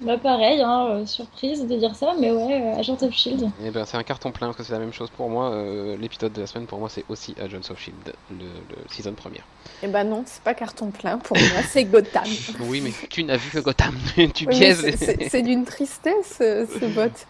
Bah 0.00 0.16
pareil, 0.16 0.60
hein, 0.62 0.86
euh, 0.90 1.06
surprise 1.06 1.66
de 1.66 1.76
dire 1.76 1.96
ça, 1.96 2.14
mais 2.20 2.30
ouais, 2.30 2.62
euh, 2.62 2.78
Agent 2.78 2.98
of 3.02 3.12
Shield. 3.12 3.50
Eh 3.64 3.70
ben, 3.70 3.84
c'est 3.84 3.96
un 3.96 4.04
carton 4.04 4.30
plein 4.30 4.46
parce 4.46 4.58
que 4.58 4.62
c'est 4.62 4.72
la 4.72 4.78
même 4.78 4.92
chose 4.92 5.10
pour 5.10 5.28
moi. 5.28 5.50
euh, 5.50 5.96
L'épisode 5.96 6.32
de 6.32 6.40
la 6.40 6.46
semaine 6.46 6.66
pour 6.66 6.78
moi 6.78 6.88
c'est 6.88 7.04
aussi 7.08 7.34
Agents 7.40 7.68
of 7.70 7.80
Shield, 7.80 7.96
le, 8.30 8.36
le 8.44 8.76
season 8.90 9.14
première. 9.14 9.42
Eh 9.82 9.88
ben 9.88 10.04
non, 10.04 10.22
c'est 10.24 10.42
pas 10.42 10.54
carton 10.54 10.90
plein 10.92 11.18
pour 11.18 11.36
moi, 11.36 11.62
c'est 11.68 11.84
Gotham. 11.84 12.22
Oui, 12.60 12.80
mais 12.80 12.92
tu 13.10 13.24
n'as 13.24 13.36
vu 13.36 13.50
que 13.50 13.58
Gotham, 13.58 13.96
tu 14.34 14.46
Oui, 14.46 14.58
biaises. 14.58 14.94
c'est- 15.30 15.42
d'une 15.42 15.64
tristesse 15.64 16.36
ce, 16.38 16.66
ce 16.78 16.84
vote. 16.84 17.26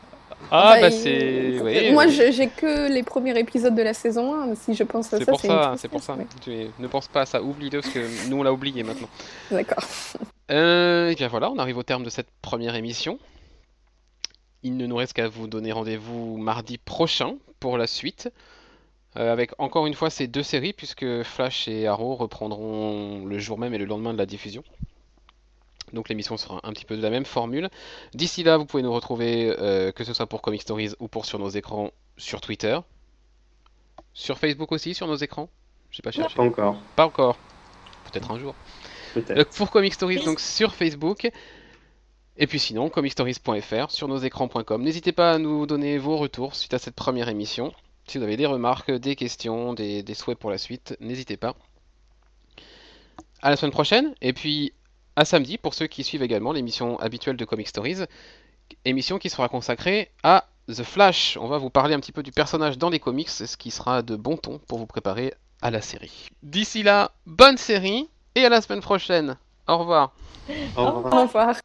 Ah 0.50 0.70
Enfin, 0.72 0.80
bah 0.80 0.88
il- 0.88 1.58
c'est. 1.82 1.92
Moi 1.92 2.06
euh, 2.06 2.30
j'ai 2.32 2.48
que 2.48 2.90
les 2.92 3.02
premiers 3.02 3.38
épisodes 3.38 3.74
de 3.74 3.82
la 3.82 3.92
saison 3.94 4.34
1, 4.34 4.54
si 4.54 4.74
je 4.74 4.82
pense 4.84 5.12
à 5.12 5.18
ça, 5.18 5.26
pour 5.26 5.40
c'est 5.40 5.48
une 5.48 5.52
ça, 5.52 5.74
c'est 5.76 5.88
pour 5.88 6.02
ça. 6.02 6.16
Tu 6.40 6.66
ne 6.78 6.86
pense 6.86 7.08
pas 7.08 7.22
à 7.22 7.26
ça, 7.26 7.42
oublie-le 7.42 7.80
parce 7.80 7.92
que 7.92 8.28
nous 8.28 8.38
on 8.38 8.42
l'a 8.42 8.52
oublié 8.52 8.82
maintenant. 8.82 9.08
D'accord. 9.50 9.84
Euh, 10.50 11.10
et 11.10 11.14
bien 11.14 11.28
voilà, 11.28 11.50
on 11.50 11.58
arrive 11.58 11.76
au 11.76 11.82
terme 11.82 12.02
de 12.04 12.10
cette 12.10 12.28
première 12.40 12.74
émission. 12.74 13.18
Il 14.62 14.76
ne 14.76 14.86
nous 14.86 14.96
reste 14.96 15.12
qu'à 15.12 15.28
vous 15.28 15.46
donner 15.46 15.72
rendez-vous 15.72 16.36
mardi 16.38 16.78
prochain 16.78 17.34
pour 17.60 17.76
la 17.78 17.86
suite. 17.86 18.30
Euh, 19.16 19.32
avec 19.32 19.52
encore 19.58 19.86
une 19.86 19.94
fois 19.94 20.10
ces 20.10 20.26
deux 20.26 20.42
séries, 20.42 20.72
puisque 20.72 21.22
Flash 21.22 21.66
et 21.68 21.86
Arrow 21.86 22.14
reprendront 22.14 23.24
le 23.26 23.38
jour 23.38 23.58
même 23.58 23.72
et 23.74 23.78
le 23.78 23.84
lendemain 23.86 24.12
de 24.12 24.18
la 24.18 24.26
diffusion. 24.26 24.62
Donc 25.92 26.08
l'émission 26.08 26.36
sera 26.36 26.60
un 26.62 26.72
petit 26.72 26.84
peu 26.84 26.96
de 26.96 27.02
la 27.02 27.10
même 27.10 27.24
formule. 27.24 27.68
D'ici 28.14 28.42
là, 28.42 28.56
vous 28.56 28.64
pouvez 28.66 28.82
nous 28.82 28.92
retrouver, 28.92 29.54
euh, 29.58 29.92
que 29.92 30.04
ce 30.04 30.12
soit 30.12 30.26
pour 30.26 30.42
Comic 30.42 30.62
Stories 30.62 30.92
ou 31.00 31.08
pour 31.08 31.24
sur 31.26 31.38
nos 31.38 31.48
écrans, 31.48 31.90
sur 32.16 32.40
Twitter. 32.40 32.78
Sur 34.12 34.38
Facebook 34.38 34.72
aussi, 34.72 34.94
sur 34.94 35.06
nos 35.06 35.16
écrans? 35.16 35.48
J'ai 35.90 36.02
pas 36.02 36.10
cherché. 36.10 36.34
Pas 36.36 36.42
encore, 36.42 36.76
Pas 36.96 37.06
encore. 37.06 37.38
Peut-être 38.10 38.30
un 38.30 38.38
jour. 38.38 38.54
peut-être. 39.14 39.56
Pour 39.56 39.70
Comic 39.70 39.94
Stories, 39.94 40.24
donc 40.24 40.40
sur 40.40 40.74
Facebook. 40.74 41.30
Et 42.36 42.46
puis 42.46 42.58
sinon, 42.58 42.88
comicstories.fr, 42.88 43.90
sur 43.90 44.08
nosécrans.com. 44.08 44.82
N'hésitez 44.82 45.12
pas 45.12 45.32
à 45.32 45.38
nous 45.38 45.66
donner 45.66 45.98
vos 45.98 46.16
retours 46.16 46.54
suite 46.54 46.72
à 46.74 46.78
cette 46.78 46.94
première 46.94 47.28
émission. 47.28 47.72
Si 48.06 48.16
vous 48.16 48.24
avez 48.24 48.36
des 48.36 48.46
remarques, 48.46 48.90
des 48.90 49.16
questions, 49.16 49.74
des, 49.74 50.02
des 50.02 50.14
souhaits 50.14 50.38
pour 50.38 50.50
la 50.50 50.58
suite, 50.58 50.96
n'hésitez 51.00 51.36
pas. 51.36 51.54
À 53.42 53.50
la 53.50 53.56
semaine 53.56 53.72
prochaine, 53.72 54.14
et 54.20 54.32
puis 54.32 54.72
à 55.18 55.24
samedi 55.24 55.58
pour 55.58 55.74
ceux 55.74 55.88
qui 55.88 56.04
suivent 56.04 56.22
également 56.22 56.52
l'émission 56.52 56.96
habituelle 57.00 57.36
de 57.36 57.44
Comic 57.44 57.66
Stories. 57.66 58.04
Émission 58.84 59.18
qui 59.18 59.30
sera 59.30 59.48
consacrée 59.48 60.12
à 60.22 60.46
The 60.68 60.84
Flash. 60.84 61.36
On 61.40 61.48
va 61.48 61.58
vous 61.58 61.70
parler 61.70 61.94
un 61.94 61.98
petit 61.98 62.12
peu 62.12 62.22
du 62.22 62.30
personnage 62.30 62.78
dans 62.78 62.88
les 62.88 63.00
comics, 63.00 63.28
ce 63.28 63.56
qui 63.56 63.72
sera 63.72 64.02
de 64.02 64.14
bon 64.14 64.36
ton 64.36 64.60
pour 64.68 64.78
vous 64.78 64.86
préparer 64.86 65.34
à 65.60 65.72
la 65.72 65.80
série. 65.80 66.28
D'ici 66.44 66.84
là, 66.84 67.10
bonne 67.26 67.56
série 67.56 68.08
et 68.36 68.44
à 68.44 68.48
la 68.48 68.60
semaine 68.60 68.80
prochaine. 68.80 69.36
Au 69.66 69.78
revoir. 69.78 70.12
Au 70.76 70.86
revoir. 70.86 71.14
Au 71.14 71.22
revoir. 71.22 71.56